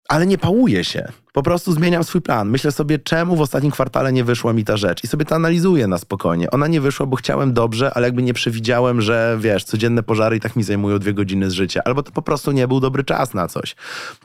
Ale 0.09 0.27
nie 0.27 0.39
pałuję 0.39 0.85
się. 0.85 1.09
Po 1.33 1.43
prostu 1.43 1.73
zmieniam 1.73 2.05
swój 2.05 2.21
plan. 2.21 2.51
Myślę 2.51 2.73
sobie, 2.73 2.99
czemu 2.99 3.37
w 3.37 3.41
ostatnim 3.41 3.73
kwartale 3.73 4.13
nie 4.13 4.25
wyszła 4.25 4.53
mi 4.53 4.65
ta 4.65 4.77
rzecz. 4.77 5.05
I 5.05 5.07
sobie 5.07 5.25
to 5.25 5.35
analizuję 5.35 5.87
na 5.87 5.99
spokojnie. 5.99 6.51
Ona 6.51 6.67
nie 6.67 6.81
wyszła, 6.81 7.07
bo 7.07 7.17
chciałem 7.17 7.53
dobrze, 7.53 7.95
ale 7.95 8.07
jakby 8.07 8.23
nie 8.23 8.35
przewidziałem, 8.35 9.01
że 9.01 9.39
wiesz, 9.41 9.65
codzienne 9.65 10.03
pożary 10.03 10.37
i 10.37 10.41
tak 10.41 10.57
mi 10.57 10.63
zajmują 10.63 10.99
dwie 10.99 11.15
godziny 11.15 11.51
z 11.51 11.53
życia. 11.53 11.81
Albo 11.85 12.03
to 12.03 12.13
po 12.13 12.23
prostu 12.23 12.53
nie 12.53 12.69
był 12.69 12.81
dobry 12.81 13.05
czas 13.05 13.35
na 13.35 13.49
coś. 13.49 13.77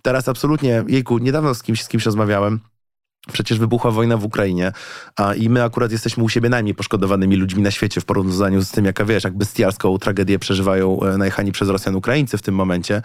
Teraz 0.02 0.30
absolutnie, 0.30 0.84
jejku, 0.88 1.18
niedawno 1.18 1.56
z 1.56 1.64
kimś, 1.64 1.84
z 1.84 1.88
kimś 1.88 2.06
rozmawiałem. 2.06 2.60
Przecież 3.32 3.60
wybuchła 3.60 3.92
wojna 3.92 4.18
w 4.18 4.24
Ukrainie 4.26 4.72
a, 5.16 5.34
i 5.34 5.50
my 5.50 5.64
akurat 5.64 5.92
jesteśmy 5.92 6.24
u 6.24 6.30
siebie 6.30 6.50
najmniej 6.50 6.76
poszkodowanymi 6.76 7.36
ludźmi 7.36 7.64
na 7.64 7.72
świecie 7.72 8.02
w 8.02 8.06
porównaniu 8.06 8.62
z 8.62 8.72
tym, 8.72 8.86
jaka 8.86 9.06
wiesz, 9.06 9.24
jak 9.24 9.38
bestialską 9.38 9.98
tragedię 9.98 10.40
przeżywają 10.40 11.00
e, 11.04 11.18
najechani 11.18 11.52
przez 11.52 11.70
Rosjan 11.70 11.96
Ukraińcy 11.96 12.38
w 12.38 12.42
tym 12.42 12.56
momencie. 12.56 13.02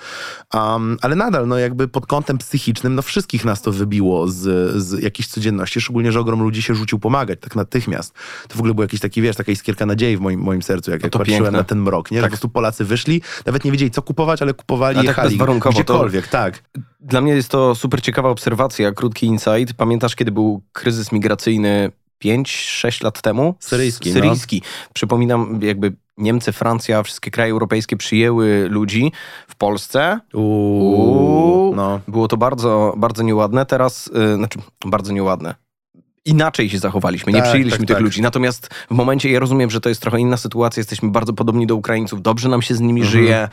Um, 0.55 0.99
ale 1.03 1.17
nadal, 1.17 1.49
no 1.49 1.59
jakby 1.59 1.89
pod 1.89 2.07
kątem 2.07 2.39
psychicznym, 2.39 2.95
no 2.95 3.03
wszystkich 3.03 3.45
nas 3.45 3.63
to 3.63 3.73
wybiło 3.73 4.29
z, 4.29 4.73
z 4.83 5.03
jakiejś 5.03 5.29
codzienności, 5.29 5.81
szczególnie, 5.81 6.13
że 6.13 6.21
ogrom 6.21 6.43
ludzi 6.43 6.63
się 6.63 6.75
rzucił 6.75 6.99
pomagać, 6.99 7.39
tak 7.41 7.57
natychmiast. 7.57 8.15
To 8.49 8.55
w 8.55 8.59
ogóle 8.59 8.75
był 8.75 8.83
jakiś 8.83 9.01
taki, 9.01 9.23
wiesz, 9.23 9.37
taka 9.37 9.53
iskierka 9.53 9.87
nadziei 9.87 10.17
w 10.17 10.21
moim, 10.21 10.41
moim 10.41 10.63
sercu, 10.63 10.91
jak, 10.91 11.01
No 11.01 11.07
jak 11.07 11.13
to 11.13 11.19
patrzyłem 11.19 11.43
piękne. 11.43 11.59
na 11.59 11.65
ten 11.65 11.81
mrok, 11.81 12.11
nie? 12.11 12.19
Że 12.19 12.23
Tak. 12.23 12.31
Po 12.31 12.33
prostu 12.33 12.49
Polacy 12.49 12.85
wyszli, 12.85 13.23
nawet 13.47 13.65
nie 13.65 13.73
wiedzieli, 13.73 13.91
co 13.91 14.03
kupować, 14.03 14.43
ale 14.43 14.55
kupowali 14.55 14.97
A 14.99 15.01
tak 15.01 15.07
jechali 15.09 15.39
to- 15.39 15.71
gdziekolwiek, 15.71 16.29
tak. 16.29 16.63
Dla 17.05 17.21
mnie 17.21 17.33
jest 17.33 17.49
to 17.49 17.75
super 17.75 18.03
ciekawa 18.03 18.29
obserwacja, 18.29 18.93
krótki 18.93 19.27
insight. 19.27 19.75
Pamiętasz, 19.77 20.17
kiedy 20.17 20.33
był 20.33 20.63
kryzys 20.73 21.13
migracyjny 21.13 21.91
5-6 22.25 23.05
lat 23.05 23.23
temu? 23.23 23.55
Syryjski, 23.61 24.09
no. 24.09 24.15
Syryjski. 24.15 24.63
Przypominam, 24.95 25.61
jakby 25.63 25.93
Niemcy, 26.19 26.53
Francja, 26.53 27.03
wszystkie 27.03 27.31
kraje 27.31 27.53
europejskie 27.53 27.97
przyjęły 27.97 28.67
ludzi 28.71 29.13
w 29.49 29.57
Polsce. 29.57 30.21
Uuu, 30.35 31.75
no. 31.75 32.01
Było 32.09 32.29
to 32.29 32.37
bardzo, 32.37 32.95
bardzo 32.97 33.23
nieładne. 33.23 33.67
Teraz, 33.67 34.11
yy, 34.15 34.37
znaczy, 34.37 34.59
bardzo 34.87 35.13
nieładne. 35.13 35.55
Inaczej 36.25 36.71
się 36.71 36.79
zachowaliśmy, 36.79 37.33
nie 37.33 37.39
Tak, 37.39 37.49
przyjęliśmy 37.49 37.79
tak, 37.79 37.87
tych 37.87 37.97
tak. 37.97 38.05
ludzi. 38.05 38.23
Natomiast 38.23 38.69
w 38.91 38.95
momencie, 38.95 39.31
ja 39.31 39.39
rozumiem, 39.41 39.71
że 39.71 39.81
to 39.81 39.89
jest 39.89 40.01
trochę 40.01 40.21
inna 40.21 40.37
sytuacja, 40.37 40.81
jesteśmy 40.81 41.11
bardzo 41.11 41.33
podobni 41.33 41.67
do 41.67 41.77
Ukraińców, 41.77 42.23
dobrze 42.23 42.49
nam 42.49 42.63
się 42.63 42.75
z 42.75 42.81
nimi 42.81 43.01
Mhm. 43.01 43.13
żyje, 43.13 43.49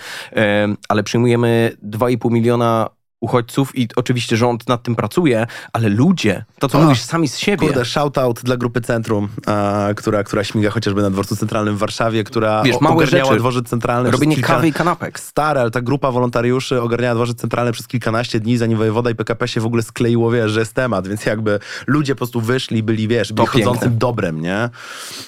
ale 0.89 1.03
przyjmujemy 1.03 1.77
2,5 1.83 2.31
miliona 2.31 2.89
uchodźców 3.31 3.77
i 3.77 3.87
oczywiście 3.95 4.37
rząd 4.37 4.67
nad 4.69 4.83
tym 4.83 4.95
pracuje, 4.95 5.47
ale 5.73 5.89
ludzie, 5.89 6.45
to 6.59 6.69
co 6.69 6.77
A, 6.77 6.83
mówisz 6.83 7.01
sami 7.01 7.27
z 7.27 7.37
siebie, 7.37 7.67
Kurde, 7.67 7.85
shoutout 7.85 8.41
dla 8.43 8.57
grupy 8.57 8.81
Centrum, 8.81 9.27
a, 9.45 9.87
która, 9.95 10.23
która 10.23 10.43
śmiga 10.43 10.69
chociażby 10.69 11.01
na 11.01 11.09
dworcu 11.09 11.35
centralnym 11.35 11.75
w 11.75 11.79
Warszawie, 11.79 12.23
która 12.23 12.63
Wiesz, 12.63 12.75
o- 12.75 12.79
małe 12.81 12.95
ogarniała 12.95 13.35
dworzec 13.35 13.67
centralny. 13.69 14.11
robienie 14.11 14.35
kilka- 14.35 14.47
kawy 14.47 14.67
i 14.67 14.73
kanapek. 14.73 15.19
Stare, 15.19 15.61
ale 15.61 15.71
ta 15.71 15.81
grupa 15.81 16.11
wolontariuszy 16.11 16.81
ogarniała 16.81 17.15
dworzec 17.15 17.37
centralny 17.37 17.71
przez 17.71 17.87
kilkanaście 17.87 18.39
dni, 18.39 18.57
zanim 18.57 18.77
wojewoda 18.77 19.09
i 19.09 19.15
PKP 19.15 19.47
się 19.47 19.61
w 19.61 19.65
ogóle 19.65 19.83
skleiło, 19.83 20.31
wiesz, 20.31 20.51
że 20.51 20.59
jest 20.59 20.73
temat, 20.73 21.07
więc 21.07 21.25
jakby 21.25 21.59
ludzie 21.87 22.15
po 22.15 22.17
prostu 22.17 22.41
wyszli, 22.41 22.83
byli, 22.83 23.07
wiesz, 23.07 23.33
byli 23.33 23.47
To 23.47 23.53
piękne. 23.53 23.71
chodzącym 23.71 23.97
dobrem, 23.97 24.41
nie? 24.41 24.69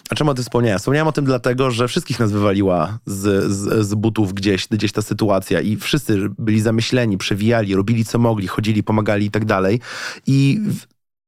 A 0.09 0.15
czemu 0.15 0.31
o 0.31 0.33
tym 0.33 0.43
wspomniałem? 0.43 0.79
Wspomniałem 0.79 1.07
o 1.07 1.11
tym 1.11 1.25
dlatego, 1.25 1.71
że 1.71 1.87
wszystkich 1.87 2.19
nas 2.19 2.31
wywaliła 2.31 2.97
z, 3.05 3.51
z, 3.51 3.85
z 3.87 3.93
butów 3.95 4.33
gdzieś, 4.33 4.67
gdzieś 4.67 4.91
ta 4.91 5.01
sytuacja 5.01 5.61
i 5.61 5.77
wszyscy 5.77 6.29
byli 6.39 6.61
zamyśleni, 6.61 7.17
przewijali, 7.17 7.75
robili 7.83 8.05
co 8.05 8.19
mogli, 8.19 8.47
chodzili, 8.47 8.83
pomagali 8.83 9.25
i 9.25 9.31
tak 9.31 9.45
dalej. 9.45 9.79
I 10.27 10.59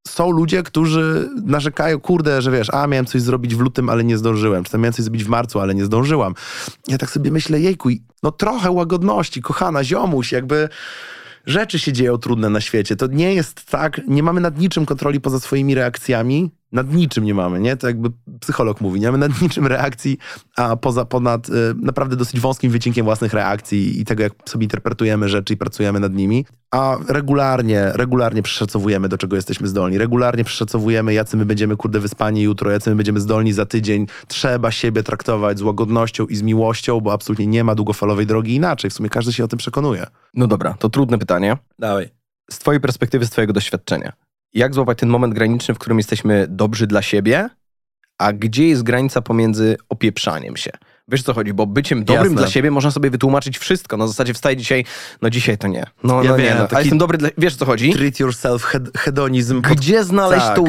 są 0.07 0.31
ludzie, 0.31 0.63
którzy 0.63 1.29
narzekają, 1.45 1.99
kurde, 1.99 2.41
że 2.41 2.51
wiesz, 2.51 2.73
a 2.73 2.87
miałem 2.87 3.05
coś 3.05 3.21
zrobić 3.21 3.55
w 3.55 3.59
lutym, 3.59 3.89
ale 3.89 4.03
nie 4.03 4.17
zdążyłem, 4.17 4.63
czy 4.63 4.71
tam 4.71 4.81
miałem 4.81 4.93
coś 4.93 5.03
zrobić 5.05 5.23
w 5.23 5.27
marcu, 5.27 5.59
ale 5.59 5.75
nie 5.75 5.85
zdążyłam. 5.85 6.33
Ja 6.87 6.97
tak 6.97 7.09
sobie 7.09 7.31
myślę, 7.31 7.59
jejku, 7.59 7.89
no 8.23 8.31
trochę 8.31 8.71
łagodności, 8.71 9.41
kochana, 9.41 9.83
ziomuś, 9.83 10.31
jakby 10.31 10.69
rzeczy 11.45 11.79
się 11.79 11.93
dzieją 11.93 12.17
trudne 12.17 12.49
na 12.49 12.61
świecie. 12.61 12.95
To 12.95 13.07
nie 13.07 13.33
jest 13.33 13.65
tak, 13.65 14.01
nie 14.07 14.23
mamy 14.23 14.41
nad 14.41 14.59
niczym 14.59 14.85
kontroli 14.85 15.21
poza 15.21 15.39
swoimi 15.39 15.75
reakcjami, 15.75 16.51
nad 16.71 16.93
niczym 16.93 17.23
nie 17.23 17.33
mamy, 17.33 17.59
nie? 17.59 17.77
To 17.77 17.87
jakby 17.87 18.09
psycholog 18.39 18.81
mówi, 18.81 18.99
nie 18.99 19.11
mamy 19.11 19.17
nad 19.17 19.41
niczym 19.41 19.67
reakcji, 19.67 20.17
a 20.57 20.75
poza, 20.75 21.05
ponad 21.05 21.49
y, 21.49 21.51
naprawdę 21.81 22.15
dosyć 22.15 22.39
wąskim 22.39 22.71
wycinkiem 22.71 23.05
własnych 23.05 23.33
reakcji 23.33 24.01
i 24.01 24.05
tego, 24.05 24.23
jak 24.23 24.33
sobie 24.45 24.63
interpretujemy 24.63 25.29
rzeczy 25.29 25.53
i 25.53 25.57
pracujemy 25.57 25.99
nad 25.99 26.13
nimi. 26.13 26.45
A 26.71 26.97
regularnie, 27.07 27.91
regularnie 27.93 28.41
przeszacowujemy, 28.41 29.09
do 29.09 29.17
czego 29.17 29.35
jesteśmy 29.35 29.67
zdolni. 29.67 29.97
Regularnie 29.97 30.43
przeszacowujemy, 30.43 31.13
jacy 31.13 31.37
my 31.37 31.45
będziemy, 31.45 31.77
kurde, 31.77 31.99
wyspani 31.99 32.41
jutro, 32.41 32.71
jacy 32.71 32.89
my 32.89 32.95
będziemy 32.95 33.19
zdolni 33.19 33.53
za 33.53 33.65
tydzień. 33.65 34.07
Trzeba 34.27 34.71
siebie 34.71 35.03
traktować 35.03 35.59
z 35.59 35.61
łagodnością 35.61 36.25
i 36.25 36.35
z 36.35 36.41
miłością, 36.41 37.01
bo 37.01 37.13
absolutnie 37.13 37.47
nie 37.47 37.63
ma 37.63 37.75
długofalowej 37.75 38.25
drogi 38.25 38.55
inaczej. 38.55 38.89
W 38.89 38.93
sumie 38.93 39.09
każdy 39.09 39.33
się 39.33 39.43
o 39.43 39.47
tym 39.47 39.59
przekonuje. 39.59 40.07
No 40.33 40.47
dobra, 40.47 40.75
to 40.79 40.89
trudne 40.89 41.17
pytanie. 41.17 41.57
Dawaj. 41.79 42.09
Z 42.51 42.59
twojej 42.59 42.81
perspektywy, 42.81 43.25
z 43.25 43.29
twojego 43.29 43.53
doświadczenia, 43.53 44.13
jak 44.55 44.73
złapać 44.73 44.97
ten 44.99 45.09
moment 45.09 45.33
graniczny, 45.33 45.73
w 45.75 45.79
którym 45.79 45.97
jesteśmy 45.97 46.45
dobrzy 46.49 46.87
dla 46.87 47.01
siebie, 47.01 47.49
a 48.17 48.33
gdzie 48.33 48.67
jest 48.67 48.83
granica 48.83 49.21
pomiędzy 49.21 49.77
opieprzaniem 49.89 50.57
się? 50.57 50.71
Wiesz 51.07 51.23
co 51.23 51.33
chodzi, 51.33 51.53
bo 51.53 51.67
byciem 51.67 52.03
dobrym 52.05 52.23
Jasne. 52.23 52.37
dla 52.37 52.47
siebie 52.47 52.71
można 52.71 52.91
sobie 52.91 53.09
wytłumaczyć 53.09 53.57
wszystko. 53.57 53.97
Na 53.97 54.07
zasadzie 54.07 54.33
wstaję 54.33 54.57
dzisiaj, 54.57 54.85
no 55.21 55.29
dzisiaj 55.29 55.57
to 55.57 55.67
nie. 55.67 55.85
No, 56.03 56.23
Ja 56.23 56.29
no 56.31 56.37
nie, 56.37 56.43
wiem, 56.43 56.57
no. 56.57 56.63
a 56.63 56.67
taki- 56.67 56.81
jestem 56.81 56.97
dobry 56.97 57.17
dla... 57.17 57.29
Wiesz 57.37 57.55
co 57.55 57.65
chodzi? 57.65 57.93
Treat 57.93 58.19
yourself, 58.19 58.63
hed- 58.63 58.97
hedonizm. 58.97 59.61
Pod... 59.61 59.77
Gdzie 59.77 60.03
znaleźć 60.03 60.45
Tak. 60.45 60.55
tą 60.55 60.63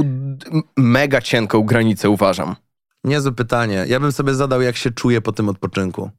mega 0.76 1.20
cienką 1.20 1.62
granicę, 1.62 2.10
uważam? 2.10 2.56
Niezłe 3.04 3.32
pytanie. 3.32 3.84
Ja 3.88 4.00
bym 4.00 4.12
sobie 4.12 4.34
zadał, 4.34 4.62
jak 4.62 4.76
się 4.76 4.90
czuję 4.90 5.20
po 5.20 5.32
tym 5.32 5.48
odpoczynku. 5.48 6.10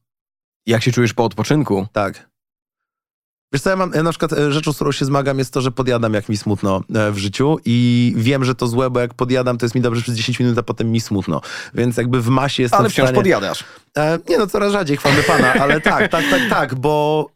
Jak 0.66 0.84
się 0.84 0.92
czujesz 0.92 1.14
po 1.14 1.24
odpoczynku? 1.26 1.88
Tak. 1.92 2.27
Wiesz 3.54 3.62
co, 3.62 3.70
ja 3.70 3.76
mam, 3.76 3.92
ja 3.94 4.04
na 4.04 4.10
przykład 4.10 4.34
e, 4.34 4.52
rzeczą, 4.52 4.74
z 4.74 4.76
którą 4.76 4.92
się 4.92 5.06
zmagam 5.06 5.40
jest 5.40 5.54
to, 5.54 5.62
że 5.62 5.72
podjadam 5.72 6.14
jak 6.14 6.30
mi 6.30 6.38
smutno 6.38 6.82
e, 6.96 7.12
w 7.12 7.18
życiu 7.18 7.58
i 7.66 8.14
wiem, 8.18 8.46
że 8.46 8.56
to 8.56 8.68
złe, 8.68 8.90
bo 8.90 9.00
jak 9.00 9.14
podjadam, 9.14 9.58
to 9.58 9.66
jest 9.66 9.76
mi 9.76 9.82
dobrze 9.82 10.02
przez 10.02 10.16
10 10.16 10.40
minut, 10.40 10.58
a 10.58 10.64
potem 10.64 10.92
mi 10.92 11.02
smutno. 11.02 11.42
Więc 11.74 11.98
jakby 11.98 12.22
w 12.22 12.28
masie 12.28 12.64
jestem 12.64 12.80
Ale 12.80 12.90
w 12.90 12.92
wciąż 12.92 13.06
stanie... 13.06 13.16
podjadasz. 13.16 13.64
E, 13.98 14.20
nie 14.30 14.38
no, 14.38 14.48
coraz 14.48 14.72
rzadziej, 14.72 14.98
chwalmy 14.98 15.24
Pana, 15.24 15.54
ale 15.54 15.82
tak, 15.92 16.12
tak, 16.12 16.26
tak, 16.32 16.42
tak, 16.50 16.76
bo... 16.76 17.30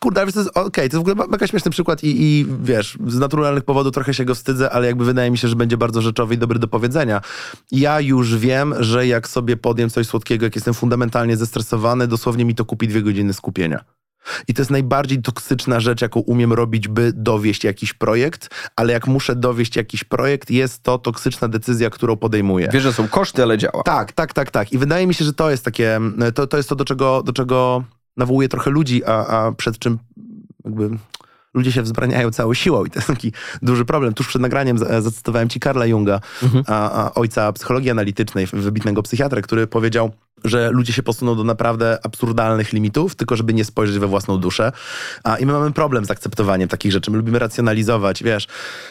Kurde, 0.00 0.26
wiesz, 0.26 0.34
to 0.34 0.40
jest 0.40 0.56
okej, 0.56 0.90
to 0.90 0.96
jest 0.96 1.06
w 1.06 1.10
ogóle 1.10 1.26
mega 1.28 1.46
śmieszny 1.46 1.70
przykład 1.70 2.04
i, 2.04 2.22
i 2.22 2.46
wiesz, 2.62 2.98
z 3.06 3.18
naturalnych 3.18 3.64
powodów 3.64 3.94
trochę 3.94 4.14
się 4.14 4.24
go 4.24 4.34
wstydzę, 4.34 4.70
ale 4.70 4.86
jakby 4.86 5.04
wydaje 5.04 5.30
mi 5.30 5.38
się, 5.38 5.48
że 5.48 5.56
będzie 5.56 5.76
bardzo 5.76 6.02
rzeczowy 6.02 6.34
i 6.34 6.38
dobry 6.38 6.58
do 6.58 6.68
powiedzenia. 6.68 7.20
Ja 7.70 8.00
już 8.00 8.36
wiem, 8.36 8.74
że 8.80 9.06
jak 9.06 9.28
sobie 9.28 9.56
podjem 9.56 9.90
coś 9.90 10.06
słodkiego, 10.06 10.46
jak 10.46 10.54
jestem 10.54 10.74
fundamentalnie 10.74 11.36
zestresowany, 11.36 12.06
dosłownie 12.06 12.44
mi 12.44 12.54
to 12.54 12.64
kupi 12.64 12.88
dwie 12.88 13.02
godziny 13.02 13.32
skupienia. 13.32 13.84
I 14.48 14.54
to 14.54 14.60
jest 14.62 14.70
najbardziej 14.70 15.22
toksyczna 15.22 15.80
rzecz, 15.80 16.02
jaką 16.02 16.20
umiem 16.20 16.52
robić, 16.52 16.88
by 16.88 17.12
dowieść 17.14 17.64
jakiś 17.64 17.92
projekt, 17.92 18.48
ale 18.76 18.92
jak 18.92 19.06
muszę 19.06 19.36
dowieść 19.36 19.76
jakiś 19.76 20.04
projekt, 20.04 20.50
jest 20.50 20.82
to 20.82 20.98
toksyczna 20.98 21.48
decyzja, 21.48 21.90
którą 21.90 22.16
podejmuję. 22.16 22.68
Wiesz, 22.72 22.82
że 22.82 22.92
są 22.92 23.08
koszty, 23.08 23.42
ale 23.42 23.58
działa. 23.58 23.82
Tak, 23.82 24.12
tak, 24.12 24.32
tak, 24.32 24.50
tak. 24.50 24.72
I 24.72 24.78
wydaje 24.78 25.06
mi 25.06 25.14
się, 25.14 25.24
że 25.24 25.32
to 25.32 25.50
jest 25.50 25.64
takie, 25.64 26.00
to, 26.34 26.46
to 26.46 26.56
jest 26.56 26.68
to, 26.68 26.76
do 26.76 26.84
czego, 26.84 27.22
do 27.22 27.32
czego 27.32 27.84
nawołuje 28.16 28.48
trochę 28.48 28.70
ludzi, 28.70 29.04
a, 29.04 29.26
a 29.26 29.52
przed 29.52 29.78
czym 29.78 29.98
jakby 30.64 30.90
ludzie 31.54 31.72
się 31.72 31.82
wzbraniają 31.82 32.30
całą 32.30 32.54
siłą 32.54 32.84
i 32.84 32.90
to 32.90 32.98
jest 32.98 33.08
taki 33.08 33.32
duży 33.62 33.84
problem. 33.84 34.14
Tuż 34.14 34.28
przed 34.28 34.42
nagraniem 34.42 34.78
za- 34.78 35.00
zacytowałem 35.02 35.48
ci 35.48 35.60
Karla 35.60 35.86
Junga, 35.86 36.20
a, 36.66 37.04
a 37.04 37.14
ojca 37.14 37.52
psychologii 37.52 37.90
analitycznej, 37.90 38.46
wybitnego 38.52 39.02
psychiatra, 39.02 39.42
który 39.42 39.66
powiedział, 39.66 40.10
że 40.44 40.70
ludzie 40.70 40.92
się 40.92 41.02
posuną 41.02 41.36
do 41.36 41.44
naprawdę 41.44 41.98
absurdalnych 42.02 42.72
limitów, 42.72 43.14
tylko 43.14 43.36
żeby 43.36 43.54
nie 43.54 43.64
spojrzeć 43.64 43.98
we 43.98 44.06
własną 44.06 44.38
duszę. 44.38 44.72
A, 45.24 45.36
I 45.36 45.46
my 45.46 45.52
mamy 45.52 45.72
problem 45.72 46.04
z 46.04 46.10
akceptowaniem 46.10 46.68
takich 46.68 46.92
rzeczy. 46.92 47.10
My 47.10 47.16
lubimy 47.16 47.38
racjonalizować, 47.38 48.22
wiesz. 48.22 48.46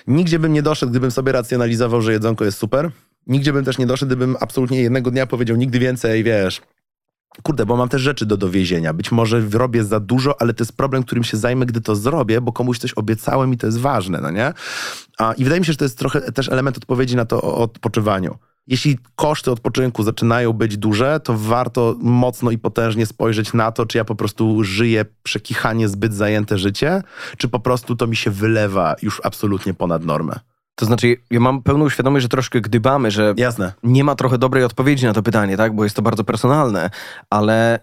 Nigdzie 0.08 0.40
bym 0.40 0.54
nie 0.54 0.62
doszedł, 0.62 0.90
gdybym 0.90 1.12
sobie 1.12 1.32
racjonalizował, 1.32 2.02
że 2.02 2.14
jedzonko 2.14 2.46
jest 2.46 2.58
super. 2.58 2.92
Nigdzie 3.28 3.54
bym 3.54 3.66
też 3.66 3.78
nie 3.78 3.86
doszedł, 3.86 4.10
gdybym 4.10 4.36
absolutnie 4.40 4.82
jednego 4.82 5.12
dnia 5.12 5.28
powiedział 5.28 5.58
nigdy 5.58 5.80
więcej, 5.80 6.24
wiesz. 6.24 6.62
Kurde, 7.44 7.66
bo 7.66 7.78
mam 7.78 7.90
też 7.90 8.02
rzeczy 8.02 8.26
do 8.26 8.38
dowiezienia. 8.38 8.94
Być 8.94 9.12
może 9.12 9.42
robię 9.54 9.84
za 9.84 10.00
dużo, 10.00 10.42
ale 10.42 10.54
to 10.54 10.64
jest 10.64 10.78
problem, 10.78 11.04
którym 11.04 11.24
się 11.24 11.38
zajmę, 11.38 11.66
gdy 11.66 11.82
to 11.82 11.96
zrobię, 11.96 12.42
bo 12.42 12.52
komuś 12.52 12.80
coś 12.80 12.94
obiecałem 12.94 13.54
i 13.54 13.58
to 13.58 13.68
jest 13.68 13.80
ważne, 13.80 14.22
no 14.22 14.32
nie? 14.32 14.54
A, 15.18 15.34
I 15.34 15.44
wydaje 15.44 15.60
mi 15.60 15.66
się, 15.66 15.72
że 15.72 15.78
to 15.78 15.86
jest 15.86 15.98
trochę 15.98 16.32
też 16.32 16.50
element 16.50 16.78
odpowiedzi 16.78 17.16
na 17.16 17.26
to 17.26 17.42
o 17.42 17.58
odpoczywaniu. 17.58 18.38
Jeśli 18.68 18.98
koszty 19.16 19.52
odpoczynku 19.52 20.04
zaczynają 20.04 20.54
być 20.54 20.78
duże, 20.78 21.20
to 21.20 21.38
warto 21.38 21.96
mocno 22.00 22.52
i 22.52 22.58
potężnie 22.58 23.06
spojrzeć 23.06 23.54
na 23.54 23.72
to, 23.72 23.86
czy 23.86 23.98
ja 23.98 24.06
po 24.06 24.16
prostu 24.16 24.64
żyję 24.64 25.06
przekichanie 25.24 25.88
zbyt 25.88 26.14
zajęte 26.14 26.58
życie, 26.58 27.02
czy 27.38 27.48
po 27.48 27.60
prostu 27.60 27.96
to 27.96 28.08
mi 28.08 28.16
się 28.16 28.32
wylewa 28.32 28.96
już 29.02 29.22
absolutnie 29.24 29.74
ponad 29.74 30.06
normę. 30.06 30.40
To 30.76 30.86
znaczy, 30.86 31.18
ja 31.32 31.40
mam 31.40 31.64
pełną 31.64 31.90
świadomość, 31.90 32.24
że 32.24 32.30
troszkę 32.30 32.62
gdybamy, 32.62 33.12
że 33.12 33.34
Jasne. 33.38 33.74
nie 33.84 34.04
ma 34.04 34.16
trochę 34.16 34.38
dobrej 34.38 34.64
odpowiedzi 34.64 35.06
na 35.06 35.14
to 35.14 35.24
pytanie, 35.24 35.58
tak? 35.58 35.76
Bo 35.76 35.84
jest 35.84 35.96
to 35.96 36.02
bardzo 36.02 36.24
personalne, 36.24 36.90
ale 37.30 37.80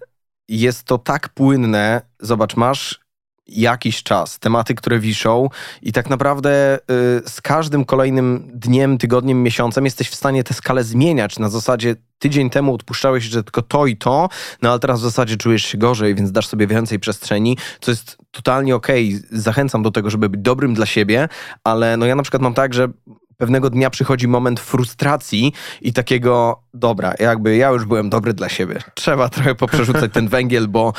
jest 0.48 0.84
to 0.84 0.98
tak 0.98 1.28
płynne. 1.28 2.02
Zobacz, 2.20 2.56
masz 2.56 3.03
jakiś 3.46 4.02
czas, 4.02 4.38
tematy, 4.38 4.74
które 4.74 4.98
wiszą 4.98 5.48
i 5.82 5.92
tak 5.92 6.10
naprawdę 6.10 6.78
y, 6.78 6.80
z 7.28 7.40
każdym 7.40 7.84
kolejnym 7.84 8.50
dniem, 8.54 8.98
tygodniem, 8.98 9.42
miesiącem 9.42 9.84
jesteś 9.84 10.08
w 10.08 10.14
stanie 10.14 10.44
tę 10.44 10.54
skalę 10.54 10.84
zmieniać. 10.84 11.38
Na 11.38 11.48
zasadzie 11.48 11.96
tydzień 12.18 12.50
temu 12.50 12.74
odpuszczałeś, 12.74 13.24
że 13.24 13.44
tylko 13.44 13.62
to 13.62 13.86
i 13.86 13.96
to, 13.96 14.28
no 14.62 14.70
ale 14.70 14.78
teraz 14.78 15.00
w 15.00 15.02
zasadzie 15.02 15.36
czujesz 15.36 15.62
się 15.62 15.78
gorzej, 15.78 16.14
więc 16.14 16.32
dasz 16.32 16.46
sobie 16.46 16.66
więcej 16.66 16.98
przestrzeni, 16.98 17.58
co 17.80 17.90
jest 17.90 18.18
totalnie 18.30 18.74
okej. 18.74 19.20
Zachęcam 19.30 19.82
do 19.82 19.90
tego, 19.90 20.10
żeby 20.10 20.28
być 20.28 20.40
dobrym 20.40 20.74
dla 20.74 20.86
siebie, 20.86 21.28
ale 21.64 21.96
no 21.96 22.06
ja 22.06 22.14
na 22.14 22.22
przykład 22.22 22.42
mam 22.42 22.54
tak, 22.54 22.74
że 22.74 22.88
pewnego 23.36 23.70
dnia 23.70 23.90
przychodzi 23.90 24.28
moment 24.28 24.60
frustracji 24.60 25.52
i 25.80 25.92
takiego, 25.92 26.62
dobra, 26.74 27.14
jakby 27.18 27.56
ja 27.56 27.68
już 27.68 27.84
byłem 27.84 28.10
dobry 28.10 28.34
dla 28.34 28.48
siebie. 28.48 28.82
Trzeba 28.94 29.28
trochę 29.28 29.54
poprzerzucać 29.54 30.12
ten 30.12 30.28
węgiel, 30.28 30.68
bo 30.68 30.92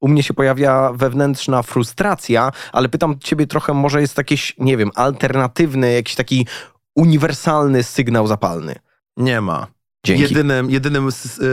u 0.00 0.08
mnie 0.08 0.22
się 0.22 0.34
pojawia 0.34 0.92
wewnętrzna 0.92 1.62
frustracja, 1.62 2.52
ale 2.72 2.88
pytam 2.88 3.18
ciebie 3.18 3.46
trochę, 3.46 3.74
może 3.74 4.00
jest 4.00 4.18
jakiś, 4.18 4.54
nie 4.58 4.76
wiem, 4.76 4.90
alternatywny, 4.94 5.92
jakiś 5.92 6.14
taki 6.14 6.46
uniwersalny 6.94 7.82
sygnał 7.82 8.26
zapalny. 8.26 8.74
Nie 9.16 9.40
ma. 9.40 9.66
Dzięki. 10.06 10.22
Jedynym, 10.22 10.70
jedynym 10.70 11.08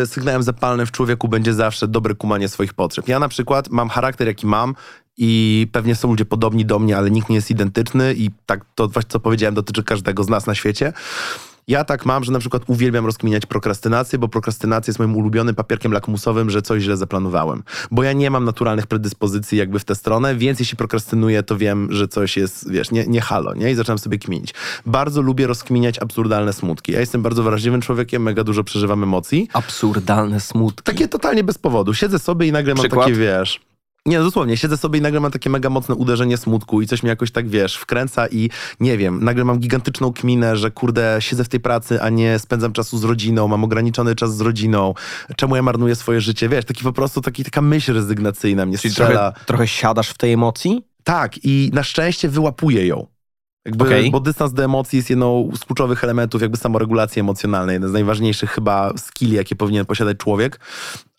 sygnałem 0.05 0.43
zapalnym 0.43 0.85
w 0.85 0.91
człowieku 0.91 1.27
będzie 1.27 1.53
zawsze 1.53 1.87
dobre 1.87 2.15
kumanie 2.15 2.47
swoich 2.47 2.73
potrzeb. 2.73 3.07
Ja 3.07 3.19
na 3.19 3.27
przykład 3.29 3.69
mam 3.69 3.89
charakter, 3.89 4.27
jaki 4.27 4.47
mam 4.47 4.75
i 5.17 5.67
pewnie 5.71 5.95
są 5.95 6.07
ludzie 6.07 6.25
podobni 6.25 6.65
do 6.65 6.79
mnie, 6.79 6.97
ale 6.97 7.11
nikt 7.11 7.29
nie 7.29 7.35
jest 7.35 7.51
identyczny 7.51 8.13
i 8.13 8.29
tak 8.45 8.65
to 8.75 8.87
właśnie, 8.87 9.09
co 9.09 9.19
powiedziałem, 9.19 9.55
dotyczy 9.55 9.83
każdego 9.83 10.23
z 10.23 10.29
nas 10.29 10.47
na 10.47 10.55
świecie. 10.55 10.93
Ja 11.69 11.83
tak 11.83 12.05
mam, 12.05 12.23
że 12.23 12.31
na 12.31 12.39
przykład 12.39 12.63
uwielbiam 12.67 13.05
rozkminiać 13.05 13.45
prokrastynację, 13.45 14.19
bo 14.19 14.27
prokrastynacja 14.27 14.91
jest 14.91 14.99
moim 14.99 15.15
ulubionym 15.15 15.55
papierkiem 15.55 15.91
lakmusowym, 15.91 16.49
że 16.49 16.61
coś 16.61 16.83
źle 16.83 16.97
zaplanowałem. 16.97 17.63
Bo 17.91 18.03
ja 18.03 18.13
nie 18.13 18.31
mam 18.31 18.45
naturalnych 18.45 18.87
predyspozycji 18.87 19.57
jakby 19.57 19.79
w 19.79 19.85
tę 19.85 19.95
stronę, 19.95 20.35
więc 20.35 20.59
jeśli 20.59 20.77
prokrastynuję, 20.77 21.43
to 21.43 21.57
wiem, 21.57 21.87
że 21.91 22.07
coś 22.07 22.37
jest, 22.37 22.71
wiesz, 22.71 22.91
nie, 22.91 23.07
nie 23.07 23.21
halo, 23.21 23.53
nie? 23.53 23.71
I 23.71 23.75
zaczynam 23.75 23.97
sobie 23.97 24.19
kminić. 24.19 24.53
Bardzo 24.85 25.21
lubię 25.21 25.47
rozkminiać 25.47 25.99
absurdalne 25.99 26.53
smutki. 26.53 26.91
Ja 26.91 26.99
jestem 26.99 27.21
bardzo 27.21 27.43
wrażliwym 27.43 27.81
człowiekiem, 27.81 28.23
mega 28.23 28.43
dużo 28.43 28.63
przeżywam 28.63 29.03
emocji. 29.03 29.49
Absurdalne 29.53 30.39
smutki. 30.39 30.83
Takie 30.83 31.07
totalnie 31.07 31.43
bez 31.43 31.57
powodu. 31.57 31.93
Siedzę 31.93 32.19
sobie 32.19 32.47
i 32.47 32.51
nagle 32.51 32.73
mam 32.73 32.83
Przykład? 32.83 33.05
takie, 33.05 33.19
wiesz... 33.19 33.59
Nie, 34.07 34.17
no 34.17 34.23
dosłownie, 34.23 34.57
siedzę 34.57 34.77
sobie 34.77 34.99
i 34.99 35.01
nagle 35.01 35.19
mam 35.19 35.31
takie 35.31 35.49
mega 35.49 35.69
mocne 35.69 35.95
uderzenie 35.95 36.37
smutku 36.37 36.81
i 36.81 36.87
coś 36.87 37.03
mnie 37.03 37.09
jakoś 37.09 37.31
tak, 37.31 37.49
wiesz, 37.49 37.75
wkręca 37.75 38.27
i 38.27 38.49
nie 38.79 38.97
wiem, 38.97 39.23
nagle 39.23 39.43
mam 39.43 39.59
gigantyczną 39.59 40.13
kminę, 40.13 40.57
że 40.57 40.71
kurde, 40.71 41.17
siedzę 41.19 41.43
w 41.43 41.49
tej 41.49 41.59
pracy, 41.59 42.01
a 42.01 42.09
nie 42.09 42.39
spędzam 42.39 42.73
czasu 42.73 42.97
z 42.97 43.03
rodziną, 43.03 43.47
mam 43.47 43.63
ograniczony 43.63 44.15
czas 44.15 44.37
z 44.37 44.41
rodziną, 44.41 44.93
czemu 45.35 45.55
ja 45.55 45.61
marnuję 45.61 45.95
swoje 45.95 46.21
życie, 46.21 46.49
wiesz, 46.49 46.65
taki 46.65 46.83
po 46.83 46.93
prostu, 46.93 47.21
taki, 47.21 47.43
taka 47.43 47.61
myśl 47.61 47.93
rezygnacyjna 47.93 48.65
mnie 48.65 48.77
Czyli 48.77 48.91
strzela. 48.91 49.31
trochę, 49.31 49.45
trochę 49.45 49.67
siadasz 49.67 50.09
w 50.09 50.17
tej 50.17 50.33
emocji? 50.33 50.85
Tak, 51.03 51.45
i 51.45 51.69
na 51.73 51.83
szczęście 51.83 52.29
wyłapuję 52.29 52.87
ją. 52.87 53.07
Jakby, 53.65 53.85
Okej. 53.85 54.11
Bo 54.11 54.19
dystans 54.19 54.53
do 54.53 54.63
emocji 54.63 54.97
jest 54.97 55.09
jedną 55.09 55.49
z 55.55 55.65
kluczowych 55.65 56.03
elementów 56.03 56.41
jakby 56.41 56.57
samoregulacji 56.57 57.19
emocjonalnej, 57.19 57.73
jeden 57.73 57.89
z 57.89 57.93
najważniejszych 57.93 58.51
chyba 58.51 58.93
skilli, 58.97 59.35
jakie 59.35 59.55
powinien 59.55 59.85
posiadać 59.85 60.17
człowiek. 60.17 60.59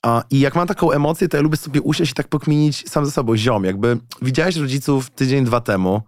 A, 0.02 0.22
I 0.30 0.40
jak 0.40 0.54
mam 0.54 0.66
taką 0.66 0.92
emocję, 0.92 1.28
to 1.28 1.36
ja 1.36 1.42
lubię 1.42 1.56
sobie 1.56 1.82
usiąść 1.82 2.10
i 2.10 2.14
tak 2.14 2.28
pokminić 2.28 2.90
sam 2.90 3.06
ze 3.06 3.10
sobą, 3.10 3.36
ziom, 3.36 3.64
jakby 3.64 3.98
widziałeś 4.22 4.56
rodziców 4.56 5.10
tydzień, 5.10 5.44
dwa 5.44 5.60
temu, 5.60 6.02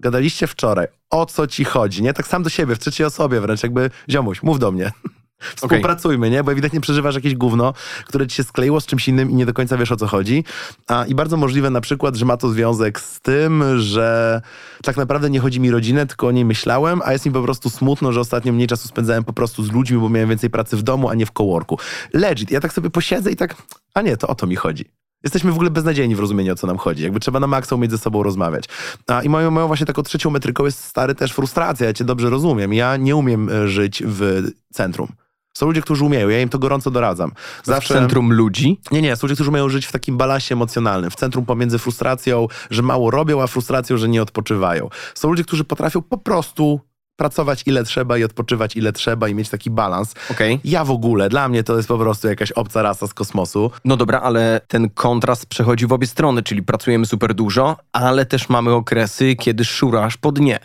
gadaliście 0.00 0.46
wczoraj, 0.46 0.86
o 1.10 1.26
co 1.26 1.46
ci 1.46 1.64
chodzi, 1.64 2.02
nie? 2.02 2.12
Tak 2.12 2.26
sam 2.26 2.42
do 2.42 2.50
siebie, 2.50 2.74
w 2.74 2.78
trzeciej 2.78 3.06
osobie 3.06 3.40
wręcz, 3.40 3.62
jakby 3.62 3.90
ziomuś, 4.10 4.42
mów 4.42 4.58
do 4.58 4.72
mnie. 4.72 4.92
Współpracujmy, 5.38 6.30
nie? 6.30 6.44
Bo 6.44 6.52
ewidentnie 6.52 6.80
przeżywasz 6.80 7.14
jakieś 7.14 7.34
gówno, 7.34 7.74
które 8.06 8.26
ci 8.26 8.36
się 8.36 8.44
skleiło 8.44 8.80
z 8.80 8.86
czymś 8.86 9.08
innym 9.08 9.30
i 9.30 9.34
nie 9.34 9.46
do 9.46 9.52
końca 9.52 9.76
wiesz 9.76 9.92
o 9.92 9.96
co 9.96 10.06
chodzi. 10.06 10.44
A, 10.86 11.04
I 11.04 11.14
bardzo 11.14 11.36
możliwe 11.36 11.70
na 11.70 11.80
przykład, 11.80 12.16
że 12.16 12.24
ma 12.24 12.36
to 12.36 12.48
związek 12.48 13.00
z 13.00 13.20
tym, 13.20 13.64
że 13.78 14.40
tak 14.82 14.96
naprawdę 14.96 15.30
nie 15.30 15.40
chodzi 15.40 15.60
mi 15.60 15.70
rodzinę, 15.70 16.06
tylko 16.06 16.26
o 16.26 16.30
niej 16.30 16.44
myślałem, 16.44 17.00
a 17.04 17.12
jest 17.12 17.26
mi 17.26 17.32
po 17.32 17.42
prostu 17.42 17.70
smutno, 17.70 18.12
że 18.12 18.20
ostatnio 18.20 18.52
mniej 18.52 18.68
czasu 18.68 18.88
spędzałem 18.88 19.24
po 19.24 19.32
prostu 19.32 19.64
z 19.64 19.72
ludźmi, 19.72 19.98
bo 19.98 20.08
miałem 20.08 20.28
więcej 20.28 20.50
pracy 20.50 20.76
w 20.76 20.82
domu, 20.82 21.08
a 21.08 21.14
nie 21.14 21.26
w 21.26 21.32
coworku. 21.32 21.78
Legit. 22.12 22.50
Ja 22.50 22.60
tak 22.60 22.72
sobie 22.72 22.90
posiedzę 22.90 23.30
i 23.30 23.36
tak, 23.36 23.54
a 23.94 24.02
nie, 24.02 24.16
to 24.16 24.28
o 24.28 24.34
to 24.34 24.46
mi 24.46 24.56
chodzi. 24.56 24.84
Jesteśmy 25.24 25.50
w 25.50 25.54
ogóle 25.54 25.70
beznadziejni 25.70 26.16
w 26.16 26.20
rozumieniu, 26.20 26.52
o 26.52 26.56
co 26.56 26.66
nam 26.66 26.78
chodzi. 26.78 27.02
Jakby 27.02 27.20
trzeba 27.20 27.40
na 27.40 27.46
maksa 27.46 27.74
umieć 27.74 27.90
ze 27.90 27.98
sobą 27.98 28.22
rozmawiać. 28.22 28.64
A, 29.06 29.22
I 29.22 29.28
moją, 29.28 29.50
moją 29.50 29.66
właśnie 29.66 29.86
taką 29.86 30.02
trzecią 30.02 30.30
metryką 30.30 30.64
jest 30.64 30.84
stary 30.84 31.14
też 31.14 31.32
frustracja. 31.32 31.86
Ja 31.86 31.92
cię 31.92 32.04
dobrze 32.04 32.30
rozumiem. 32.30 32.74
Ja 32.74 32.96
nie 32.96 33.16
umiem 33.16 33.48
e, 33.48 33.68
żyć 33.68 34.02
w 34.06 34.42
centrum. 34.72 35.08
Są 35.56 35.66
ludzie, 35.66 35.82
którzy 35.82 36.04
umieją, 36.04 36.28
ja 36.28 36.40
im 36.40 36.48
to 36.48 36.58
gorąco 36.58 36.90
doradzam. 36.90 37.32
W 37.64 37.88
centrum 37.88 38.32
ludzi? 38.32 38.80
Nie, 38.90 39.02
nie, 39.02 39.16
są 39.16 39.26
ludzie, 39.26 39.34
którzy 39.34 39.50
umieją 39.50 39.68
żyć 39.68 39.86
w 39.86 39.92
takim 39.92 40.16
balansie 40.16 40.54
emocjonalnym, 40.54 41.10
w 41.10 41.16
centrum 41.16 41.46
pomiędzy 41.46 41.78
frustracją, 41.78 42.48
że 42.70 42.82
mało 42.82 43.10
robią, 43.10 43.42
a 43.42 43.46
frustracją, 43.46 43.96
że 43.96 44.08
nie 44.08 44.22
odpoczywają. 44.22 44.88
Są 45.14 45.28
ludzie, 45.28 45.44
którzy 45.44 45.64
potrafią 45.64 46.02
po 46.02 46.18
prostu 46.18 46.80
pracować 47.16 47.62
ile 47.66 47.84
trzeba 47.84 48.18
i 48.18 48.24
odpoczywać 48.24 48.76
ile 48.76 48.92
trzeba 48.92 49.28
i 49.28 49.34
mieć 49.34 49.48
taki 49.48 49.70
balans. 49.70 50.14
Okej. 50.30 50.60
Ja 50.64 50.84
w 50.84 50.90
ogóle, 50.90 51.28
dla 51.28 51.48
mnie 51.48 51.64
to 51.64 51.76
jest 51.76 51.88
po 51.88 51.98
prostu 51.98 52.28
jakaś 52.28 52.52
obca 52.52 52.82
rasa 52.82 53.06
z 53.06 53.14
kosmosu. 53.14 53.70
No 53.84 53.96
dobra, 53.96 54.20
ale 54.20 54.60
ten 54.68 54.90
kontrast 54.90 55.46
przechodzi 55.46 55.86
w 55.86 55.92
obie 55.92 56.06
strony, 56.06 56.42
czyli 56.42 56.62
pracujemy 56.62 57.06
super 57.06 57.34
dużo, 57.34 57.76
ale 57.92 58.26
też 58.26 58.48
mamy 58.48 58.72
okresy, 58.72 59.36
kiedy 59.36 59.64
szurasz 59.64 60.16
po 60.16 60.32
dnie. 60.32 60.58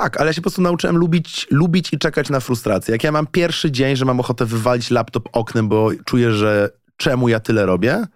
Tak, 0.00 0.20
ale 0.20 0.26
ja 0.26 0.32
się 0.32 0.40
po 0.40 0.42
prostu 0.42 0.62
nauczyłem 0.62 0.96
lubić, 0.96 1.46
lubić 1.50 1.92
i 1.92 1.98
czekać 1.98 2.30
na 2.30 2.40
frustrację. 2.40 2.92
Jak 2.92 3.04
ja 3.04 3.12
mam 3.12 3.26
pierwszy 3.26 3.70
dzień, 3.70 3.96
że 3.96 4.04
mam 4.04 4.20
ochotę 4.20 4.46
wywalić 4.46 4.90
laptop 4.90 5.28
oknem, 5.32 5.68
bo 5.68 5.90
czuję, 6.04 6.32
że 6.32 6.70
czemu 6.96 7.28
ja 7.28 7.40
tyle 7.40 7.66
robię, 7.66 8.06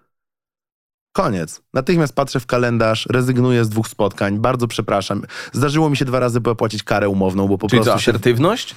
koniec. 1.13 1.63
Natychmiast 1.75 2.15
patrzę 2.15 2.41
w 2.41 2.47
kalendarz, 2.47 3.07
rezygnuję 3.11 3.65
z 3.65 3.69
dwóch 3.69 3.89
spotkań, 3.89 4.39
bardzo 4.39 4.67
przepraszam. 4.67 5.23
Zdarzyło 5.53 5.91
mi 5.91 5.97
się 5.97 6.05
dwa 6.05 6.21
razy 6.21 6.41
płacić 6.41 6.83
karę 6.83 7.09
umowną, 7.09 7.49
bo 7.49 7.59
po 7.59 7.69
Czyli 7.69 7.83
prostu 7.83 8.01
się... 8.01 8.11
asertywność? 8.11 8.75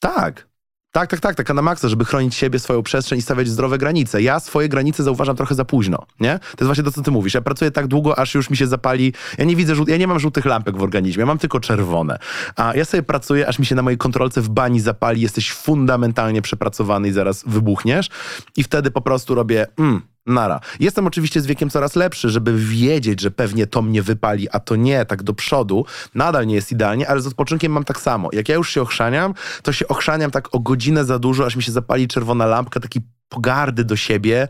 Tak. 0.00 0.51
Tak, 0.92 1.10
tak, 1.10 1.20
tak, 1.20 1.36
taka 1.36 1.54
na 1.54 1.62
maksa, 1.62 1.88
żeby 1.88 2.04
chronić 2.04 2.34
siebie, 2.34 2.58
swoją 2.58 2.82
przestrzeń 2.82 3.18
i 3.18 3.22
stawiać 3.22 3.48
zdrowe 3.48 3.78
granice. 3.78 4.22
Ja 4.22 4.40
swoje 4.40 4.68
granice 4.68 5.02
zauważam 5.02 5.36
trochę 5.36 5.54
za 5.54 5.64
późno, 5.64 6.06
nie? 6.20 6.38
To 6.38 6.46
jest 6.50 6.64
właśnie 6.64 6.84
to, 6.84 6.92
co 6.92 7.02
ty 7.02 7.10
mówisz. 7.10 7.34
Ja 7.34 7.40
pracuję 7.40 7.70
tak 7.70 7.86
długo, 7.86 8.18
aż 8.18 8.34
już 8.34 8.50
mi 8.50 8.56
się 8.56 8.66
zapali. 8.66 9.12
Ja 9.38 9.44
nie 9.44 9.56
widzę, 9.56 9.74
żółt... 9.74 9.88
ja 9.88 9.96
nie 9.96 10.06
mam 10.06 10.18
żółtych 10.20 10.44
lampek 10.44 10.76
w 10.76 10.82
organizmie, 10.82 11.20
ja 11.20 11.26
mam 11.26 11.38
tylko 11.38 11.60
czerwone. 11.60 12.18
A 12.56 12.76
ja 12.76 12.84
sobie 12.84 13.02
pracuję, 13.02 13.48
aż 13.48 13.58
mi 13.58 13.66
się 13.66 13.74
na 13.74 13.82
mojej 13.82 13.98
kontrolce 13.98 14.40
w 14.40 14.48
bani 14.48 14.80
zapali, 14.80 15.20
jesteś 15.20 15.52
fundamentalnie 15.52 16.42
przepracowany 16.42 17.08
i 17.08 17.12
zaraz 17.12 17.44
wybuchniesz. 17.46 18.08
I 18.56 18.62
wtedy 18.62 18.90
po 18.90 19.00
prostu 19.00 19.34
robię, 19.34 19.66
mm, 19.78 20.02
nara. 20.26 20.60
Jestem 20.80 21.06
oczywiście 21.06 21.40
z 21.40 21.46
wiekiem 21.46 21.70
coraz 21.70 21.96
lepszy, 21.96 22.30
żeby 22.30 22.58
wiedzieć, 22.58 23.20
że 23.20 23.30
pewnie 23.30 23.66
to 23.66 23.82
mnie 23.82 24.02
wypali, 24.02 24.48
a 24.50 24.60
to 24.60 24.76
nie, 24.76 25.04
tak 25.04 25.22
do 25.22 25.34
przodu. 25.34 25.84
Nadal 26.14 26.46
nie 26.46 26.54
jest 26.54 26.72
idealnie, 26.72 27.08
ale 27.08 27.20
z 27.20 27.26
odpoczynkiem 27.26 27.72
mam 27.72 27.84
tak 27.84 28.00
samo. 28.00 28.28
Jak 28.32 28.48
ja 28.48 28.54
już 28.54 28.70
się 28.70 28.82
ochrzaniam, 28.82 29.34
to 29.62 29.72
się 29.72 29.88
ochrzaniam 29.88 30.30
tak 30.30 30.54
o 30.54 30.58
godzinę 30.58 31.04
za 31.04 31.18
dużo, 31.18 31.46
aż 31.46 31.56
mi 31.56 31.62
się 31.62 31.72
zapali 31.72 32.08
czerwona 32.08 32.46
lampka, 32.46 32.80
taki 32.80 33.00
pogardy 33.28 33.84
do 33.84 33.96
siebie. 33.96 34.48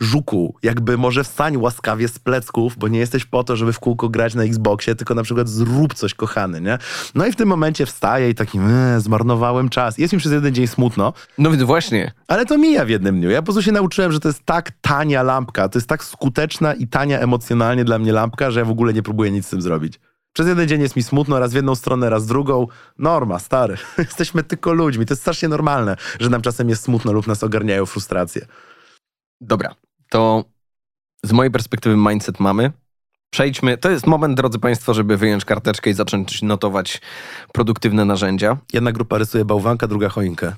Żuku, 0.00 0.56
jakby 0.62 0.98
może 0.98 1.24
wstań 1.24 1.56
łaskawie 1.56 2.08
z 2.08 2.18
plecków, 2.18 2.78
bo 2.78 2.88
nie 2.88 2.98
jesteś 2.98 3.24
po 3.24 3.44
to, 3.44 3.56
żeby 3.56 3.72
w 3.72 3.78
kółko 3.80 4.08
grać 4.08 4.34
na 4.34 4.42
Xboxie, 4.44 4.94
tylko 4.94 5.14
na 5.14 5.22
przykład 5.22 5.48
zrób 5.48 5.94
coś, 5.94 6.14
kochany, 6.14 6.60
nie? 6.60 6.78
No 7.14 7.26
i 7.26 7.32
w 7.32 7.36
tym 7.36 7.48
momencie 7.48 7.86
wstaję 7.86 8.30
i 8.30 8.34
taki, 8.34 8.58
"Eee, 8.58 9.00
zmarnowałem 9.00 9.68
czas. 9.68 9.98
Jest 9.98 10.12
mi 10.12 10.18
przez 10.18 10.32
jeden 10.32 10.54
dzień 10.54 10.66
smutno, 10.66 11.12
No 11.38 11.50
więc 11.50 11.62
właśnie. 11.62 12.12
ale 12.28 12.46
to 12.46 12.58
mija 12.58 12.84
w 12.84 12.88
jednym 12.88 13.20
dniu. 13.20 13.30
Ja 13.30 13.42
po 13.42 13.44
prostu 13.46 13.62
się 13.62 13.72
nauczyłem, 13.72 14.12
że 14.12 14.20
to 14.20 14.28
jest 14.28 14.44
tak 14.44 14.70
tania 14.80 15.22
lampka, 15.22 15.68
to 15.68 15.78
jest 15.78 15.88
tak 15.88 16.04
skuteczna 16.04 16.74
i 16.74 16.86
tania 16.86 17.18
emocjonalnie 17.20 17.84
dla 17.84 17.98
mnie 17.98 18.12
lampka, 18.12 18.50
że 18.50 18.60
ja 18.60 18.66
w 18.66 18.70
ogóle 18.70 18.92
nie 18.92 19.02
próbuję 19.02 19.30
nic 19.30 19.46
z 19.46 19.50
tym 19.50 19.62
zrobić. 19.62 20.00
Przez 20.32 20.48
jeden 20.48 20.68
dzień 20.68 20.80
jest 20.80 20.96
mi 20.96 21.02
smutno, 21.02 21.38
raz 21.38 21.52
w 21.52 21.54
jedną 21.54 21.74
stronę, 21.74 22.10
raz 22.10 22.24
w 22.24 22.28
drugą. 22.28 22.66
Norma, 22.98 23.38
stary. 23.38 23.76
Jesteśmy 23.98 24.42
tylko 24.42 24.72
ludźmi. 24.72 25.06
To 25.06 25.12
jest 25.12 25.22
strasznie 25.22 25.48
normalne, 25.48 25.96
że 26.20 26.30
nam 26.30 26.42
czasem 26.42 26.68
jest 26.68 26.82
smutno 26.82 27.12
lub 27.12 27.26
nas 27.26 27.42
ogarniają 27.44 27.86
frustracje. 27.86 28.46
Dobra, 29.40 29.74
to 30.08 30.44
z 31.24 31.32
mojej 31.32 31.50
perspektywy 31.50 31.96
mindset 31.96 32.40
mamy. 32.40 32.72
Przejdźmy. 33.30 33.78
To 33.78 33.90
jest 33.90 34.06
moment, 34.06 34.36
drodzy 34.36 34.58
Państwo, 34.58 34.94
żeby 34.94 35.16
wyjąć 35.16 35.44
karteczkę 35.44 35.90
i 35.90 35.94
zacząć 35.94 36.42
notować 36.42 37.00
produktywne 37.52 38.04
narzędzia. 38.04 38.56
Jedna 38.72 38.92
grupa 38.92 39.18
rysuje 39.18 39.44
bałwanka, 39.44 39.86
druga 39.88 40.08
choinkę. 40.08 40.52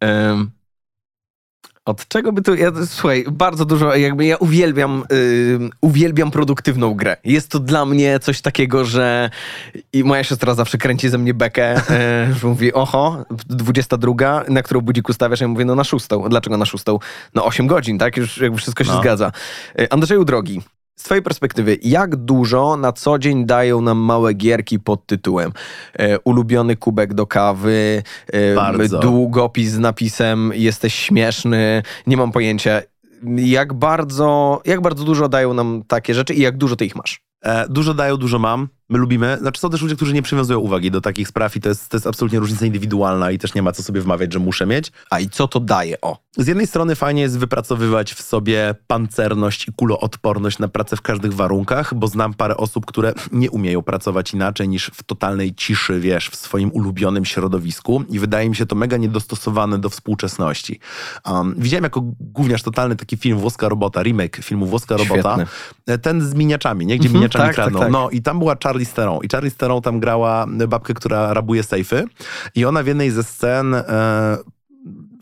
Od 1.84 2.08
czego 2.08 2.32
by 2.32 2.42
tu. 2.42 2.54
Ja, 2.54 2.72
słuchaj, 2.86 3.24
bardzo 3.32 3.64
dużo, 3.64 3.94
jakby 3.96 4.24
ja 4.24 4.36
uwielbiam, 4.36 5.04
ym, 5.12 5.70
uwielbiam 5.80 6.30
produktywną 6.30 6.94
grę. 6.94 7.16
Jest 7.24 7.48
to 7.50 7.58
dla 7.60 7.86
mnie 7.86 8.18
coś 8.18 8.40
takiego, 8.40 8.84
że. 8.84 9.30
I 9.92 10.04
moja 10.04 10.24
siostra 10.24 10.54
zawsze 10.54 10.78
kręci 10.78 11.08
ze 11.08 11.18
mnie 11.18 11.34
bekę, 11.34 11.64
e, 11.90 12.34
że 12.40 12.46
mówi: 12.46 12.72
Oho, 12.72 13.24
22, 13.30 14.44
na 14.48 14.62
którą 14.62 14.80
budzik 14.80 15.08
ustawiasz? 15.08 15.40
Ja 15.40 15.48
mówię: 15.48 15.64
No 15.64 15.74
na 15.74 15.84
szóstą. 15.84 16.28
Dlaczego 16.28 16.56
na 16.56 16.64
szóstą? 16.64 16.98
No 17.34 17.44
8 17.44 17.66
godzin, 17.66 17.98
tak? 17.98 18.16
Już 18.16 18.38
jakby 18.38 18.58
wszystko 18.58 18.84
się 18.84 18.90
No. 18.90 19.00
zgadza. 19.00 19.32
E, 19.78 19.92
Andrzeju 19.92 20.24
drogi. 20.24 20.62
Z 21.02 21.04
Twojej 21.04 21.22
perspektywy, 21.22 21.78
jak 21.82 22.16
dużo 22.16 22.76
na 22.76 22.92
co 22.92 23.18
dzień 23.18 23.46
dają 23.46 23.80
nam 23.80 23.98
małe 23.98 24.34
gierki 24.34 24.80
pod 24.80 25.06
tytułem 25.06 25.52
e, 25.98 26.18
ulubiony 26.18 26.76
kubek 26.76 27.14
do 27.14 27.26
kawy, 27.26 28.02
e, 28.32 28.88
długopis 28.88 29.70
z 29.70 29.78
napisem 29.78 30.52
jesteś 30.54 30.94
śmieszny, 30.94 31.82
nie 32.06 32.16
mam 32.16 32.32
pojęcia. 32.32 32.82
Jak 33.36 33.72
bardzo, 33.72 34.60
jak 34.64 34.80
bardzo 34.80 35.04
dużo 35.04 35.28
dają 35.28 35.54
nam 35.54 35.82
takie 35.88 36.14
rzeczy 36.14 36.34
i 36.34 36.40
jak 36.40 36.56
dużo 36.56 36.76
ty 36.76 36.84
ich 36.84 36.96
masz? 36.96 37.20
E, 37.44 37.68
dużo 37.68 37.94
dają, 37.94 38.16
dużo 38.16 38.38
mam. 38.38 38.68
My 38.88 38.98
lubimy. 38.98 39.36
Znaczy 39.40 39.60
są 39.60 39.70
też 39.70 39.82
ludzie, 39.82 39.96
którzy 39.96 40.14
nie 40.14 40.22
przywiązują 40.22 40.58
uwagi 40.58 40.90
do 40.90 41.00
takich 41.00 41.28
spraw 41.28 41.56
i 41.56 41.60
to 41.60 41.68
jest, 41.68 41.88
to 41.88 41.96
jest 41.96 42.06
absolutnie 42.06 42.38
różnica 42.38 42.66
indywidualna 42.66 43.30
i 43.30 43.38
też 43.38 43.54
nie 43.54 43.62
ma 43.62 43.72
co 43.72 43.82
sobie 43.82 44.00
wmawiać, 44.00 44.32
że 44.32 44.38
muszę 44.38 44.66
mieć. 44.66 44.92
A 45.10 45.20
i 45.20 45.28
co 45.28 45.48
to 45.48 45.60
daje? 45.60 46.00
O. 46.00 46.18
Z 46.36 46.46
jednej 46.46 46.66
strony 46.66 46.94
fajnie 46.94 47.22
jest 47.22 47.38
wypracowywać 47.38 48.14
w 48.14 48.22
sobie 48.22 48.74
pancerność 48.86 49.68
i 49.68 49.72
kuloodporność 49.72 50.58
na 50.58 50.68
pracę 50.68 50.96
w 50.96 51.02
każdych 51.02 51.34
warunkach, 51.34 51.94
bo 51.94 52.06
znam 52.06 52.34
parę 52.34 52.56
osób, 52.56 52.86
które 52.86 53.12
nie 53.32 53.50
umieją 53.50 53.82
pracować 53.82 54.34
inaczej 54.34 54.68
niż 54.68 54.90
w 54.94 55.02
totalnej 55.02 55.54
ciszy, 55.54 56.00
wiesz, 56.00 56.28
w 56.28 56.36
swoim 56.36 56.70
ulubionym 56.72 57.24
środowisku 57.24 58.04
i 58.08 58.18
wydaje 58.18 58.48
mi 58.50 58.56
się 58.56 58.66
to 58.66 58.76
mega 58.76 58.96
niedostosowane 58.96 59.78
do 59.78 59.88
współczesności. 59.88 60.80
Um, 61.26 61.54
widziałem 61.58 61.84
jako 61.84 62.00
gówniarz 62.20 62.62
totalny 62.62 62.96
taki 62.96 63.16
film 63.16 63.38
Włoska 63.38 63.68
Robota, 63.68 64.02
remake 64.02 64.36
filmu 64.36 64.66
Włoska 64.66 64.96
Robota. 64.96 65.34
Świetny. 65.34 65.46
E, 65.94 65.98
Ten 65.98 66.20
z 66.20 66.34
miniaczami, 66.34 66.86
nie? 66.86 66.98
Gdzie 66.98 67.06
Mhm, 67.08 67.20
miniaczami 67.20 67.44
tak, 67.46 67.56
tak, 67.56 67.64
kradną. 67.64 67.80
tak. 67.80 67.90
No 67.92 68.10
i 68.10 68.22
tam 68.22 68.38
była 68.38 68.56
Charlie 68.64 68.81
Charlize 68.84 68.94
Theron. 68.94 69.18
I 69.22 69.28
Charlize 69.28 69.56
Theron 69.56 69.82
tam 69.82 70.00
grała 70.00 70.46
babkę, 70.68 70.94
która 70.94 71.34
rabuje 71.34 71.62
sejfy 71.62 72.04
i 72.54 72.64
ona 72.64 72.82
w 72.82 72.86
jednej 72.86 73.10
ze 73.10 73.22
scen 73.22 73.74
e, 73.74 74.38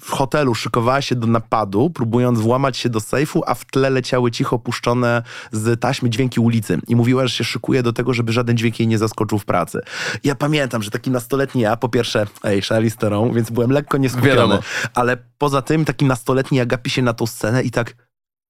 w 0.01 0.11
hotelu 0.11 0.55
szykowała 0.55 1.03
się 1.03 1.15
do 1.15 1.27
napadu, 1.27 1.91
próbując 1.91 2.41
włamać 2.41 2.77
się 2.77 2.89
do 2.89 3.01
sejfu, 3.01 3.43
a 3.47 3.55
w 3.55 3.65
tle 3.65 3.91
leciały 3.91 4.31
cicho 4.31 4.59
puszczone 4.59 5.23
z 5.53 5.81
taśmy 5.81 6.11
dźwięki 6.11 6.41
ulicy. 6.41 6.79
I 6.89 6.97
mówiła, 6.97 7.27
że 7.27 7.35
się 7.35 7.45
szykuje 7.45 7.83
do 7.83 7.93
tego, 7.93 8.15
żeby 8.15 8.33
żaden 8.33 8.57
dźwięk 8.57 8.81
jej 8.81 8.89
nie 8.89 8.99
zaskoczył 8.99 9.39
w 9.39 9.45
pracy. 9.45 9.81
Ja 10.25 10.35
pamiętam, 10.35 10.83
że 10.83 10.91
taki 10.91 11.11
nastoletni 11.11 11.63
ja, 11.63 11.77
po 11.77 11.89
pierwsze, 11.89 12.27
ej, 12.45 12.63
Charlize 12.63 12.97
Theron, 12.97 13.33
więc 13.33 13.51
byłem 13.51 13.71
lekko 13.71 13.99
nieskupiony, 13.99 14.59
ale 14.95 15.17
poza 15.39 15.63
tym 15.63 15.85
taki 15.85 16.05
nastoletni 16.05 16.59
ja 16.59 16.67
gapi 16.67 16.91
się 16.91 17.03
na 17.03 17.13
tą 17.13 17.27
scenę 17.27 17.63
i 17.63 17.71
tak 17.71 17.95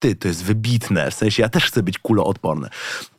ty, 0.01 0.15
to 0.15 0.29
jest 0.29 0.45
wybitne, 0.45 1.11
w 1.11 1.15
sensie 1.15 1.43
ja 1.43 1.49
też 1.49 1.67
chcę 1.67 1.83
być 1.83 1.99
kuloodporny. 1.99 2.69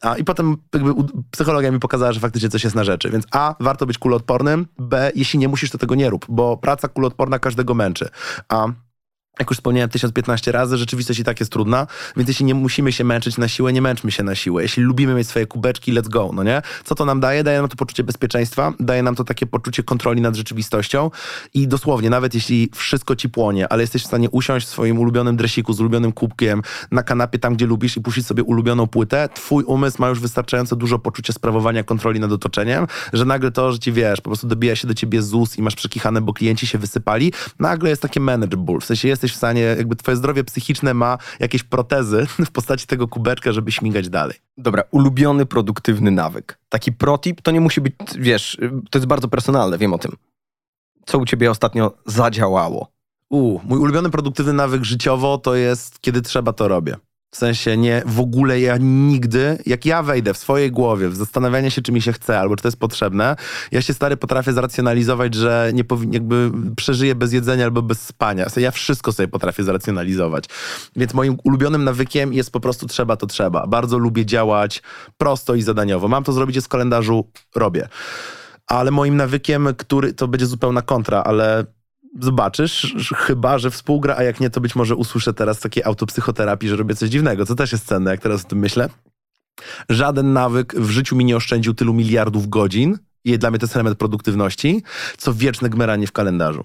A 0.01 0.17
i 0.17 0.23
potem 0.23 0.57
jakby 0.73 0.93
psychologia 1.31 1.71
mi 1.71 1.79
pokazała, 1.79 2.13
że 2.13 2.19
faktycznie 2.19 2.49
coś 2.49 2.63
jest 2.63 2.75
na 2.75 2.83
rzeczy. 2.83 3.09
Więc 3.09 3.25
A, 3.31 3.55
warto 3.59 3.85
być 3.85 3.97
kuloodpornym, 3.97 4.67
B, 4.77 5.11
jeśli 5.15 5.39
nie 5.39 5.47
musisz, 5.47 5.69
to 5.69 5.77
tego 5.77 5.95
nie 5.95 6.09
rób, 6.09 6.25
bo 6.29 6.57
praca 6.57 6.87
kuloodporna 6.87 7.39
każdego 7.39 7.73
męczy. 7.73 8.09
A 8.49 8.67
jak 9.39 9.49
już 9.49 9.57
wspomniałem 9.57 9.89
1015 9.89 10.51
razy, 10.51 10.77
rzeczywistość 10.77 11.19
i 11.19 11.23
tak 11.23 11.39
jest 11.39 11.51
trudna, 11.51 11.87
więc 12.17 12.29
jeśli 12.29 12.45
nie 12.45 12.55
musimy 12.55 12.91
się 12.91 13.03
męczyć 13.03 13.37
na 13.37 13.47
siłę, 13.47 13.73
nie 13.73 13.81
męczmy 13.81 14.11
się 14.11 14.23
na 14.23 14.35
siłę. 14.35 14.61
Jeśli 14.61 14.83
lubimy 14.83 15.13
mieć 15.13 15.27
swoje 15.27 15.45
kubeczki, 15.45 15.93
let's 15.93 16.09
go, 16.09 16.31
no 16.33 16.43
nie? 16.43 16.61
Co 16.83 16.95
to 16.95 17.05
nam 17.05 17.19
daje? 17.19 17.43
Daje 17.43 17.59
nam 17.59 17.69
to 17.69 17.75
poczucie 17.75 18.03
bezpieczeństwa, 18.03 18.73
daje 18.79 19.03
nam 19.03 19.15
to 19.15 19.23
takie 19.23 19.45
poczucie 19.45 19.83
kontroli 19.83 20.21
nad 20.21 20.35
rzeczywistością 20.35 21.11
i 21.53 21.67
dosłownie, 21.67 22.09
nawet 22.09 22.33
jeśli 22.33 22.69
wszystko 22.73 23.15
ci 23.15 23.29
płonie, 23.29 23.69
ale 23.69 23.83
jesteś 23.83 24.03
w 24.03 24.07
stanie 24.07 24.29
usiąść 24.29 24.67
w 24.67 24.69
swoim 24.69 24.99
ulubionym 24.99 25.37
dresiku 25.37 25.73
z 25.73 25.79
ulubionym 25.79 26.11
kubkiem 26.11 26.61
na 26.91 27.03
kanapie 27.03 27.39
tam, 27.39 27.55
gdzie 27.55 27.65
lubisz 27.65 27.97
i 27.97 28.01
puścić 28.01 28.25
sobie 28.25 28.43
ulubioną 28.43 28.87
płytę, 28.87 29.29
twój 29.33 29.63
umysł 29.63 29.97
ma 30.01 30.09
już 30.09 30.19
wystarczająco 30.19 30.75
dużo 30.75 30.99
poczucia 30.99 31.33
sprawowania 31.33 31.83
kontroli 31.83 32.19
nad 32.19 32.31
otoczeniem, 32.31 32.87
że 33.13 33.25
nagle 33.25 33.51
to, 33.51 33.71
że 33.71 33.79
ci 33.79 33.91
wiesz, 33.91 34.21
po 34.21 34.29
prostu 34.29 34.47
dobija 34.47 34.75
się 34.75 34.87
do 34.87 34.93
ciebie 34.93 35.21
ZUS 35.21 35.57
i 35.57 35.61
masz 35.61 35.75
przekichane, 35.75 36.21
bo 36.21 36.33
klienci 36.33 36.67
się 36.67 36.77
wysypali, 36.77 37.33
nagle 37.59 37.89
jest 37.89 38.01
takie 38.01 38.19
manageable. 38.19 38.79
W 38.79 38.85
sensie 38.85 39.07
jesteś 39.21 39.33
w 39.33 39.37
stanie, 39.37 39.61
jakby 39.61 39.95
twoje 39.95 40.17
zdrowie 40.17 40.43
psychiczne 40.43 40.93
ma 40.93 41.17
jakieś 41.39 41.63
protezy 41.63 42.27
w 42.47 42.51
postaci 42.51 42.87
tego 42.87 43.07
kubeczka, 43.07 43.51
żeby 43.51 43.71
śmigać 43.71 44.09
dalej. 44.09 44.37
Dobra, 44.57 44.83
ulubiony 44.91 45.45
produktywny 45.45 46.11
nawyk. 46.11 46.57
Taki 46.69 46.91
protip 46.91 47.41
to 47.41 47.51
nie 47.51 47.61
musi 47.61 47.81
być, 47.81 47.93
wiesz, 48.19 48.57
to 48.89 48.99
jest 48.99 49.07
bardzo 49.07 49.27
personalne, 49.27 49.77
wiem 49.77 49.93
o 49.93 49.97
tym. 49.97 50.11
Co 51.05 51.17
u 51.17 51.25
ciebie 51.25 51.51
ostatnio 51.51 51.91
zadziałało? 52.05 52.87
U, 53.29 53.59
mój 53.63 53.79
ulubiony 53.79 54.09
produktywny 54.09 54.53
nawyk 54.53 54.83
życiowo 54.83 55.37
to 55.37 55.55
jest, 55.55 55.99
kiedy 56.01 56.21
trzeba, 56.21 56.53
to 56.53 56.67
robię. 56.67 56.95
W 57.33 57.37
sensie 57.37 57.77
nie, 57.77 58.03
w 58.05 58.19
ogóle 58.19 58.59
ja 58.59 58.77
nigdy, 58.79 59.57
jak 59.65 59.85
ja 59.85 60.03
wejdę 60.03 60.33
w 60.33 60.37
swojej 60.37 60.71
głowie, 60.71 61.09
w 61.09 61.15
zastanawianie 61.15 61.71
się, 61.71 61.81
czy 61.81 61.91
mi 61.91 62.01
się 62.01 62.13
chce, 62.13 62.39
albo 62.39 62.55
czy 62.55 62.61
to 62.61 62.67
jest 62.67 62.79
potrzebne, 62.79 63.35
ja 63.71 63.81
się 63.81 63.93
stary 63.93 64.17
potrafię 64.17 64.53
zracjonalizować, 64.53 65.35
że 65.35 65.71
nie 65.73 65.83
powin, 65.83 66.13
jakby 66.13 66.51
przeżyję 66.75 67.15
bez 67.15 67.33
jedzenia 67.33 67.65
albo 67.65 67.81
bez 67.81 68.01
spania. 68.01 68.45
Ja 68.57 68.71
wszystko 68.71 69.11
sobie 69.11 69.27
potrafię 69.27 69.63
zracjonalizować. 69.63 70.45
Więc 70.95 71.13
moim 71.13 71.37
ulubionym 71.43 71.83
nawykiem 71.83 72.33
jest 72.33 72.51
po 72.51 72.59
prostu 72.59 72.87
trzeba, 72.87 73.15
to 73.15 73.27
trzeba. 73.27 73.67
Bardzo 73.67 73.97
lubię 73.97 74.25
działać 74.25 74.81
prosto 75.17 75.55
i 75.55 75.61
zadaniowo. 75.61 76.07
Mam 76.07 76.23
to 76.23 76.33
zrobić 76.33 76.59
w 76.59 76.67
kalendarzu, 76.67 77.29
robię. 77.55 77.87
Ale 78.67 78.91
moim 78.91 79.17
nawykiem, 79.17 79.67
który 79.77 80.13
to 80.13 80.27
będzie 80.27 80.45
zupełna 80.45 80.81
kontra, 80.81 81.23
ale 81.23 81.65
zobaczysz, 82.19 82.95
chyba, 83.15 83.57
że 83.57 83.71
współgra, 83.71 84.15
a 84.17 84.23
jak 84.23 84.39
nie, 84.39 84.49
to 84.49 84.61
być 84.61 84.75
może 84.75 84.95
usłyszę 84.95 85.33
teraz 85.33 85.59
takiej 85.59 85.83
autopsychoterapii, 85.83 86.69
że 86.69 86.75
robię 86.75 86.95
coś 86.95 87.09
dziwnego, 87.09 87.45
co 87.45 87.55
też 87.55 87.71
jest 87.71 87.85
cenne, 87.85 88.11
jak 88.11 88.21
teraz 88.21 88.45
o 88.45 88.47
tym 88.47 88.59
myślę. 88.59 88.89
Żaden 89.89 90.33
nawyk 90.33 90.75
w 90.75 90.89
życiu 90.89 91.15
mi 91.15 91.25
nie 91.25 91.35
oszczędził 91.35 91.73
tylu 91.73 91.93
miliardów 91.93 92.49
godzin 92.49 92.97
i 93.23 93.39
dla 93.39 93.49
mnie 93.49 93.59
to 93.59 93.65
jest 93.65 93.75
element 93.75 93.97
produktywności, 93.97 94.83
co 95.17 95.33
wieczne 95.33 95.69
gmeranie 95.69 96.07
w 96.07 96.11
kalendarzu. 96.11 96.63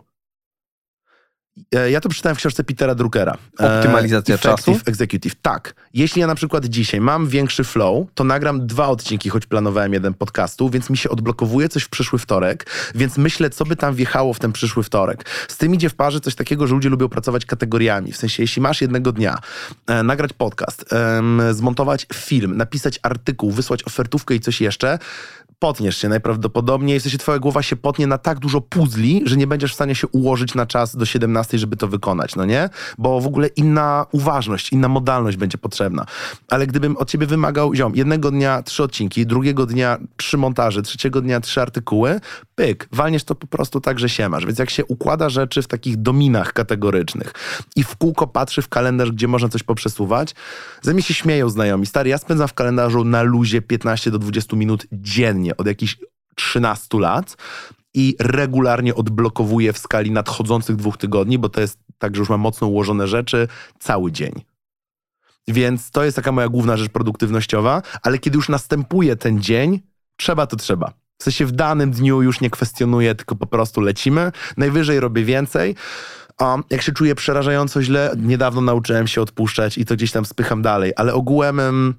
E, 1.74 1.90
Ja 1.90 2.00
to 2.00 2.09
przeczytałem 2.09 2.36
w 2.36 2.38
książce 2.38 2.64
Petera 2.64 2.94
Druckera. 2.94 3.36
E, 3.61 3.78
Optymalizacja 3.78 4.34
Effective 4.34 4.64
czasu? 4.74 4.80
Executive. 4.86 5.34
Tak. 5.42 5.74
Jeśli 5.94 6.20
ja 6.20 6.26
na 6.26 6.34
przykład 6.34 6.66
dzisiaj 6.66 7.00
mam 7.00 7.28
większy 7.28 7.64
flow, 7.64 8.07
to 8.14 8.24
nagram 8.24 8.66
dwa 8.66 8.88
odcinki, 8.88 9.28
choć 9.30 9.46
planowałem 9.46 9.92
jeden 9.92 10.14
podcastu, 10.14 10.70
więc 10.70 10.90
mi 10.90 10.96
się 10.96 11.11
odblokowuje 11.11 11.68
coś 11.68 11.82
w 11.82 11.88
przyszły 11.88 12.18
wtorek, 12.18 12.66
więc 12.94 13.18
myślę, 13.18 13.50
co 13.50 13.64
by 13.64 13.76
tam 13.76 13.94
wjechało 13.94 14.34
w 14.34 14.38
ten 14.38 14.52
przyszły 14.52 14.82
wtorek. 14.82 15.26
Z 15.48 15.57
tym 15.57 15.74
idzie 15.74 15.88
w 15.88 15.94
parze 15.94 16.20
coś 16.20 16.34
takiego, 16.34 16.66
że 16.66 16.74
ludzie 16.74 16.88
lubią 16.88 17.09
pracować 17.09 17.46
kategoriami. 17.46 18.12
W 18.12 18.16
sensie, 18.16 18.42
jeśli 18.42 18.62
masz 18.62 18.80
jednego 18.80 19.12
dnia 19.12 19.38
e, 19.86 20.02
nagrać 20.02 20.32
podcast, 20.32 20.92
em, 20.92 21.42
zmontować 21.50 22.07
film, 22.14 22.57
napisać 22.57 22.98
artykuł, 23.02 23.50
wysłać 23.50 23.84
ofertówkę 23.84 24.34
i 24.34 24.40
coś 24.40 24.61
jeszcze, 24.61 24.98
potniesz 25.59 25.96
się 25.96 26.09
najprawdopodobniej, 26.09 27.00
w 27.00 27.02
sensie 27.02 27.18
twoja 27.18 27.38
głowa 27.38 27.62
się 27.62 27.76
potnie 27.76 28.07
na 28.07 28.18
tak 28.18 28.38
dużo 28.38 28.61
puzli, 28.61 29.22
że 29.24 29.36
nie 29.36 29.46
będziesz 29.46 29.72
w 29.72 29.74
stanie 29.74 29.94
się 29.94 30.09
ułożyć 30.09 30.54
na 30.54 30.66
czas 30.66 30.96
do 30.96 31.07
17, 31.07 31.59
żeby 31.59 31.76
to 31.76 31.88
wykonać, 31.88 32.36
no 32.36 32.44
nie? 32.44 32.68
Bo 32.98 33.20
w 33.20 33.26
ogóle 33.26 33.48
inna 33.48 34.07
uważność, 34.12 34.72
inna 34.72 34.88
modalność 34.88 35.36
będzie 35.36 35.59
potrzebna. 35.59 36.07
Ale 36.50 36.66
gdybym 36.66 36.96
od 36.96 37.11
ciebie 37.11 37.26
wymagał, 37.26 37.74
ziom, 37.74 37.96
jednego 37.96 38.30
dnia 38.30 38.62
trzy 38.62 38.82
odcinki, 38.82 39.26
drugiego 39.26 39.66
dnia 39.66 39.98
trzy 40.16 40.36
montaże, 40.36 40.82
trzeciego 40.82 41.20
dnia 41.20 41.40
trzy 41.40 41.62
artykuły, 41.62 42.20
pyk, 42.54 42.88
walniesz 42.92 43.24
to 43.24 43.34
po 43.34 43.46
prostu 43.46 43.80
tak, 43.80 43.98
że 43.98 44.09
się 44.09 44.28
masz. 44.28 44.46
Więc 44.46 44.59
jak 44.59 44.70
się 44.70 44.84
układa 44.84 45.28
rzeczy 45.28 45.62
w 45.62 45.68
takich 45.68 45.96
dominach 45.96 46.52
kategorycznych 46.52 47.32
i 47.76 47.84
w 47.84 47.96
kółko 47.96 48.26
patrzy 48.26 48.62
w 48.62 48.68
kalendarz, 48.68 49.12
gdzie 49.12 49.28
można 49.28 49.48
coś 49.48 49.62
poprzesuwać, 49.62 50.34
ze 50.82 50.94
mnie 50.94 51.02
się 51.02 51.14
śmieją 51.14 51.48
znajomi. 51.48 51.86
Stary, 51.86 52.11
ja 52.11 52.18
spędzam 52.18 52.48
w 52.48 52.54
kalendarzu 52.54 53.04
na 53.04 53.22
luzie 53.22 53.62
15 53.62 54.11
do 54.11 54.18
20 54.18 54.57
minut 54.57 54.86
dziennie 54.92 55.45
od 55.57 55.66
jakichś 55.66 55.97
13 56.34 56.99
lat 56.99 57.36
i 57.94 58.16
regularnie 58.20 58.94
odblokowuję 58.94 59.72
w 59.72 59.78
skali 59.78 60.11
nadchodzących 60.11 60.76
dwóch 60.76 60.97
tygodni, 60.97 61.38
bo 61.38 61.49
to 61.49 61.61
jest 61.61 61.78
tak, 61.99 62.16
że 62.16 62.20
już 62.20 62.28
mam 62.28 62.40
mocno 62.40 62.66
ułożone 62.66 63.09
rzeczy 63.09 63.49
cały 63.78 64.12
dzień. 64.12 64.32
Więc 65.49 65.90
to 65.90 66.05
jest 66.05 66.16
taka 66.16 66.32
moja 66.32 66.49
główna 66.49 66.76
rzecz 66.76 66.88
produktywnościowa, 66.88 67.82
ale 68.03 68.18
kiedy 68.18 68.36
już 68.36 68.49
następuje 68.49 69.16
ten 69.16 69.42
dzień, 69.42 69.80
trzeba 70.16 70.47
to 70.47 70.57
trzeba. 70.57 70.92
W 71.18 71.24
sensie 71.24 71.47
w 71.47 71.53
danym 71.53 71.90
dniu 71.90 72.22
już 72.22 72.40
nie 72.40 72.51
kwestionuję, 72.51 73.14
tylko 73.14 73.36
po 73.36 73.47
prostu 73.47 73.80
lecimy. 73.80 74.32
Najwyżej 74.57 75.01
robię 75.01 75.24
więcej. 75.24 75.74
A 76.38 76.57
jak 76.70 76.82
się 76.82 76.92
czuję 76.92 77.14
przerażająco 77.14 77.82
źle, 77.82 78.14
niedawno 78.16 78.61
nauczyłem 78.61 79.07
się 79.07 79.22
odpuszczać 79.22 79.78
i 79.78 79.84
to 79.84 79.94
gdzieś 79.94 80.12
tam 80.12 80.24
spycham 80.24 80.62
dalej, 80.62 80.92
ale 80.97 81.14
ogółem 81.14 81.61
em, 81.61 81.94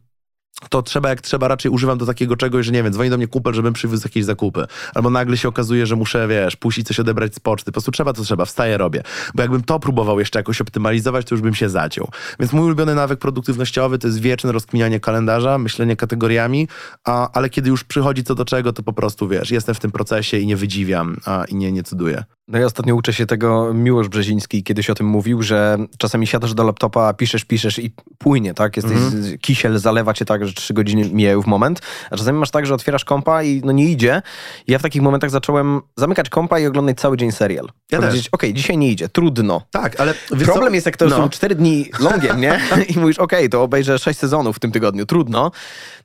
to 0.69 0.81
trzeba 0.81 1.09
jak 1.09 1.21
trzeba, 1.21 1.47
raczej 1.47 1.71
używam 1.71 1.97
do 1.97 2.05
takiego 2.05 2.35
czegoś, 2.35 2.65
że 2.65 2.71
nie 2.71 2.83
wiem, 2.83 2.93
dzwoni 2.93 3.09
do 3.09 3.17
mnie 3.17 3.27
kupel, 3.27 3.53
żebym 3.53 3.73
przywiózł 3.73 4.07
jakieś 4.07 4.25
zakupy. 4.25 4.65
Albo 4.95 5.09
nagle 5.09 5.37
się 5.37 5.47
okazuje, 5.47 5.85
że 5.85 5.95
muszę, 5.95 6.27
wiesz, 6.27 6.55
pójść 6.55 6.77
i 6.77 6.83
coś 6.83 6.99
odebrać 6.99 7.35
z 7.35 7.39
poczty. 7.39 7.65
Po 7.65 7.71
prostu 7.71 7.91
trzeba, 7.91 8.13
to 8.13 8.23
trzeba, 8.23 8.45
wstaję, 8.45 8.77
robię. 8.77 9.03
Bo 9.35 9.41
jakbym 9.41 9.63
to 9.63 9.79
próbował 9.79 10.19
jeszcze 10.19 10.39
jakoś 10.39 10.61
optymalizować, 10.61 11.25
to 11.25 11.35
już 11.35 11.41
bym 11.41 11.55
się 11.55 11.69
zaciął. 11.69 12.09
Więc 12.39 12.53
mój 12.53 12.65
ulubiony 12.65 12.95
nawyk 12.95 13.19
produktywnościowy 13.19 13.99
to 13.99 14.07
jest 14.07 14.19
wieczne 14.19 14.51
rozkminianie 14.51 14.99
kalendarza, 14.99 15.57
myślenie 15.57 15.95
kategoriami, 15.95 16.67
a, 17.03 17.31
ale 17.31 17.49
kiedy 17.49 17.69
już 17.69 17.83
przychodzi 17.83 18.23
co 18.23 18.35
do 18.35 18.45
czego, 18.45 18.73
to 18.73 18.83
po 18.83 18.93
prostu, 18.93 19.27
wiesz, 19.27 19.51
jestem 19.51 19.75
w 19.75 19.79
tym 19.79 19.91
procesie 19.91 20.37
i 20.37 20.47
nie 20.47 20.55
wydziwiam 20.55 21.17
a, 21.25 21.45
i 21.45 21.55
nie, 21.55 21.71
nie 21.71 21.83
cuduję. 21.83 22.23
No 22.47 22.59
ja 22.59 22.65
ostatnio 22.65 22.95
uczę 22.95 23.13
się 23.13 23.25
tego, 23.25 23.73
Miłosz 23.73 24.07
Brzeziński 24.09 24.63
kiedyś 24.63 24.89
o 24.89 24.95
tym 24.95 25.07
mówił, 25.07 25.43
że 25.43 25.77
czasami 25.97 26.27
siadasz 26.27 26.53
do 26.53 26.63
laptopa, 26.63 27.13
piszesz, 27.13 27.45
piszesz 27.45 27.79
i 27.79 27.91
płynie, 28.17 28.53
tak? 28.53 28.77
Jesteś, 28.77 28.97
Mhm. 28.97 29.37
kisiel 29.37 29.79
zalewa 29.79 30.13
cię 30.13 30.25
tak, 30.25 30.46
że 30.47 30.53
trzy 30.53 30.73
godziny 30.73 31.09
mijają 31.09 31.41
w 31.41 31.45
moment, 31.47 31.81
a 32.11 32.17
czasami 32.17 32.39
masz 32.39 32.51
tak, 32.51 32.65
że 32.65 32.73
otwierasz 32.73 33.05
kompa 33.05 33.43
i 33.43 33.61
no 33.65 33.71
nie 33.71 33.85
idzie. 33.85 34.21
I 34.67 34.71
ja 34.71 34.79
w 34.79 34.81
takich 34.81 35.01
momentach 35.01 35.29
zacząłem 35.29 35.81
zamykać 35.95 36.29
kompa 36.29 36.59
i 36.59 36.65
oglądać 36.65 36.99
cały 36.99 37.17
dzień 37.17 37.31
serial. 37.31 37.69
Ja 37.91 37.99
Powiedzieć, 38.01 38.29
okej, 38.31 38.53
dzisiaj 38.53 38.77
nie 38.77 38.91
idzie, 38.91 39.09
trudno. 39.09 39.61
Tak, 39.71 39.99
ale 39.99 40.13
Problem 40.29 40.69
co? 40.71 40.75
jest, 40.75 40.85
jak 40.85 40.97
to 40.97 41.05
No. 41.05 41.15
są 41.17 41.29
cztery 41.29 41.55
dni 41.55 41.85
longiem, 41.99 42.41
nie? 42.41 42.59
I 42.95 42.99
mówisz, 42.99 43.19
okej, 43.19 43.49
to 43.49 43.63
obejrzę 43.63 43.99
sześć 43.99 44.19
sezonów 44.19 44.55
w 44.55 44.59
tym 44.59 44.71
tygodniu, 44.71 45.05
trudno. 45.05 45.51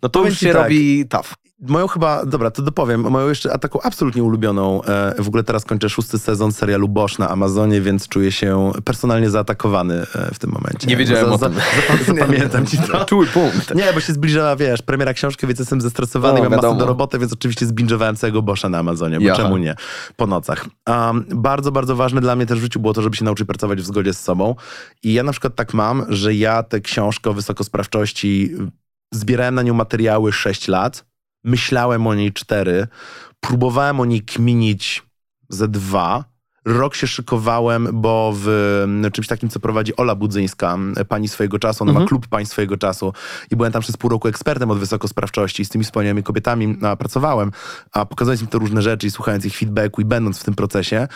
No 0.02 0.08
to 0.08 0.10
Powiem 0.10 0.28
już 0.28 0.38
się 0.40 0.52
tak. 0.52 0.62
robi 0.62 1.06
tough. 1.08 1.34
Moją 1.68 1.88
chyba, 1.88 2.26
dobra, 2.26 2.50
to 2.50 2.62
dopowiem, 2.62 3.00
moją 3.00 3.28
jeszcze 3.28 3.52
a 3.52 3.58
taką 3.58 3.80
absolutnie 3.80 4.22
ulubioną, 4.22 4.82
e, 4.82 5.14
w 5.22 5.28
ogóle 5.28 5.42
teraz 5.44 5.64
kończę 5.64 5.88
szósty 5.88 6.18
sezon 6.18 6.52
serialu 6.52 6.88
Bosch 6.88 7.18
na 7.18 7.28
Amazonie, 7.28 7.80
więc 7.80 8.08
czuję 8.08 8.32
się 8.32 8.72
personalnie 8.84 9.30
zaatakowany 9.30 9.94
e, 9.94 10.34
w 10.34 10.38
tym 10.38 10.50
momencie. 10.50 10.86
Nie 10.86 10.96
wiedziałem 10.96 11.26
za, 11.26 11.32
o 11.32 11.38
za, 11.38 11.50
tym. 11.50 11.58
Zapa, 11.58 12.04
zapamiętam 12.20 12.66
ci 12.66 12.78
to. 12.78 13.04
Czuły 13.04 13.26
punkt. 13.26 13.74
Nie, 13.74 13.92
bo 13.92 14.00
się 14.00 14.12
zbliżała, 14.12 14.56
wiesz, 14.56 14.82
premiera 14.82 15.14
książki, 15.14 15.46
więc 15.46 15.58
jestem 15.58 15.80
zestresowany, 15.80 16.40
O, 16.40 16.42
mam 16.42 16.52
masę 16.52 16.76
do 16.76 16.86
roboty, 16.86 17.18
więc 17.18 17.32
oczywiście 17.32 17.66
zbingowałem 17.66 18.16
całego 18.16 18.42
Boscha 18.42 18.68
na 18.68 18.78
Amazonie, 18.78 19.20
bo 19.20 19.26
Ja. 19.26 19.36
czemu 19.36 19.56
nie? 19.56 19.74
Po 20.16 20.26
nocach. 20.26 20.66
Um, 20.88 21.24
bardzo, 21.34 21.72
bardzo 21.72 21.96
ważne 21.96 22.20
dla 22.20 22.36
mnie 22.36 22.46
też 22.46 22.58
w 22.58 22.62
życiu 22.62 22.80
było 22.80 22.94
to, 22.94 23.02
żeby 23.02 23.16
się 23.16 23.24
nauczyć 23.24 23.46
pracować 23.46 23.80
w 23.80 23.86
zgodzie 23.86 24.14
z 24.14 24.20
sobą. 24.20 24.54
I 25.02 25.12
ja 25.12 25.22
na 25.22 25.32
przykład 25.32 25.54
tak 25.54 25.74
mam, 25.74 26.04
że 26.08 26.34
ja 26.34 26.62
tę 26.62 26.80
książkę 26.80 27.30
o 27.30 27.32
wysokosprawczości 27.32 28.50
zbierałem 29.12 29.54
na 29.54 29.62
nią 29.62 29.74
materiały 29.74 30.32
6 30.32 30.68
lat, 30.68 31.11
myślałem 31.44 32.06
o 32.06 32.14
niej 32.14 32.32
4, 32.32 32.86
próbowałem 33.40 34.00
o 34.00 34.04
niej 34.04 34.22
kminić 34.22 35.02
ze 35.48 35.68
dwa, 35.68 36.32
Rok 36.64 36.94
się 36.94 37.06
szykowałem, 37.06 37.88
bo 37.92 38.32
w 38.36 38.48
mm, 38.84 39.12
czymś 39.12 39.26
takim, 39.26 39.48
co 39.48 39.60
prowadzi 39.60 39.96
Ola 39.96 40.14
Budzyńska, 40.14 40.78
pani 41.08 41.28
swojego 41.28 41.58
czasu, 41.58 41.84
ona 41.84 41.92
ma 41.92 42.06
klub 42.06 42.26
pań 42.26 42.46
swojego 42.46 42.76
czasu. 42.76 43.12
I 43.50 43.56
byłem 43.56 43.72
tam 43.72 43.82
przez 43.82 43.96
pół 43.96 44.10
roku 44.10 44.28
ekspertem 44.28 44.70
od 44.70 44.78
wysokosprawczości. 44.78 45.62
I 45.62 45.64
z 45.64 45.68
tymi 45.68 45.84
wspaniałymi 45.84 46.22
kobietami 46.22 46.76
a, 46.82 46.96
pracowałem, 46.96 47.52
a 47.92 48.06
pokazując 48.06 48.40
im 48.42 48.46
te 48.46 48.58
różne 48.58 48.82
rzeczy 48.82 49.06
i 49.06 49.10
słuchając 49.10 49.44
ich 49.44 49.56
feedbacku 49.56 50.00
i 50.00 50.04
będąc 50.04 50.40
w 50.40 50.44
tym 50.44 50.54
procesie, 50.54 51.08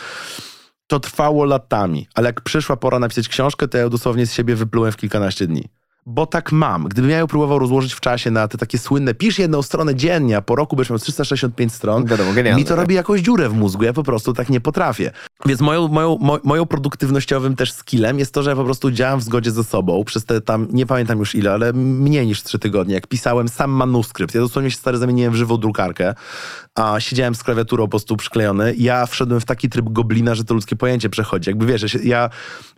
to 0.87 0.99
trwało 0.99 1.45
latami, 1.45 2.07
ale 2.15 2.29
jak 2.29 2.41
przyszła 2.41 2.77
pora 2.77 2.99
napisać 2.99 3.27
książkę, 3.29 3.67
to 3.67 3.77
ja 3.77 3.89
dosłownie 3.89 4.25
z 4.25 4.33
siebie 4.33 4.55
wyplułem 4.55 4.91
w 4.91 4.97
kilkanaście 4.97 5.47
dni 5.47 5.69
bo 6.07 6.25
tak 6.25 6.51
mam. 6.51 6.83
Gdybym 6.83 7.11
ja 7.11 7.17
ją 7.17 7.27
próbował 7.27 7.59
rozłożyć 7.59 7.93
w 7.93 7.99
czasie 7.99 8.31
na 8.31 8.47
te 8.47 8.57
takie 8.57 8.77
słynne, 8.77 9.13
pisz 9.13 9.39
jedną 9.39 9.61
stronę 9.61 9.95
dziennie, 9.95 10.37
a 10.37 10.41
po 10.41 10.55
roku 10.55 10.75
będziesz 10.75 10.89
miał 10.89 10.99
365 10.99 11.73
stron, 11.73 12.05
Wiadomo, 12.05 12.33
genialne, 12.33 12.59
mi 12.59 12.65
to 12.65 12.75
robi 12.75 12.95
jakąś 12.95 13.21
dziurę 13.21 13.49
w 13.49 13.53
mózgu, 13.53 13.83
ja 13.83 13.93
po 13.93 14.03
prostu 14.03 14.33
tak 14.33 14.49
nie 14.49 14.61
potrafię. 14.61 15.11
Więc 15.45 15.61
moją, 15.61 15.87
moją, 15.87 16.17
mo, 16.21 16.39
moją 16.43 16.65
produktywnościowym 16.65 17.55
też 17.55 17.73
skillem 17.73 18.19
jest 18.19 18.33
to, 18.33 18.43
że 18.43 18.49
ja 18.49 18.55
po 18.55 18.63
prostu 18.63 18.91
działam 18.91 19.19
w 19.19 19.23
zgodzie 19.23 19.51
ze 19.51 19.63
sobą 19.63 20.03
przez 20.03 20.25
te 20.25 20.41
tam, 20.41 20.67
nie 20.71 20.85
pamiętam 20.85 21.19
już 21.19 21.35
ile, 21.35 21.53
ale 21.53 21.73
mniej 21.73 22.27
niż 22.27 22.43
trzy 22.43 22.59
tygodnie, 22.59 22.93
jak 22.93 23.07
pisałem 23.07 23.49
sam 23.49 23.71
manuskrypt. 23.71 24.35
Ja 24.35 24.41
dosłownie 24.41 24.71
się 24.71 24.77
stary 24.77 24.97
zamieniłem 24.97 25.33
w 25.33 25.35
żywą 25.35 25.57
drukarkę, 25.57 26.15
a 26.75 26.99
siedziałem 26.99 27.35
z 27.35 27.43
klawiaturą 27.43 27.83
po 27.83 27.89
prostu 27.89 28.17
przyklejony. 28.17 28.75
Ja 28.77 29.05
wszedłem 29.05 29.39
w 29.39 29.45
taki 29.45 29.69
tryb 29.69 29.85
goblina, 29.89 30.35
że 30.35 30.43
to 30.43 30.53
ludzkie 30.53 30.75
pojęcie 30.75 31.09
przechodzi. 31.09 31.49
Jakby 31.49 31.65
wiesz, 31.65 31.81
ja, 31.81 31.87
się, 31.87 31.99
ja 31.99 32.29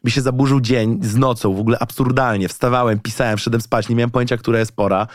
mi 0.03 0.11
się 0.11 0.21
zaburzył 0.21 0.61
dzień 0.61 0.99
z 1.01 1.15
nocą, 1.15 1.53
w 1.53 1.59
ogóle 1.59 1.79
absurdalnie. 1.79 2.47
Wstawałem, 2.47 2.99
pisałem, 2.99 3.18
wszedłem 3.37 3.61
spać, 3.61 3.89
nie 3.89 3.95
miałem 3.95 4.11
pojęcia, 4.11 4.37
która 4.37 4.59
jest 4.59 4.71
pora. 4.71 5.07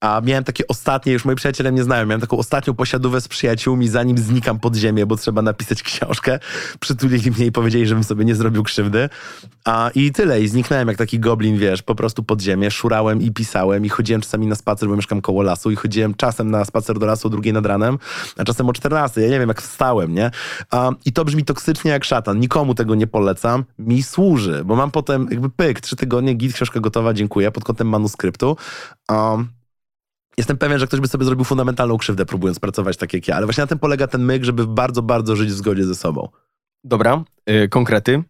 A 0.00 0.20
miałem 0.24 0.44
takie 0.44 0.66
ostatnie, 0.66 1.12
już 1.12 1.24
moi 1.24 1.36
przyjaciele 1.36 1.72
mnie 1.72 1.84
znają, 1.84 2.06
miałem 2.06 2.20
taką 2.20 2.38
ostatnią 2.38 2.74
posiadówę 2.74 3.20
z 3.20 3.28
przyjaciółmi, 3.28 3.88
zanim 3.88 4.18
znikam 4.18 4.60
pod 4.60 4.76
ziemię, 4.76 5.06
bo 5.06 5.16
trzeba 5.16 5.42
napisać 5.42 5.82
książkę. 5.82 6.38
Przytulili 6.80 7.30
mnie 7.30 7.46
i 7.46 7.52
powiedzieli, 7.52 7.86
żebym 7.86 8.04
sobie 8.04 8.24
nie 8.24 8.34
zrobił 8.34 8.62
krzywdy. 8.62 9.08
A, 9.64 9.90
I 9.94 10.12
tyle. 10.12 10.40
I 10.40 10.48
zniknąłem 10.48 10.88
jak 10.88 10.96
taki 10.96 11.20
goblin, 11.20 11.58
wiesz, 11.58 11.82
po 11.82 11.94
prostu 11.94 12.22
pod 12.22 12.42
ziemię. 12.42 12.70
Szurałem 12.70 13.22
i 13.22 13.30
pisałem 13.30 13.84
i 13.84 13.88
chodziłem 13.88 14.20
czasami 14.20 14.46
na 14.46 14.54
spacer, 14.54 14.88
bo 14.88 14.96
mieszkam 14.96 15.20
koło 15.20 15.42
lasu 15.42 15.70
i 15.70 15.76
chodziłem 15.76 16.14
czasem 16.14 16.50
na 16.50 16.64
spacer 16.64 16.98
do 16.98 17.06
lasu 17.06 17.28
o 17.28 17.30
drugiej 17.30 17.52
nad 17.52 17.66
ranem, 17.66 17.98
a 18.36 18.44
czasem 18.44 18.68
o 18.68 18.72
14. 18.72 19.20
Ja 19.20 19.28
nie 19.28 19.38
wiem, 19.38 19.48
jak 19.48 19.62
wstałem, 19.62 20.14
nie? 20.14 20.30
A, 20.70 20.90
I 21.04 21.12
to 21.12 21.24
brzmi 21.24 21.44
toksycznie 21.44 21.90
jak 21.90 22.04
szatan. 22.04 22.40
Nikomu 22.40 22.74
tego 22.74 22.94
nie 22.94 23.06
polecam. 23.06 23.64
Mi 23.78 24.02
służy, 24.02 24.62
bo 24.64 24.76
mam 24.76 24.90
potem 24.90 25.28
jakby 25.30 25.50
pyk, 25.50 25.80
trzy 25.80 25.96
tygodnie, 25.96 26.34
git, 26.34 26.52
książka 26.52 26.80
gotowa, 26.80 27.14
dziękuję, 27.14 27.50
pod 27.50 27.64
kątem 27.64 27.88
manuskryptu. 27.88 28.56
Jestem 30.38 30.58
pewien, 30.58 30.78
że 30.78 30.86
ktoś 30.86 31.00
by 31.00 31.08
sobie 31.08 31.24
zrobił 31.24 31.44
fundamentalną 31.44 31.98
krzywdę, 31.98 32.26
próbując 32.26 32.58
pracować 32.58 32.96
tak 32.96 33.14
jak 33.14 33.28
ja, 33.28 33.36
ale 33.36 33.46
właśnie 33.46 33.62
na 33.62 33.66
tym 33.66 33.78
polega 33.78 34.06
ten 34.06 34.24
myk, 34.24 34.44
żeby 34.44 34.66
bardzo, 34.66 35.02
bardzo 35.02 35.36
żyć 35.36 35.48
w 35.48 35.56
zgodzie 35.56 35.84
ze 35.84 35.94
sobą. 35.94 36.28
Dobra, 36.84 37.24
y, 37.50 37.68
konkrety. 37.68 38.22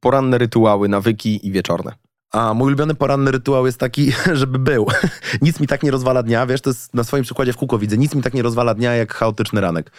Poranne 0.00 0.38
rytuały, 0.38 0.88
nawyki 0.88 1.46
i 1.46 1.52
wieczorne. 1.52 1.92
A 2.36 2.54
mój 2.54 2.66
ulubiony 2.66 2.94
poranny 2.94 3.30
rytuał 3.30 3.66
jest 3.66 3.78
taki, 3.78 4.12
żeby 4.32 4.58
był. 4.58 4.86
nic 5.42 5.60
mi 5.60 5.66
tak 5.66 5.82
nie 5.82 5.90
rozwala 5.90 6.22
dnia, 6.22 6.46
wiesz, 6.46 6.60
to 6.60 6.70
jest 6.70 6.94
na 6.94 7.04
swoim 7.04 7.24
przykładzie 7.24 7.52
w 7.52 7.56
kółko 7.56 7.78
widzę, 7.78 7.98
nic 7.98 8.14
mi 8.14 8.22
tak 8.22 8.34
nie 8.34 8.42
rozwala 8.42 8.74
dnia 8.74 8.94
jak 8.94 9.14
chaotyczny 9.14 9.60
ranek. 9.60 9.92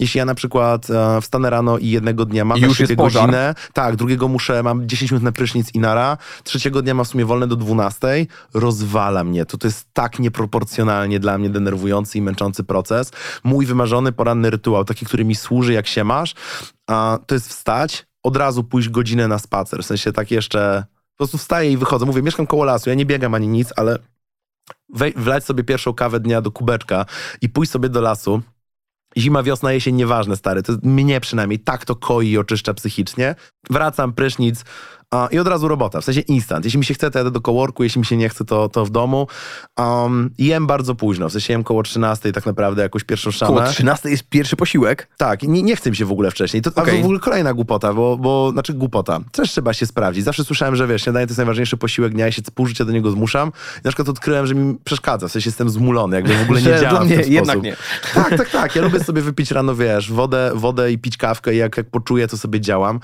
Jeśli 0.00 0.18
ja 0.18 0.24
na 0.24 0.34
przykład 0.34 0.90
e, 0.90 1.20
wstanę 1.20 1.50
rano 1.50 1.78
i 1.78 1.90
jednego 1.90 2.24
dnia 2.24 2.44
mam 2.44 2.58
I 2.58 2.60
już 2.60 2.80
jest 2.80 2.94
pożar. 2.96 3.22
godzinę, 3.22 3.54
tak, 3.72 3.96
drugiego 3.96 4.28
muszę, 4.28 4.62
mam 4.62 4.88
10 4.88 5.10
minut 5.10 5.24
na 5.24 5.32
prysznic 5.32 5.74
i 5.74 5.78
nara, 5.78 6.16
trzeciego 6.44 6.82
dnia 6.82 6.94
mam 6.94 7.04
w 7.04 7.08
sumie 7.08 7.24
wolne 7.24 7.46
do 7.46 7.56
12, 7.56 8.26
rozwala 8.54 9.24
mnie. 9.24 9.46
To, 9.46 9.58
to 9.58 9.66
jest 9.66 9.86
tak 9.92 10.18
nieproporcjonalnie 10.18 11.20
dla 11.20 11.38
mnie 11.38 11.50
denerwujący 11.50 12.18
i 12.18 12.22
męczący 12.22 12.64
proces. 12.64 13.10
Mój 13.44 13.66
wymarzony 13.66 14.12
poranny 14.12 14.50
rytuał, 14.50 14.84
taki, 14.84 15.06
który 15.06 15.24
mi 15.24 15.34
służy 15.34 15.72
jak 15.72 15.86
się 15.86 16.04
masz, 16.04 16.34
a, 16.86 17.18
to 17.26 17.34
jest 17.34 17.48
wstać, 17.48 18.06
od 18.22 18.36
razu 18.36 18.64
pójść 18.64 18.88
godzinę 18.88 19.28
na 19.28 19.38
spacer, 19.38 19.82
w 19.82 19.86
sensie 19.86 20.12
tak 20.12 20.30
jeszcze... 20.30 20.84
Po 21.18 21.24
prostu 21.24 21.38
wstaję 21.38 21.72
i 21.72 21.76
wychodzę. 21.76 22.06
Mówię, 22.06 22.22
mieszkam 22.22 22.46
koło 22.46 22.64
lasu, 22.64 22.90
ja 22.90 22.94
nie 22.94 23.06
biegam 23.06 23.34
ani 23.34 23.48
nic, 23.48 23.72
ale 23.76 23.98
wlać 25.16 25.44
sobie 25.44 25.64
pierwszą 25.64 25.94
kawę 25.94 26.20
dnia 26.20 26.40
do 26.40 26.50
kubeczka 26.50 27.06
i 27.42 27.48
pójść 27.48 27.72
sobie 27.72 27.88
do 27.88 28.00
lasu. 28.00 28.42
Zima, 29.18 29.42
wiosna, 29.42 29.72
jesień, 29.72 29.94
nieważne, 29.94 30.36
stary. 30.36 30.62
To 30.62 30.72
mnie 30.82 31.20
przynajmniej 31.20 31.58
tak 31.58 31.84
to 31.84 31.96
koi 31.96 32.30
i 32.30 32.38
oczyszcza 32.38 32.74
psychicznie. 32.74 33.34
Wracam, 33.70 34.12
prysznic 34.12 34.64
a, 35.10 35.28
i 35.30 35.38
od 35.38 35.48
razu 35.48 35.68
robota, 35.68 36.00
w 36.00 36.04
sensie 36.04 36.20
instant. 36.20 36.64
Jeśli 36.64 36.78
mi 36.78 36.84
się 36.84 36.94
chce, 36.94 37.10
to 37.10 37.18
jadę 37.18 37.30
do 37.30 37.40
coworku, 37.40 37.84
jeśli 37.84 37.98
mi 37.98 38.06
się 38.06 38.16
nie 38.16 38.28
chce, 38.28 38.44
to, 38.44 38.68
to 38.68 38.84
w 38.84 38.90
domu. 38.90 39.26
Um, 39.78 40.30
jem 40.38 40.66
bardzo 40.66 40.94
późno, 40.94 41.28
w 41.28 41.32
sensie 41.32 41.52
jem 41.52 41.64
koło 41.64 41.82
13 41.82 42.32
tak 42.32 42.46
naprawdę 42.46 42.82
jakąś 42.82 43.04
pierwszą 43.04 43.30
szamę. 43.30 43.56
Koło 43.56 43.68
13 43.68 44.10
jest 44.10 44.22
pierwszy 44.22 44.56
posiłek. 44.56 45.08
Tak, 45.16 45.42
nie, 45.42 45.62
nie 45.62 45.76
chce 45.76 45.90
mi 45.90 45.96
się 45.96 46.04
w 46.04 46.12
ogóle 46.12 46.30
wcześniej. 46.30 46.62
To, 46.62 46.70
a 46.76 46.84
to 46.84 46.92
w 46.92 47.04
ogóle 47.04 47.18
kolejna 47.18 47.54
głupota, 47.54 47.94
bo, 47.94 48.16
bo 48.16 48.50
znaczy 48.52 48.74
głupota. 48.74 49.20
Też 49.32 49.50
trzeba 49.50 49.72
się 49.72 49.86
sprawdzić. 49.86 50.24
Zawsze 50.24 50.44
słyszałem, 50.44 50.76
że 50.76 50.86
wiesz, 50.86 51.02
śniadanie 51.02 51.26
to 51.26 51.30
jest 51.30 51.38
najważniejszy 51.38 51.76
posiłek 51.76 52.12
dnia, 52.12 52.24
ja 52.24 52.32
się 52.32 52.42
pół 52.54 52.66
życia 52.66 52.84
do 52.84 52.92
niego 52.92 53.10
zmuszam. 53.10 53.48
I 53.48 53.80
na 53.84 53.90
przykład 53.90 54.08
odkryłem, 54.08 54.46
że 54.46 54.54
mi 54.54 54.78
przeszkadza, 54.84 55.28
w 55.28 55.32
sensie 55.32 55.48
jestem 55.48 55.70
zmulony, 55.70 56.16
jakby 56.16 56.36
w 56.36 56.42
ogóle 56.42 56.62
nie 56.62 56.66
działa 56.80 56.90
dla 56.90 57.04
w 57.04 57.08
ten 57.08 57.32
jednak 57.32 57.44
sposób. 57.44 57.62
nie. 57.62 57.76
Tak, 58.14 58.38
tak, 58.38 58.50
tak. 58.50 58.76
Ja 58.76 58.82
lubię 58.82 59.04
sobie 59.04 59.22
wypić 59.22 59.50
rano, 59.50 59.74
wiesz, 59.74 60.12
wodę, 60.12 60.50
wodę 60.54 60.92
i 60.92 60.98
pić 60.98 61.16
kawkę 61.16 61.54
i 61.54 61.56
jak, 61.56 61.76
jak 61.76 61.90
poczuję, 61.90 62.28
to 62.28 62.38
sobie 62.38 62.60
działam. 62.60 63.00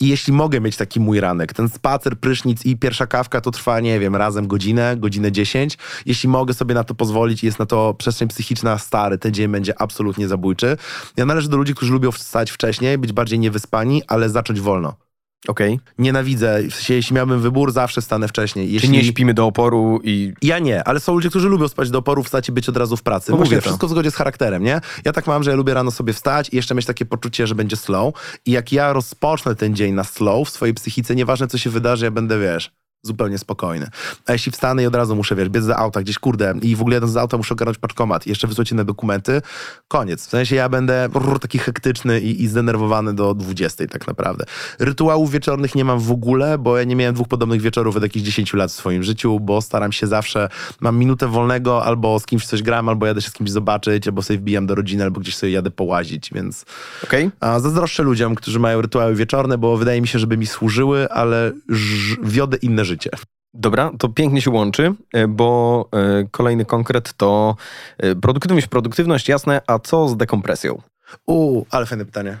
I 0.00 0.08
jeśli 0.08 0.32
mogę 0.32 0.60
mieć 0.60 0.76
taki 0.76 1.00
mój 1.00 1.20
ranek, 1.20 1.47
ten 1.54 1.68
spacer, 1.68 2.18
prysznic 2.20 2.66
i 2.66 2.76
pierwsza 2.76 3.06
kawka, 3.06 3.40
to 3.40 3.50
trwa, 3.50 3.80
nie 3.80 4.00
wiem, 4.00 4.16
razem 4.16 4.46
godzinę, 4.46 4.96
godzinę 4.96 5.32
10. 5.32 5.78
Jeśli 6.06 6.28
mogę 6.28 6.54
sobie 6.54 6.74
na 6.74 6.84
to 6.84 6.94
pozwolić 6.94 7.44
jest 7.44 7.58
na 7.58 7.66
to 7.66 7.94
przestrzeń 7.94 8.28
psychiczna 8.28 8.78
stary, 8.78 9.18
ten 9.18 9.34
dzień 9.34 9.48
będzie 9.48 9.80
absolutnie 9.80 10.28
zabójczy. 10.28 10.76
Ja 11.16 11.26
należę 11.26 11.48
do 11.48 11.56
ludzi, 11.56 11.74
którzy 11.74 11.92
lubią 11.92 12.12
wstać 12.12 12.50
wcześniej, 12.50 12.98
być 12.98 13.12
bardziej 13.12 13.38
niewyspani, 13.38 14.02
ale 14.06 14.30
zacząć 14.30 14.60
wolno. 14.60 15.07
Okej. 15.48 15.80
Nienawidzę, 15.98 16.62
w 16.70 16.74
sensie, 16.74 16.94
jeśli 16.94 17.16
miałbym 17.16 17.40
wybór, 17.40 17.72
zawsze 17.72 18.02
stanę 18.02 18.28
wcześniej. 18.28 18.66
Czy 18.66 18.72
Jeśli... 18.72 18.90
nie 18.90 19.04
śpimy 19.04 19.34
do 19.34 19.46
oporu 19.46 20.00
i... 20.04 20.32
Ja 20.42 20.58
nie, 20.58 20.84
ale 20.84 21.00
są 21.00 21.14
ludzie, 21.14 21.30
którzy 21.30 21.48
lubią 21.48 21.68
spać 21.68 21.90
do 21.90 21.98
oporu, 21.98 22.22
wstać 22.22 22.48
i 22.48 22.52
być 22.52 22.68
od 22.68 22.76
razu 22.76 22.96
w 22.96 23.02
pracy. 23.02 23.32
No 23.32 23.38
Mówię, 23.38 23.60
wszystko 23.60 23.86
w 23.86 23.90
zgodzie 23.90 24.10
z 24.10 24.14
charakterem, 24.14 24.62
nie? 24.62 24.80
Ja 25.04 25.12
tak 25.12 25.26
mam, 25.26 25.42
że 25.42 25.50
ja 25.50 25.56
lubię 25.56 25.74
rano 25.74 25.90
sobie 25.90 26.12
wstać 26.12 26.48
i 26.52 26.56
jeszcze 26.56 26.74
mieć 26.74 26.86
takie 26.86 27.06
poczucie, 27.06 27.46
że 27.46 27.54
będzie 27.54 27.76
slow. 27.76 28.14
I 28.46 28.50
jak 28.50 28.72
ja 28.72 28.92
rozpocznę 28.92 29.54
ten 29.54 29.76
dzień 29.76 29.94
na 29.94 30.04
slow 30.04 30.48
w 30.48 30.50
swojej 30.50 30.74
psychice, 30.74 31.14
nieważne 31.14 31.48
co 31.48 31.58
się 31.58 31.70
wydarzy, 31.70 32.04
ja 32.04 32.10
będę, 32.10 32.40
wiesz, 32.40 32.70
zupełnie 33.02 33.38
spokojny. 33.38 33.86
A 34.26 34.32
jeśli 34.32 34.52
wstanę 34.52 34.82
i 34.82 34.86
od 34.86 34.94
razu 34.94 35.16
muszę, 35.16 35.36
wiesz, 35.36 35.48
biec 35.48 35.64
za 35.64 35.76
auta 35.76 36.02
gdzieś, 36.02 36.18
kurde, 36.18 36.54
i 36.62 36.76
w 36.76 36.80
ogóle 36.80 36.94
jadąc 36.94 37.12
z 37.12 37.16
auta 37.16 37.36
muszę 37.36 37.54
ogarnąć 37.54 37.78
paczkomat, 37.78 38.26
jeszcze 38.26 38.46
wysłać 38.46 38.72
inne 38.72 38.84
dokumenty, 38.84 39.42
koniec. 39.88 40.26
W 40.26 40.30
sensie 40.30 40.56
ja 40.56 40.68
będę 40.68 41.08
brrr, 41.12 41.38
taki 41.38 41.58
hektyczny 41.58 42.20
i, 42.20 42.42
i 42.42 42.48
zdenerwowany 42.48 43.14
do 43.14 43.34
20 43.34 43.86
tak 43.86 44.06
naprawdę. 44.06 44.44
Rytuałów 44.78 45.30
wieczornych 45.30 45.74
nie 45.74 45.84
mam 45.84 46.00
w 46.00 46.10
ogóle, 46.10 46.58
bo 46.58 46.78
ja 46.78 46.84
nie 46.84 46.96
miałem 46.96 47.14
dwóch 47.14 47.28
podobnych 47.28 47.60
wieczorów 47.60 47.96
od 47.96 48.02
jakichś 48.02 48.26
10 48.26 48.54
lat 48.54 48.70
w 48.70 48.74
swoim 48.74 49.02
życiu, 49.02 49.40
bo 49.40 49.62
staram 49.62 49.92
się 49.92 50.06
zawsze, 50.06 50.48
mam 50.80 50.98
minutę 50.98 51.28
wolnego, 51.28 51.84
albo 51.84 52.20
z 52.20 52.26
kimś 52.26 52.46
coś 52.46 52.62
gram, 52.62 52.88
albo 52.88 53.06
jadę 53.06 53.22
się 53.22 53.30
z 53.30 53.32
kimś 53.32 53.50
zobaczyć, 53.50 54.06
albo 54.08 54.22
sobie 54.22 54.38
wbijam 54.38 54.66
do 54.66 54.74
rodziny, 54.74 55.04
albo 55.04 55.20
gdzieś 55.20 55.36
sobie 55.36 55.52
jadę 55.52 55.70
połazić, 55.70 56.30
więc 56.34 56.64
Okej? 57.04 57.30
a 57.40 57.60
zazdroszczę 57.60 58.02
ludziom, 58.02 58.34
którzy 58.34 58.58
mają 58.58 58.80
rytuały 58.82 59.14
wieczorne, 59.14 59.58
bo 59.58 59.76
wydaje 59.76 60.00
mi 60.00 60.08
się, 60.08 60.18
żeby 60.18 60.36
mi 60.36 60.46
służyły, 60.46 61.10
ale 61.10 61.52
ż- 61.68 62.16
wiodę 62.22 62.56
inne 62.56 62.84
życie. 62.88 63.10
Dobra, 63.54 63.90
to 63.98 64.08
pięknie 64.08 64.40
się 64.40 64.50
łączy, 64.50 64.94
e, 65.12 65.28
bo 65.28 65.88
e, 65.92 66.24
kolejny 66.30 66.64
konkret 66.64 67.12
to 67.12 67.56
e, 67.98 68.14
produktywność, 68.16 68.66
produktywność, 68.66 69.28
jasne, 69.28 69.60
a 69.66 69.78
co 69.78 70.08
z 70.08 70.16
dekompresją? 70.16 70.82
Uuu, 71.26 71.66
ale 71.70 71.86
fajne 71.86 72.04
pytanie. 72.04 72.38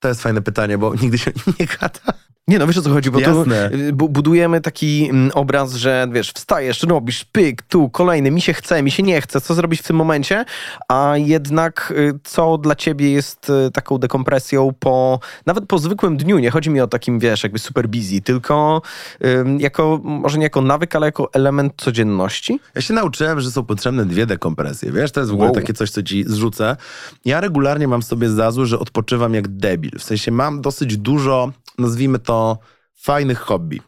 To 0.00 0.08
jest 0.08 0.22
fajne 0.22 0.42
pytanie, 0.42 0.78
bo 0.78 0.94
nigdy 0.94 1.18
się 1.18 1.30
o 1.30 1.34
nim 1.46 1.56
nie 1.60 1.66
gada. 1.66 2.18
Nie 2.48 2.58
no, 2.58 2.66
wiesz 2.66 2.78
o 2.78 2.82
co 2.82 2.90
chodzi, 2.90 3.10
bo 3.10 3.20
Jasne. 3.20 3.70
tu 3.70 3.76
y, 3.76 3.92
bu- 3.92 4.08
budujemy 4.08 4.60
taki 4.60 5.08
mm, 5.10 5.30
obraz, 5.34 5.74
że 5.74 6.08
wiesz, 6.12 6.32
wstajesz, 6.32 6.82
robisz 6.82 7.24
pyk, 7.24 7.62
tu, 7.62 7.88
kolejny, 7.90 8.30
mi 8.30 8.40
się 8.40 8.52
chce, 8.52 8.82
mi 8.82 8.90
się 8.90 9.02
nie 9.02 9.20
chce, 9.20 9.40
co 9.40 9.54
zrobić 9.54 9.80
w 9.80 9.82
tym 9.86 9.96
momencie, 9.96 10.44
a 10.88 11.12
jednak 11.16 11.92
y, 11.96 12.18
co 12.24 12.58
dla 12.58 12.74
ciebie 12.74 13.10
jest 13.12 13.50
y, 13.50 13.70
taką 13.70 13.98
dekompresją 13.98 14.72
po, 14.78 15.20
nawet 15.46 15.66
po 15.66 15.78
zwykłym 15.78 16.16
dniu, 16.16 16.38
nie 16.38 16.50
chodzi 16.50 16.70
mi 16.70 16.80
o 16.80 16.86
takim, 16.86 17.18
wiesz, 17.18 17.42
jakby 17.42 17.58
super 17.58 17.88
busy, 17.88 18.20
tylko 18.20 18.82
jako, 19.58 20.00
może 20.04 20.38
nie 20.38 20.44
jako 20.44 20.60
nawyk, 20.62 20.96
ale 20.96 21.06
jako 21.06 21.32
element 21.32 21.72
codzienności? 21.76 22.60
Ja 22.74 22.80
się 22.80 22.94
nauczyłem, 22.94 23.40
że 23.40 23.50
są 23.50 23.64
potrzebne 23.64 24.04
dwie 24.06 24.26
dekompresje. 24.26 24.92
Wiesz, 24.92 25.12
to 25.12 25.20
jest 25.20 25.30
w 25.30 25.34
ogóle 25.34 25.48
Wow. 25.48 25.54
takie 25.60 25.72
coś, 25.72 25.90
co 25.90 26.02
ci 26.02 26.24
zrzucę. 26.26 26.76
Ja 27.24 27.40
regularnie 27.40 27.88
mam 27.88 28.02
sobie 28.02 28.30
zazu, 28.30 28.66
że 28.66 28.78
odpoczywam 28.78 29.34
jak 29.34 29.48
debil. 29.48 29.90
W 29.98 30.02
sensie 30.02 30.30
mam 30.32 30.60
dosyć 30.60 30.96
dużo, 30.96 31.52
nazwijmy 31.78 32.18
to, 32.18 32.58
fajnych 32.94 33.38
hobby. 33.38 33.80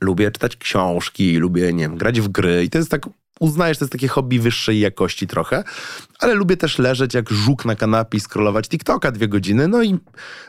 Lubię 0.00 0.30
czytać 0.30 0.56
książki, 0.56 1.36
lubię, 1.36 1.72
nie 1.72 1.82
wiem, 1.82 1.96
grać 1.96 2.20
w 2.20 2.28
gry 2.28 2.64
i 2.64 2.70
to 2.70 2.78
jest 2.78 2.90
tak, 2.90 3.06
uznajesz, 3.40 3.78
to 3.78 3.84
jest 3.84 3.92
takie 3.92 4.08
hobby 4.08 4.40
wyższej 4.40 4.80
jakości 4.80 5.26
trochę, 5.26 5.64
ale 6.18 6.34
lubię 6.34 6.56
też 6.56 6.78
leżeć 6.78 7.14
jak 7.14 7.30
żuk 7.30 7.64
na 7.64 7.76
kanapie 7.76 8.18
i 8.18 8.20
scrollować 8.20 8.68
TikToka 8.68 9.12
dwie 9.12 9.28
godziny, 9.28 9.68
no 9.68 9.82
i 9.82 9.98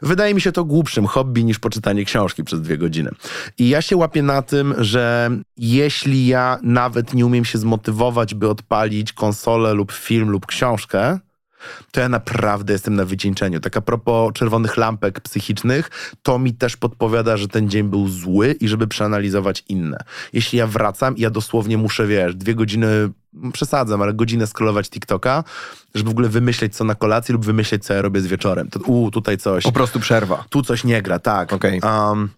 wydaje 0.01 0.33
mi 0.33 0.41
się 0.41 0.51
to 0.51 0.65
głupszym 0.65 1.07
hobby 1.07 1.43
niż 1.43 1.59
poczytanie 1.59 2.05
książki 2.05 2.43
przez 2.43 2.61
dwie 2.61 2.77
godziny. 2.77 3.11
I 3.57 3.69
ja 3.69 3.81
się 3.81 3.97
łapię 3.97 4.23
na 4.23 4.41
tym, 4.41 4.73
że 4.77 5.31
jeśli 5.57 6.27
ja 6.27 6.59
nawet 6.63 7.13
nie 7.13 7.25
umiem 7.25 7.45
się 7.45 7.57
zmotywować, 7.57 8.35
by 8.35 8.49
odpalić 8.49 9.13
konsolę 9.13 9.73
lub 9.73 9.91
film 9.91 10.29
lub 10.29 10.45
książkę, 10.45 11.19
to 11.91 12.01
ja 12.01 12.09
naprawdę 12.09 12.73
jestem 12.73 12.95
na 12.95 13.05
wycieńczeniu. 13.05 13.59
Tak 13.59 13.77
a 13.77 13.81
propos 13.81 14.33
czerwonych 14.33 14.77
lampek 14.77 15.19
psychicznych, 15.19 15.89
to 16.23 16.39
mi 16.39 16.53
też 16.53 16.77
podpowiada, 16.77 17.37
że 17.37 17.47
ten 17.47 17.69
dzień 17.69 17.89
był 17.89 18.07
zły 18.07 18.55
i 18.59 18.67
żeby 18.67 18.87
przeanalizować 18.87 19.63
inne. 19.69 19.97
Jeśli 20.33 20.59
ja 20.59 20.67
wracam 20.67 21.17
i 21.17 21.21
ja 21.21 21.29
dosłownie 21.29 21.77
muszę, 21.77 22.07
wiesz, 22.07 22.35
dwie 22.35 22.55
godziny 22.55 23.09
przesadzam, 23.53 24.01
ale 24.01 24.13
godzinę 24.13 24.47
scrollować 24.47 24.89
TikToka, 24.89 25.43
żeby 25.95 26.09
w 26.09 26.11
ogóle 26.11 26.29
wymyśleć 26.29 26.75
co 26.75 26.83
na 26.83 26.95
kolację 26.95 27.33
lub 27.33 27.45
wymyśleć 27.45 27.83
co 27.85 27.93
ja 27.93 28.01
robię 28.01 28.21
z 28.21 28.27
wieczorem. 28.27 28.69
To, 28.69 28.79
u, 28.79 29.11
tutaj 29.11 29.37
coś. 29.37 29.63
Po 29.63 29.71
prostu 29.71 29.99
przerwa. 29.99 30.45
Tu 30.49 30.61
coś 30.61 30.83
nie 30.83 31.01
gra, 31.01 31.19
tak. 31.19 31.53
Okej. 31.53 31.81
Um, 31.83 32.29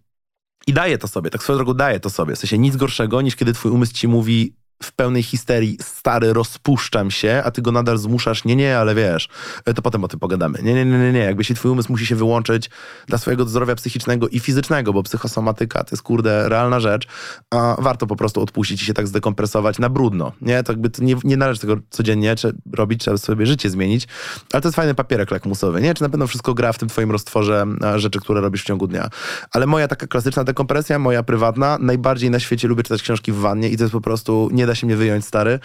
I 0.68 0.74
daję 0.74 0.98
to 0.98 1.08
sobie, 1.08 1.30
tak 1.30 1.44
swoją 1.44 1.58
drogą 1.58 1.74
daję 1.74 2.00
to 2.00 2.10
sobie. 2.10 2.36
W 2.36 2.40
sensie 2.40 2.58
nic 2.58 2.76
gorszego 2.76 3.22
niż 3.22 3.36
kiedy 3.36 3.54
twój 3.54 3.72
umysł 3.72 3.94
ci 3.94 4.08
mówi 4.08 4.54
w 4.84 4.92
pełnej 4.92 5.24
histerii, 5.24 5.78
stary, 5.82 6.34
rozpuszczam 6.34 7.12
się, 7.12 7.42
a 7.46 7.52
ty 7.52 7.62
go 7.62 7.72
nadal 7.72 7.98
zmuszasz, 7.98 8.46
nie, 8.46 8.56
nie, 8.56 8.78
ale 8.78 8.96
wiesz, 8.96 9.30
to 9.76 9.82
potem 9.82 10.04
o 10.04 10.08
tym 10.08 10.20
pogadamy. 10.20 10.60
Nie, 10.64 10.74
nie, 10.74 10.86
nie, 10.86 10.98
nie, 10.98 11.12
nie. 11.12 11.20
Jakby 11.20 11.44
się 11.44 11.54
twój 11.54 11.72
umysł 11.72 11.92
musi 11.92 12.06
się 12.06 12.16
wyłączyć 12.16 12.70
dla 13.08 13.18
swojego 13.18 13.46
zdrowia 13.46 13.76
psychicznego 13.76 14.28
i 14.28 14.40
fizycznego, 14.40 14.94
bo 14.94 15.04
psychosomatyka 15.04 15.84
to 15.84 15.90
jest, 15.92 16.04
kurde, 16.04 16.50
realna 16.50 16.80
rzecz, 16.80 17.08
a 17.50 17.76
warto 17.80 18.08
po 18.08 18.16
prostu 18.16 18.42
odpuścić 18.42 18.82
i 18.82 18.86
się 18.86 18.94
tak 18.94 19.08
zdekompresować 19.08 19.80
na 19.80 19.90
brudno, 19.90 20.32
nie? 20.42 20.64
To 20.64 20.72
jakby 20.72 20.90
to 20.90 21.04
nie, 21.04 21.16
nie 21.24 21.38
należy 21.38 21.60
tego 21.60 21.78
codziennie 21.90 22.36
robić, 22.74 23.02
trzeba 23.02 23.18
sobie 23.18 23.46
życie 23.46 23.70
zmienić, 23.70 24.08
ale 24.54 24.62
to 24.62 24.68
jest 24.68 24.76
fajny 24.76 24.96
papierek 24.96 25.32
lakmusowy, 25.32 25.82
nie? 25.82 25.94
Czy 25.94 26.02
na 26.02 26.10
pewno 26.10 26.28
wszystko 26.28 26.54
gra 26.54 26.74
w 26.74 26.78
tym 26.78 26.90
twoim 26.90 27.12
roztworze 27.12 27.66
rzeczy, 27.96 28.20
które 28.20 28.42
robisz 28.42 28.64
w 28.64 28.66
ciągu 28.66 28.88
dnia. 28.88 29.10
Ale 29.52 29.68
moja 29.68 29.88
taka 29.88 30.08
klasyczna 30.08 30.44
dekompresja, 30.44 31.00
moja 31.00 31.24
prywatna, 31.24 31.78
najbardziej 31.82 32.32
na 32.32 32.40
świecie 32.40 32.68
lubię 32.68 32.84
czytać 32.84 33.02
książki 33.02 33.32
w 33.32 33.36
wannie 33.36 33.70
i 33.70 33.78
to 33.78 33.84
jest 33.84 33.92
po 33.92 34.02
prostu, 34.02 34.50
nie 34.52 34.66
da 34.66 34.73
się 34.76 34.88
mnie 34.88 34.96
wyjąć, 34.96 35.26
stary. 35.26 35.60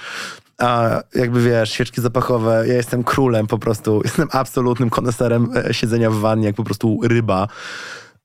A 0.59 1.01
jakby 1.15 1.43
wiesz, 1.43 1.73
świeczki 1.73 2.01
zapachowe, 2.01 2.65
ja 2.67 2.75
jestem 2.75 3.05
królem 3.05 3.47
po 3.47 3.59
prostu, 3.59 4.01
jestem 4.05 4.29
absolutnym 4.33 4.91
koneserem 4.91 5.49
e, 5.57 5.75
siedzenia 5.75 6.11
w 6.11 6.15
wannie, 6.15 6.47
jak 6.47 6.57
po 6.57 6.65
prostu 6.65 7.01
ryba. 7.03 7.49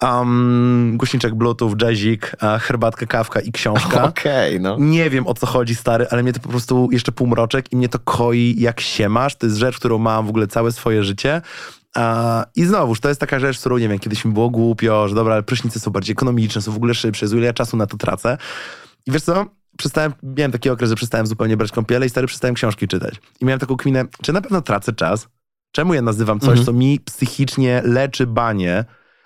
Um, 0.01 0.93
głośniczek 0.97 1.35
bluetooth, 1.35 1.75
jazzik, 1.81 2.31
herbatka, 2.61 3.05
kawka 3.05 3.39
i 3.39 3.51
książka. 3.51 4.03
Okej, 4.09 4.59
no. 4.59 4.77
Nie 4.79 5.09
wiem 5.09 5.27
o 5.27 5.33
co 5.33 5.45
chodzi, 5.45 5.75
stary, 5.75 6.07
ale 6.11 6.23
mnie 6.23 6.33
to 6.33 6.39
po 6.39 6.49
prostu 6.49 6.89
jeszcze 6.91 7.11
półmroczek 7.11 7.71
i 7.71 7.75
mnie 7.75 7.89
to 7.89 7.99
koi 7.99 8.55
jak 8.57 8.81
się 8.81 9.09
masz. 9.09 9.35
To 9.35 9.45
jest 9.45 9.57
rzecz, 9.57 9.79
którą 9.79 9.97
mam 9.97 10.25
w 10.25 10.29
ogóle 10.29 10.47
całe 10.47 10.71
swoje 10.71 11.03
życie. 11.03 11.41
I 12.55 12.65
znowuż, 12.65 12.99
to 12.99 13.09
jest 13.09 13.19
taka 13.19 13.39
rzecz, 13.39 13.59
którą, 13.59 13.77
nie 13.77 13.89
wiem, 13.89 13.99
kiedyś 13.99 14.25
mi 14.25 14.33
było 14.33 14.49
głupio, 14.49 15.07
że 15.07 15.15
dobra, 15.15 15.33
ale 15.33 15.43
prysznice 15.43 15.79
są 15.79 15.91
bardziej 15.91 16.13
ekonomiczne, 16.13 16.61
są 16.61 16.71
w 16.71 16.75
ogóle 16.75 16.93
szybsze, 16.93 17.25
ile 17.25 17.45
ja 17.45 17.53
czasu 17.53 17.77
na 17.77 17.87
to 17.87 17.97
tracę. 17.97 18.37
I 19.05 19.11
wiesz 19.11 19.21
co? 19.21 19.45
Przestałem, 19.77 20.13
miałem 20.23 20.51
taki 20.51 20.69
okres, 20.69 20.89
że 20.89 20.95
przestałem 20.95 21.27
zupełnie 21.27 21.57
brać 21.57 21.71
kąpiele 21.71 22.05
i 22.05 22.09
stary 22.09 22.27
przestałem 22.27 22.55
książki 22.55 22.87
czytać. 22.87 23.15
I 23.41 23.45
miałem 23.45 23.59
taką 23.59 23.77
kminę, 23.77 24.05
czy 24.21 24.33
na 24.33 24.41
pewno 24.41 24.61
tracę 24.61 24.93
czas? 24.93 25.27
Czemu 25.71 25.93
ja 25.93 26.01
nazywam 26.01 26.39
coś, 26.39 26.49
Mhm. 26.49 26.65
co 26.65 26.73
mi 26.73 26.99
psychicznie 26.99 27.81
leczy 27.85 28.27
banie, 28.27 28.85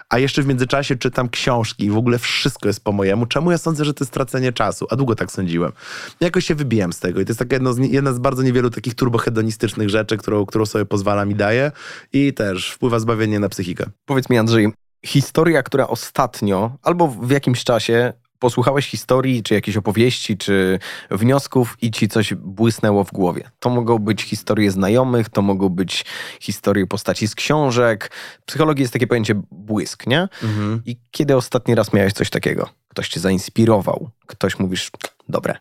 a 0.09 0.19
jeszcze 0.19 0.41
w 0.41 0.47
międzyczasie 0.47 0.95
czytam 0.95 1.29
książki 1.29 1.85
i 1.85 1.89
w 1.89 1.97
ogóle 1.97 2.19
wszystko 2.19 2.69
jest 2.69 2.83
po 2.83 2.91
mojemu. 2.91 3.25
Czemu 3.25 3.51
ja 3.51 3.57
sądzę, 3.57 3.85
że 3.85 3.93
to 3.93 4.03
jest 4.03 4.11
stracenie 4.11 4.53
czasu? 4.53 4.87
A 4.89 4.95
długo 4.95 5.15
tak 5.15 5.31
sądziłem. 5.31 5.71
Jakoś 6.19 6.45
się 6.45 6.55
wybiłem 6.55 6.93
z 6.93 6.99
tego 6.99 7.21
i 7.21 7.25
to 7.25 7.29
jest 7.29 7.39
taka 7.39 7.55
jedno 7.55 7.73
z, 7.73 7.77
jedna 7.77 8.13
z 8.13 8.19
bardzo 8.19 8.43
niewielu 8.43 8.69
takich 8.69 8.95
turbohedonistycznych 8.95 9.89
rzeczy, 9.89 10.17
którą, 10.17 10.45
którą 10.45 10.65
sobie 10.65 10.85
pozwalam 10.85 11.31
i 11.31 11.35
daję 11.35 11.71
i 12.13 12.33
też 12.33 12.71
wpływa 12.71 12.99
zbawienie 12.99 13.39
na 13.39 13.49
psychikę. 13.49 13.85
Powiedz 14.05 14.29
mi, 14.29 14.37
Andrzej, 14.37 14.73
historia, 15.05 15.63
która 15.63 15.87
ostatnio, 15.87 16.71
albo 16.83 17.07
w 17.07 17.31
jakimś 17.31 17.63
czasie 17.63 18.13
posłuchałeś 18.39 18.88
historii, 18.88 19.43
czy 19.43 19.53
jakiejś 19.53 19.77
opowieści, 19.77 20.38
czy 20.38 20.79
wniosków 21.11 21.77
i 21.81 21.91
ci 21.91 22.07
coś 22.07 22.33
błysnęło 22.33 23.03
w 23.03 23.11
głowie. 23.11 23.49
To 23.59 23.69
mogą 23.69 23.99
być 23.99 24.21
historie 24.21 24.71
znajomych, 24.71 25.29
to 25.29 25.41
mogą 25.41 25.69
być 25.69 26.05
historie 26.39 26.88
postaci 26.88 27.27
z 27.27 27.35
książek. 27.35 28.11
W 28.41 28.45
psychologii 28.45 28.81
jest 28.81 28.93
takie 28.93 29.07
pojęcie 29.07 29.41
błysk, 29.51 30.07
nie? 30.07 30.27
I 30.85 30.97
kiedy 31.11 31.35
ostatni 31.35 31.75
raz 31.75 31.93
miałeś 31.93 32.13
coś 32.13 32.29
takiego? 32.29 32.69
Ktoś 32.88 33.09
cię 33.09 33.19
zainspirował, 33.19 34.09
ktoś 34.27 34.59
mówisz, 34.59 34.91
dobre, 35.29 35.55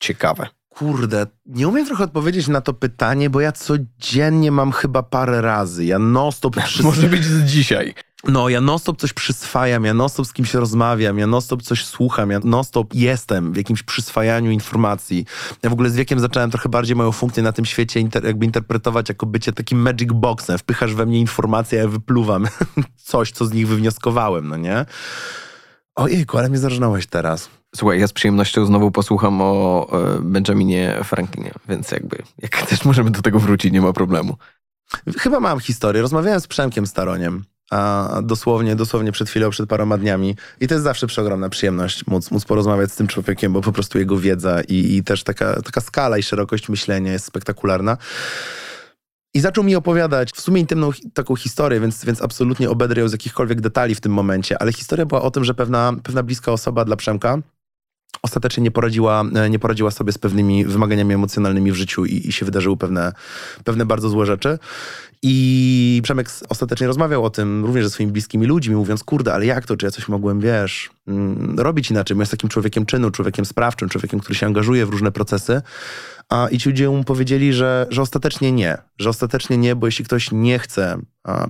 ciekawe. 0.00 0.46
Kurde, 0.68 1.26
nie 1.46 1.68
umiem 1.68 1.86
trochę 1.86 2.04
odpowiedzieć 2.04 2.48
na 2.48 2.60
to 2.60 2.74
pytanie, 2.74 3.30
bo 3.30 3.40
ja 3.40 3.52
codziennie 3.52 4.50
mam 4.52 4.72
chyba 4.72 5.02
parę 5.02 5.40
razy. 5.40 5.84
Ja 5.84 5.98
non-stop 5.98 6.56
przys- 6.56 6.82
Może 6.84 7.06
być 7.08 7.24
z 7.24 7.44
dzisiaj. 7.44 7.94
No, 8.24 8.48
ja 8.48 8.60
non-stop 8.60 9.00
coś 9.00 9.12
przyswajam, 9.12 9.84
ja 9.84 9.94
non-stop 9.94 10.26
z 10.26 10.32
kimś 10.32 10.54
rozmawiam, 10.54 11.18
ja 11.18 11.26
non-stop 11.26 11.62
coś 11.62 11.84
słucham, 11.84 12.30
ja 12.30 12.40
non-stop 12.44 12.94
jestem 12.94 13.52
w 13.52 13.56
jakimś 13.56 13.82
przyswajaniu 13.82 14.50
informacji. 14.50 15.24
Ja 15.62 15.70
w 15.70 15.72
ogóle 15.72 15.90
z 15.90 15.96
wiekiem 15.96 16.20
zacząłem 16.20 16.50
trochę 16.50 16.68
bardziej 16.68 16.96
moją 16.96 17.12
funkcję 17.12 17.42
na 17.42 17.52
tym 17.52 17.64
świecie 17.64 18.00
inter- 18.00 18.24
jakby 18.24 18.46
interpretować 18.46 19.08
jako 19.08 19.26
bycie 19.26 19.52
takim 19.52 19.78
magic 19.78 20.12
boxem. 20.12 20.58
Wpychasz 20.58 20.94
we 20.94 21.06
mnie 21.06 21.20
informacje, 21.20 21.78
a 21.78 21.82
ja 21.82 21.88
wypluwam 21.88 22.46
coś, 22.96 23.32
co 23.32 23.46
z 23.46 23.52
nich 23.52 23.68
wywnioskowałem, 23.68 24.48
no 24.48 24.56
nie? 24.56 24.86
Ojejku, 25.94 26.38
ale 26.38 26.48
mnie 26.48 26.58
zarżnąłeś 26.58 27.06
teraz. 27.06 27.48
Słuchaj, 27.76 28.00
ja 28.00 28.06
z 28.06 28.12
przyjemnością 28.12 28.66
znowu 28.66 28.90
posłucham 28.90 29.40
o 29.40 29.86
e, 29.92 30.20
Benjaminie 30.20 31.00
Franklinie, 31.04 31.52
więc 31.68 31.90
jakby, 31.90 32.22
jak 32.38 32.66
też 32.66 32.84
możemy 32.84 33.10
do 33.10 33.22
tego 33.22 33.38
wrócić, 33.38 33.72
nie 33.72 33.80
ma 33.80 33.92
problemu. 33.92 34.36
Chyba 35.18 35.40
mam 35.40 35.60
historię. 35.60 36.02
Rozmawiałem 36.02 36.40
z 36.40 36.46
Przemkiem 36.46 36.86
Staroniem. 36.86 37.44
A 37.70 38.20
dosłownie, 38.22 38.76
dosłownie 38.76 39.12
przed 39.12 39.28
chwilą, 39.28 39.50
przed 39.50 39.68
paroma 39.68 39.98
dniami. 39.98 40.36
I 40.60 40.68
to 40.68 40.74
jest 40.74 40.84
zawsze 40.84 41.06
przeogromna 41.06 41.48
przyjemność 41.48 42.06
móc, 42.06 42.30
móc 42.30 42.44
porozmawiać 42.44 42.92
z 42.92 42.96
tym 42.96 43.06
człowiekiem, 43.06 43.52
bo 43.52 43.60
po 43.60 43.72
prostu 43.72 43.98
jego 43.98 44.16
wiedza 44.16 44.60
i, 44.68 44.96
i 44.96 45.04
też 45.04 45.24
taka, 45.24 45.62
taka 45.62 45.80
skala 45.80 46.18
i 46.18 46.22
szerokość 46.22 46.68
myślenia 46.68 47.12
jest 47.12 47.24
spektakularna. 47.24 47.96
I 49.34 49.40
zaczął 49.40 49.64
mi 49.64 49.76
opowiadać 49.76 50.32
w 50.32 50.40
sumie 50.40 50.60
intymną 50.60 50.90
taką 51.14 51.36
historię, 51.36 51.80
więc, 51.80 52.04
więc 52.04 52.22
absolutnie 52.22 52.70
obedrę 52.70 53.02
ją 53.02 53.08
z 53.08 53.12
jakichkolwiek 53.12 53.60
detali 53.60 53.94
w 53.94 54.00
tym 54.00 54.12
momencie, 54.12 54.62
ale 54.62 54.72
historia 54.72 55.06
była 55.06 55.22
o 55.22 55.30
tym, 55.30 55.44
że 55.44 55.54
pewna, 55.54 55.92
pewna 56.02 56.22
bliska 56.22 56.52
osoba 56.52 56.84
dla 56.84 56.96
Przemka 56.96 57.38
ostatecznie 58.22 58.62
nie 58.62 58.70
poradziła, 58.70 59.24
e, 59.34 59.50
nie 59.50 59.58
poradziła 59.58 59.90
sobie 59.90 60.12
z 60.12 60.18
pewnymi 60.18 60.64
wymaganiami 60.64 61.14
emocjonalnymi 61.14 61.72
w 61.72 61.74
życiu 61.74 62.04
i, 62.04 62.28
i 62.28 62.32
się 62.32 62.44
wydarzyły 62.44 62.76
pewne, 62.76 63.12
pewne 63.64 63.86
bardzo 63.86 64.08
złe 64.08 64.26
rzeczy. 64.26 64.58
I 65.22 66.00
Przemek 66.04 66.30
ostatecznie 66.48 66.86
rozmawiał 66.86 67.24
o 67.24 67.30
tym 67.30 67.64
również 67.64 67.84
ze 67.84 67.90
swoimi 67.90 68.12
bliskimi 68.12 68.46
ludźmi, 68.46 68.76
mówiąc, 68.76 69.04
kurde, 69.04 69.34
ale 69.34 69.46
jak 69.46 69.66
to, 69.66 69.76
czy 69.76 69.86
ja 69.86 69.90
coś 69.90 70.08
mogłem, 70.08 70.40
wiesz, 70.40 70.90
mm, 71.08 71.58
robić 71.58 71.90
inaczej? 71.90 72.16
Bo 72.16 72.22
jest 72.22 72.30
takim 72.30 72.48
człowiekiem 72.48 72.86
czynu, 72.86 73.10
człowiekiem 73.10 73.44
sprawczym, 73.44 73.88
człowiekiem, 73.88 74.20
który 74.20 74.34
się 74.34 74.46
angażuje 74.46 74.86
w 74.86 74.88
różne 74.88 75.12
procesy. 75.12 75.62
A, 76.28 76.48
I 76.48 76.58
ci 76.58 76.68
ludzie 76.68 76.88
mu 76.88 77.04
powiedzieli, 77.04 77.52
że, 77.52 77.86
że 77.90 78.02
ostatecznie 78.02 78.52
nie, 78.52 78.78
że 78.98 79.10
ostatecznie 79.10 79.56
nie, 79.56 79.76
bo 79.76 79.86
jeśli 79.86 80.04
ktoś 80.04 80.32
nie 80.32 80.58
chce 80.58 80.98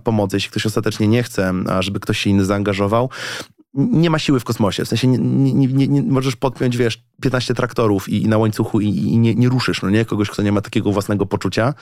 pomocy, 0.05 0.37
jeśli 0.37 0.51
ktoś 0.51 0.67
ostatecznie 0.67 1.09
nie 1.09 1.23
chce, 1.23 1.53
żeby 1.81 2.01
ktoś 2.01 2.19
się 2.19 2.31
inny 2.31 2.45
zaangażował, 2.45 3.11
nie 3.75 4.11
ma 4.11 4.19
siły 4.19 4.41
w 4.41 4.45
kosmosie. 4.45 4.85
W 4.85 4.89
sensie 4.89 5.09
nie, 5.09 5.19
nie, 5.19 5.67
nie, 5.67 5.89
nie 5.89 6.03
możesz 6.03 6.37
podpiąć, 6.37 6.77
wiesz, 6.77 7.03
15 7.23 7.55
traktorów 7.55 8.09
i, 8.09 8.23
i 8.23 8.29
na 8.29 8.39
łańcuchu 8.39 8.81
i, 8.81 8.89
i 8.89 9.19
nie, 9.19 9.35
nie 9.35 9.49
ruszysz, 9.49 9.83
no 9.83 9.91
nie? 9.91 10.05
Kogoś, 10.05 10.31
kto 10.31 10.43
nie 10.43 10.53
ma 10.53 10.61
takiego 10.61 10.93
własnego 10.93 11.27
poczucia. 11.27 11.75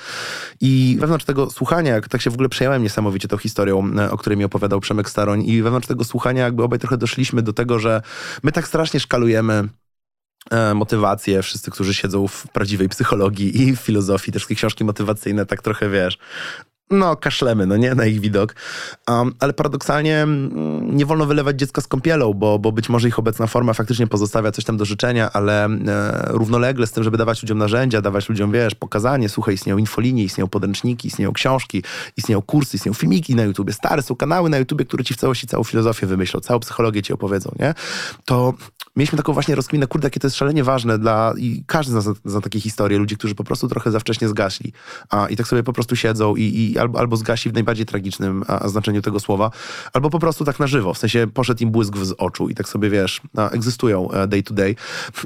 I 0.61 0.97
wewnątrz 1.01 1.24
tego 1.24 1.51
słuchania, 1.51 1.95
jak 1.95 2.09
tak 2.09 2.22
się 2.22 2.30
w 2.30 2.34
ogóle 2.34 2.49
przejąłem 2.49 2.82
niesamowicie 2.82 3.28
tą 3.28 3.36
historią, 3.36 3.91
e, 3.99 4.11
o 4.11 4.16
której 4.16 4.36
mi 4.36 4.45
opowiadał 4.45 4.80
Przemek 4.80 5.11
Staroń 5.11 5.45
i 5.47 5.62
wewnątrz 5.62 5.89
tego 5.89 6.05
słuchania 6.05 6.45
jakby 6.45 6.62
obaj 6.62 6.78
trochę 6.78 6.97
doszliśmy 6.97 7.43
do 7.43 7.53
tego, 7.53 7.78
że 7.78 8.03
my 8.43 8.53
tak 8.53 8.68
strasznie 8.68 9.01
szkalujemy 9.01 9.68
e, 10.51 10.74
motywację, 10.74 11.43
wszyscy, 11.43 11.70
którzy 11.70 11.95
siedzą 11.95 12.28
w 12.28 12.47
prawdziwej 12.53 12.89
psychologii 12.89 13.62
i 13.62 13.76
w 13.76 13.80
filozofii, 13.80 14.32
te 14.32 14.39
wszystkie 14.39 14.55
książki 14.55 14.84
motywacyjne, 14.84 15.47
tak 15.47 15.62
trochę, 15.62 15.91
wiesz, 15.91 16.18
no, 16.91 17.16
kaszlemy, 17.16 17.66
no 17.66 17.76
nie, 17.76 17.95
na 17.95 18.07
ich 18.07 18.20
widok. 18.20 18.55
Um, 19.09 19.34
ale 19.41 19.53
paradoksalnie 19.53 20.22
mm, 20.22 20.97
nie 20.97 21.07
wolno 21.07 21.26
wylewać 21.26 21.59
dziecka 21.59 21.80
z 21.80 21.86
kąpielą, 21.86 22.34
bo, 22.34 22.59
bo 22.59 22.72
być 22.72 22.89
może 22.89 23.09
ich 23.09 23.18
obecna 23.18 23.47
forma 23.47 23.72
faktycznie 23.72 24.07
pozostawia 24.07 24.53
coś 24.53 24.64
tam 24.64 24.76
do 24.76 24.84
życzenia, 24.84 25.30
ale 25.32 25.64
e, 25.64 25.68
równolegle 26.26 26.86
z 26.86 26.93
tym, 26.93 27.05
żeby 27.05 27.18
dawać 27.18 27.43
ludziom 27.43 27.59
narzędzia, 27.59 28.03
dawać 28.03 28.28
ludziom, 28.28 28.53
wiesz, 28.53 28.74
pokazanie, 28.74 29.28
słuchaj, 29.28 29.55
istnieją 29.55 29.78
infolinie, 29.78 30.24
istnieją 30.24 30.49
podręczniki, 30.49 31.09
istnieją 31.09 31.32
książki, 31.32 31.82
istnieją 32.16 32.43
kursy, 32.43 32.76
istnieją 32.76 32.95
filmiki 32.95 33.34
na 33.34 33.43
YouTubie, 33.43 33.72
stare 33.72 34.03
są 34.03 34.16
kanały 34.16 34.51
na 34.51 34.59
YouTubie, 34.59 34.84
które 34.84 35.05
ci 35.05 35.14
w 35.14 35.16
całości 35.16 35.47
całą 35.47 35.64
filozofię 35.64 36.07
wymyślą, 36.07 36.41
całą 36.41 36.61
psychologię 36.61 37.03
ci 37.03 37.12
opowiedzą, 37.12 37.53
nie? 37.59 37.74
To 38.24 38.55
mieliśmy 38.99 39.16
taką 39.16 39.32
właśnie 39.32 39.55
rozkminę, 39.55 39.86
kurde, 39.86 40.07
jakie 40.07 40.20
to 40.20 40.26
jest 40.26 40.36
szalenie 40.36 40.64
ważne 40.64 40.99
dla, 40.99 41.34
i 41.36 41.64
każdy 41.66 41.92
z 41.92 41.94
nas 41.94 42.16
zna, 42.24 42.40
takie 42.40 42.61
historie, 42.61 42.99
ludzi, 42.99 43.16
którzy 43.16 43.34
po 43.34 43.44
prostu 43.44 43.68
trochę 43.68 43.90
za 43.90 44.01
wcześnie 44.01 44.28
zgaśli, 44.28 44.72
a, 45.11 45.28
i 45.28 45.36
tak 45.36 45.49
sobie 45.49 45.62
po 45.62 45.72
prostu 45.72 45.96
siedzą 45.96 46.36
i, 46.36 46.42
i 46.42 46.78
albo, 46.78 46.99
albo 46.99 47.16
zgasi 47.16 47.51
w 47.51 47.55
najbardziej 47.55 47.86
tragicznym 47.86 48.44
a, 48.46 48.68
znaczeniu 48.68 49.03
tego 49.03 49.20
słowa, 49.20 49.51
albo 49.92 50.11
po 50.11 50.18
prostu 50.18 50.44
tak 50.44 50.59
na 50.59 50.66
żywo, 50.66 50.94
w 50.94 50.99
sensie 50.99 51.26
poszedł 51.34 51.62
im 51.62 51.70
błysk 51.70 51.96
z 51.96 52.12
oczu 52.18 52.49
i 52.49 52.55
tak 52.55 52.68
sobie, 52.68 52.90
wiesz, 52.90 53.20
a, 53.36 53.51
egzystują 53.51 54.11
e, 54.11 54.28
day 54.28 54.42
to 54.42 54.55
day. 54.55 54.74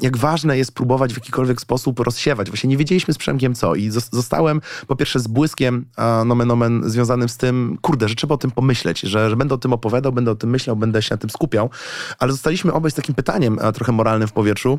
Jak 0.02 0.16
ważne 0.16 0.58
jest 0.58 0.72
próbować 0.74 1.12
w 1.12 1.16
jakikolwiek 1.16 1.60
sposób 1.60 2.00
rozsiewać. 2.00 2.50
Właśnie 2.50 2.70
nie 2.70 2.76
wiedzieliśmy 2.76 3.14
z 3.14 3.18
Przemkiem 3.18 3.54
co 3.54 3.74
i 3.74 3.90
zos- 3.90 4.08
zostałem 4.12 4.60
po 4.86 4.96
pierwsze 4.96 5.20
z 5.20 5.26
błyskiem 5.26 5.84
a, 5.96 6.24
nomen 6.24 6.50
omen 6.50 6.82
związanym 6.90 7.28
z 7.28 7.36
tym, 7.36 7.78
kurde, 7.82 8.08
że 8.08 8.14
trzeba 8.14 8.34
o 8.34 8.38
tym 8.38 8.50
pomyśleć, 8.50 9.00
że, 9.00 9.30
że 9.30 9.36
będę 9.36 9.54
o 9.54 9.58
tym 9.58 9.72
opowiadał, 9.72 10.12
będę 10.12 10.30
o 10.30 10.34
tym 10.34 10.50
myślał, 10.50 10.76
będę 10.76 11.02
się 11.02 11.14
na 11.14 11.18
tym 11.18 11.30
skupiał, 11.30 11.70
ale 12.18 12.32
zostaliśmy 12.32 12.72
obaj 12.72 12.90
z 12.90 12.94
takim 12.94 13.14
pytaniem 13.14 13.58
trochę 13.72 13.92
moralnym 13.92 14.28
w 14.28 14.32
powietrzu, 14.32 14.78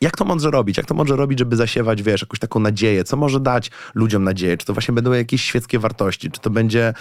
Jak 0.00 0.16
to 0.16 0.24
mądrze 0.24 0.50
robić? 0.50 0.76
Jak 0.76 0.86
to 0.86 0.94
mądrze 0.94 1.16
robić, 1.16 1.38
żeby 1.38 1.56
zasiewać, 1.56 2.02
wiesz, 2.02 2.20
jakąś 2.20 2.38
taką 2.38 2.60
nadzieję? 2.60 3.04
Co 3.04 3.16
może 3.16 3.40
dać 3.40 3.70
ludziom 3.94 4.24
nadzieję? 4.24 4.56
Czy 4.56 4.66
to 4.66 4.72
właśnie 4.72 4.94
będą 4.94 5.12
jakieś 5.12 5.42
świeckie 5.42 5.78
wartości? 5.78 6.30
Czy 6.30 6.40
to 6.40 6.50
będzie, 6.50 6.94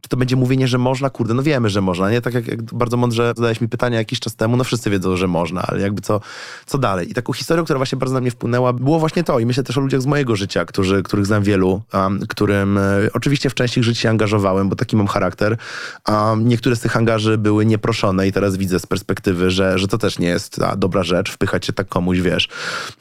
czy 0.00 0.08
to 0.08 0.16
będzie 0.16 0.36
mówienie, 0.36 0.68
że 0.68 0.78
można? 0.78 1.10
Kurde, 1.10 1.34
no 1.34 1.42
wiemy, 1.42 1.70
że 1.70 1.80
można, 1.80 2.10
nie? 2.10 2.20
Tak 2.20 2.34
jak, 2.34 2.48
jak 2.48 2.62
bardzo 2.62 2.96
mądrze 2.96 3.32
zadałeś 3.36 3.60
mi 3.60 3.68
pytanie 3.68 3.96
jakiś 3.96 4.20
czas 4.20 4.36
temu, 4.36 4.56
no 4.56 4.64
wszyscy 4.64 4.90
wiedzą, 4.90 5.16
że 5.16 5.28
można, 5.28 5.62
ale 5.62 5.80
jakby 5.80 6.00
co, 6.00 6.20
co 6.66 6.78
dalej? 6.78 7.10
I 7.10 7.14
taką 7.14 7.32
historią, 7.32 7.64
która 7.64 7.78
właśnie 7.78 7.98
bardzo 7.98 8.14
na 8.14 8.20
mnie 8.20 8.30
wpłynęła, 8.30 8.72
było 8.72 8.98
właśnie 8.98 9.24
to. 9.24 9.38
I 9.38 9.46
myślę 9.46 9.62
też 9.62 9.78
o 9.78 9.80
ludziach 9.80 10.02
z 10.02 10.06
mojego 10.06 10.36
życia, 10.36 10.64
którzy, 10.64 11.02
których 11.02 11.26
znam 11.26 11.42
wielu, 11.42 11.82
um, 11.94 12.26
którym 12.28 12.78
e, 12.78 12.82
oczywiście 13.12 13.50
w 13.50 13.54
części 13.54 13.80
ich 13.80 13.84
życia 13.84 14.10
angażowałem, 14.10 14.68
bo 14.68 14.76
taki 14.76 14.96
mam 14.96 15.06
charakter. 15.06 15.56
Um, 16.08 16.48
niektóre 16.48 16.76
z 16.76 16.80
tych 16.80 16.96
angaży 16.96 17.38
były 17.38 17.66
nieproszone 17.66 18.28
i 18.28 18.32
teraz 18.32 18.56
widzę 18.56 18.78
z 18.78 18.86
perspektywy, 18.86 19.50
że, 19.50 19.78
że 19.78 19.88
to 19.88 19.98
też 19.98 20.18
nie 20.18 20.28
jest 20.28 20.62
a, 20.62 20.76
dobra 20.76 21.02
rzecz, 21.02 21.32
wpychać 21.32 21.66
się 21.66 21.72
tak 21.72 21.88
komuś, 21.88 22.21
wiesz. 22.22 22.48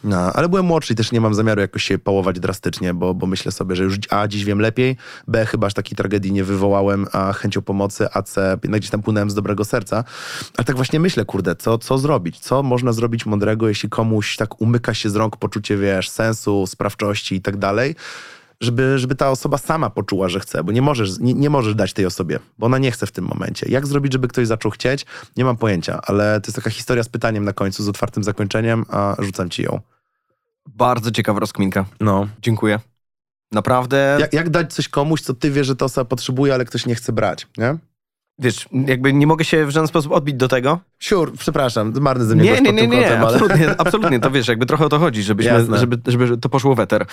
No, 0.04 0.34
ale 0.34 0.50
byłem 0.50 0.66
młodszy 0.66 0.94
i 0.94 0.96
też 0.96 1.12
nie 1.12 1.22
mam 1.22 1.34
zamiaru 1.34 1.62
jakoś 1.62 1.84
się 1.84 1.98
pałować 1.98 2.40
drastycznie, 2.40 2.94
bo, 2.94 3.14
bo 3.14 3.28
myślę 3.28 3.52
sobie, 3.52 3.76
że 3.76 3.84
już 3.84 3.96
A, 4.10 4.28
dziś 4.28 4.46
wiem 4.46 4.60
lepiej, 4.60 4.98
B, 5.28 5.46
chyba 5.46 5.68
aż 5.68 5.74
takiej 5.74 5.98
tragedii 5.98 6.32
nie 6.32 6.44
wywołałem, 6.44 7.08
a 7.12 7.34
chęcią 7.34 7.62
pomocy, 7.62 8.08
a 8.14 8.22
C, 8.22 8.58
jednak 8.64 8.82
gdzieś 8.82 8.92
tam 8.92 9.02
płynąłem 9.02 9.30
z 9.30 9.36
dobrego 9.36 9.66
serca. 9.66 10.04
Ale 10.58 10.66
tak 10.66 10.76
właśnie 10.76 11.00
myślę, 11.00 11.26
kurde, 11.26 11.56
co, 11.56 11.78
co 11.78 11.98
zrobić? 11.98 12.40
Co 12.40 12.64
można 12.64 12.94
zrobić 12.94 13.26
mądrego, 13.26 13.68
jeśli 13.68 13.90
komuś 13.90 14.36
tak 14.36 14.62
umyka 14.62 14.94
się 14.94 15.10
z 15.10 15.16
rąk 15.16 15.38
poczucie, 15.38 15.78
wiesz, 15.78 16.10
sensu, 16.10 16.68
sprawczości 16.68 17.36
i 17.36 17.42
tak 17.42 17.58
dalej, 17.58 17.96
żeby, 18.62 19.00
żeby 19.00 19.16
ta 19.16 19.30
osoba 19.30 19.58
sama 19.58 19.90
poczuła, 19.90 20.30
że 20.30 20.40
chce, 20.40 20.64
bo 20.64 20.72
nie 20.72 20.82
możesz, 20.82 21.20
nie, 21.20 21.34
nie 21.34 21.50
możesz 21.50 21.76
dać 21.76 21.94
tej 21.94 22.06
osobie, 22.06 22.40
bo 22.58 22.66
ona 22.66 22.78
nie 22.78 22.92
chce 22.92 23.08
w 23.08 23.12
tym 23.12 23.26
momencie. 23.26 23.66
Jak 23.70 23.88
zrobić, 23.88 24.14
żeby 24.14 24.28
ktoś 24.28 24.48
zaczął 24.48 24.72
chcieć? 24.72 25.06
Nie 25.38 25.46
mam 25.46 25.58
pojęcia, 25.58 26.02
ale 26.04 26.42
to 26.42 26.48
jest 26.48 26.56
taka 26.56 26.70
historia 26.70 27.04
z 27.04 27.10
pytaniem 27.10 27.46
na 27.46 27.54
końcu, 27.54 27.84
z 27.84 27.90
otwartym 27.90 28.24
zakończeniem, 28.24 28.86
a 28.90 29.16
rzucam 29.20 29.50
ci 29.50 29.64
ją. 29.64 29.80
Bardzo 30.68 31.12
ciekawa 31.12 31.40
rozkminka. 31.40 31.86
No. 32.00 32.28
Dziękuję. 32.42 32.80
Naprawdę. 33.52 34.18
Jak, 34.20 34.34
jak 34.34 34.50
dać 34.50 34.74
coś 34.74 34.90
komuś, 34.90 35.22
co 35.22 35.34
ty 35.34 35.52
wiesz, 35.52 35.68
że 35.68 35.76
ta 35.76 35.86
osoba 35.86 36.06
potrzebuje, 36.06 36.54
ale 36.54 36.66
ktoś 36.66 36.86
nie 36.86 36.96
chce 36.96 37.14
brać, 37.14 37.48
nie? 37.58 37.78
Wiesz, 38.40 38.70
jakby 38.88 39.14
nie 39.14 39.28
mogę 39.28 39.46
się 39.46 39.66
w 39.66 39.70
żaden 39.70 39.88
sposób 39.88 40.12
odbić 40.12 40.36
do 40.36 40.48
tego. 40.48 40.80
Siur, 41.00 41.34
przepraszam, 41.38 41.94
marny 42.00 42.26
ze 42.26 42.36
mnie 42.36 42.44
Nie, 42.44 42.62
nie, 42.62 42.74
nie, 42.74 42.82
tym 42.82 42.92
nie, 42.92 43.02
kątem, 43.02 43.24
ale... 43.24 43.28
absolutnie, 43.28 43.76
absolutnie, 43.78 44.20
to 44.20 44.32
wiesz, 44.32 44.48
jakby 44.48 44.66
trochę 44.66 44.86
o 44.86 44.90
to 44.90 45.00
chodzi, 45.00 45.24
żebyśmy, 45.24 45.54
Jasne. 45.54 45.78
żeby, 45.78 45.98
żeby 46.08 46.38
to 46.38 46.50
poszło 46.50 46.76
weter. 46.76 47.06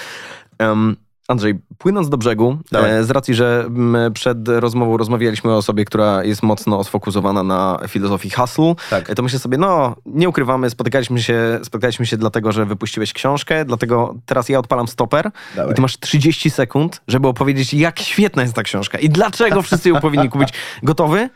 Um, 0.59 0.96
Andrzej, 1.29 1.55
płynąc 1.79 2.09
do 2.09 2.16
brzegu, 2.16 2.59
Dawaj. 2.72 2.91
e, 2.91 3.05
z 3.05 3.11
racji, 3.11 3.35
że 3.35 3.68
przed 4.14 4.49
rozmową 4.49 4.97
rozmawialiśmy 4.97 5.53
o 5.53 5.57
osobie, 5.57 5.85
która 5.85 6.24
jest 6.24 6.43
mocno 6.43 6.85
sfokusowana 6.85 7.43
na 7.43 7.79
filozofii 7.89 8.31
hustle, 8.31 8.74
Tak. 8.91 9.11
e, 9.11 9.14
to 9.14 9.22
myślę 9.22 9.39
sobie, 9.39 9.59
no, 9.59 9.97
nie 10.07 10.29
ukrywamy, 10.29 10.70
spotykaliśmy 10.70 11.22
się, 11.22 11.61
spotykaliśmy 11.62 12.07
się 12.07 12.16
dlatego, 12.16 12.53
że 12.53 12.66
wypuściłeś 12.66 13.12
książkę, 13.12 13.64
dlatego 13.64 14.14
teraz 14.26 14.49
ja 14.49 14.59
odpalam 14.59 14.89
stoper 14.89 15.31
Dawaj. 15.57 15.72
i 15.72 15.74
ty 15.74 15.83
masz 15.83 15.99
30 15.99 16.51
sekund, 16.51 17.01
żeby 17.09 17.29
opowiedzieć, 17.29 17.74
jak 17.74 17.99
świetna 18.01 18.43
jest 18.43 18.55
ta 18.55 18.62
książka 18.62 18.99
i 18.99 19.09
dlaczego 19.09 19.62
wszyscy 19.62 19.89
ją 19.89 20.01
powinni 20.01 20.29
kupić. 20.29 20.49
Gotowy? 20.83 21.31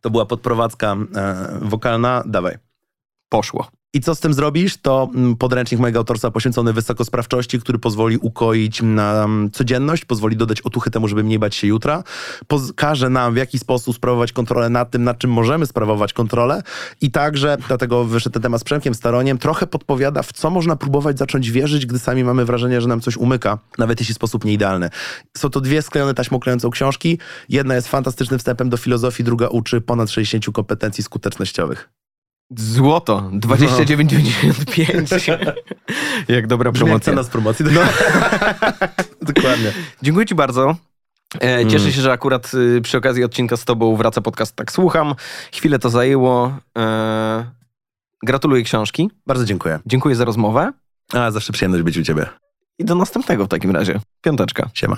To 0.00 0.10
była 0.10 0.26
podprowadzka 0.26 0.96
e, 1.16 1.48
wokalna, 1.62 2.22
dawaj. 2.26 2.54
Poszło. 3.28 3.66
I 3.94 4.00
co 4.00 4.14
z 4.14 4.20
tym 4.20 4.34
zrobisz? 4.34 4.76
To 4.76 5.10
mm, 5.14 5.36
podręcznik 5.36 5.80
mojego 5.80 5.98
autorstwa 5.98 6.30
poświęcony 6.30 6.72
wysokosprawczości, 6.72 7.60
który 7.60 7.78
pozwoli 7.78 8.18
ukoić 8.18 8.82
nam 8.82 9.50
codzienność, 9.52 10.04
pozwoli 10.04 10.36
dodać 10.36 10.60
otuchy 10.60 10.90
temu, 10.90 11.08
żeby 11.08 11.24
mniej 11.24 11.38
bać 11.38 11.54
się 11.54 11.66
jutra, 11.66 12.04
pokaże 12.46 13.10
nam 13.10 13.34
w 13.34 13.36
jaki 13.36 13.58
sposób 13.58 13.96
sprawować 13.96 14.32
kontrolę 14.32 14.70
nad 14.70 14.90
tym, 14.90 15.04
nad 15.04 15.18
czym 15.18 15.30
możemy 15.30 15.66
sprawować 15.66 16.12
kontrolę 16.12 16.62
i 17.00 17.10
także, 17.10 17.56
dlatego 17.68 18.04
wyszedł 18.04 18.34
ten 18.34 18.42
temat 18.42 18.60
z 18.60 18.64
Przemkiem 18.64 18.94
Staroniem, 18.94 19.38
trochę 19.38 19.66
podpowiada, 19.66 20.22
w 20.22 20.32
co 20.32 20.50
można 20.50 20.76
próbować 20.76 21.18
zacząć 21.18 21.50
wierzyć, 21.50 21.86
gdy 21.86 21.98
sami 21.98 22.24
mamy 22.24 22.44
wrażenie, 22.44 22.80
że 22.80 22.88
nam 22.88 23.00
coś 23.00 23.16
umyka, 23.16 23.58
nawet 23.78 24.00
jeśli 24.00 24.14
sposób 24.14 24.44
nieidealny. 24.44 24.90
Są 25.36 25.50
to 25.50 25.60
dwie 25.60 25.82
sklejone 25.82 26.14
taśmoklejącą 26.14 26.70
książki. 26.70 27.18
Jedna 27.48 27.74
jest 27.74 27.88
fantastycznym 27.88 28.38
wstępem 28.38 28.70
do 28.70 28.76
filozofii, 28.76 29.24
druga 29.24 29.48
uczy 29.48 29.80
ponad 29.80 30.10
60 30.10 30.54
kompetencji 30.54 31.04
skutecznościowych. 31.04 31.88
Złoto, 32.56 33.30
29,95. 33.32 35.54
Jak 36.28 36.46
dobra 36.46 36.72
promocja. 36.72 37.00
cena 37.00 37.22
z 37.22 37.28
promocji. 37.28 37.64
No. 37.72 37.80
Dokładnie. 39.34 39.72
Dziękuję 40.02 40.26
ci 40.26 40.34
bardzo. 40.34 40.76
E, 41.40 41.66
cieszę 41.66 41.92
się, 41.92 42.00
że 42.00 42.12
akurat 42.12 42.54
y, 42.54 42.80
przy 42.80 42.98
okazji 42.98 43.24
odcinka 43.24 43.56
z 43.56 43.64
tobą 43.64 43.96
wraca 43.96 44.20
podcast 44.20 44.56
Tak 44.56 44.72
Słucham. 44.72 45.14
Chwilę 45.52 45.78
to 45.78 45.90
zajęło. 45.90 46.56
E, 46.78 47.50
gratuluję 48.22 48.62
książki. 48.62 49.10
Bardzo 49.26 49.44
dziękuję. 49.44 49.78
Dziękuję 49.86 50.16
za 50.16 50.24
rozmowę. 50.24 50.72
A, 51.12 51.30
zawsze 51.30 51.52
przyjemność 51.52 51.84
być 51.84 51.98
u 51.98 52.02
ciebie. 52.02 52.26
I 52.78 52.84
do 52.84 52.94
następnego 52.94 53.44
w 53.44 53.48
takim 53.48 53.70
razie. 53.70 54.00
Piąteczka. 54.22 54.70
Siema. 54.74 54.96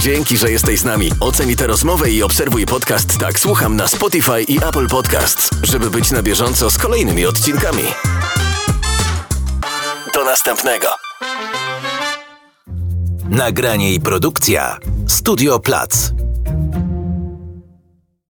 Dzięki, 0.00 0.36
że 0.36 0.50
jesteś 0.50 0.80
z 0.80 0.84
nami. 0.84 1.10
Oceń 1.20 1.56
tę 1.56 1.66
rozmowę 1.66 2.10
i 2.10 2.22
obserwuj 2.22 2.66
podcast 2.66 3.18
Tak 3.18 3.38
Słucham 3.38 3.76
na 3.76 3.88
Spotify 3.88 4.42
i 4.42 4.56
Apple 4.56 4.88
Podcasts, 4.88 5.50
żeby 5.62 5.90
być 5.90 6.10
na 6.10 6.22
bieżąco 6.22 6.70
z 6.70 6.78
kolejnymi 6.78 7.26
odcinkami. 7.26 7.82
Do 10.14 10.24
następnego. 10.24 10.88
Nagranie 13.30 13.94
i 13.94 14.00
produkcja 14.00 14.78
Studio 15.08 15.58
Plac. 15.58 16.10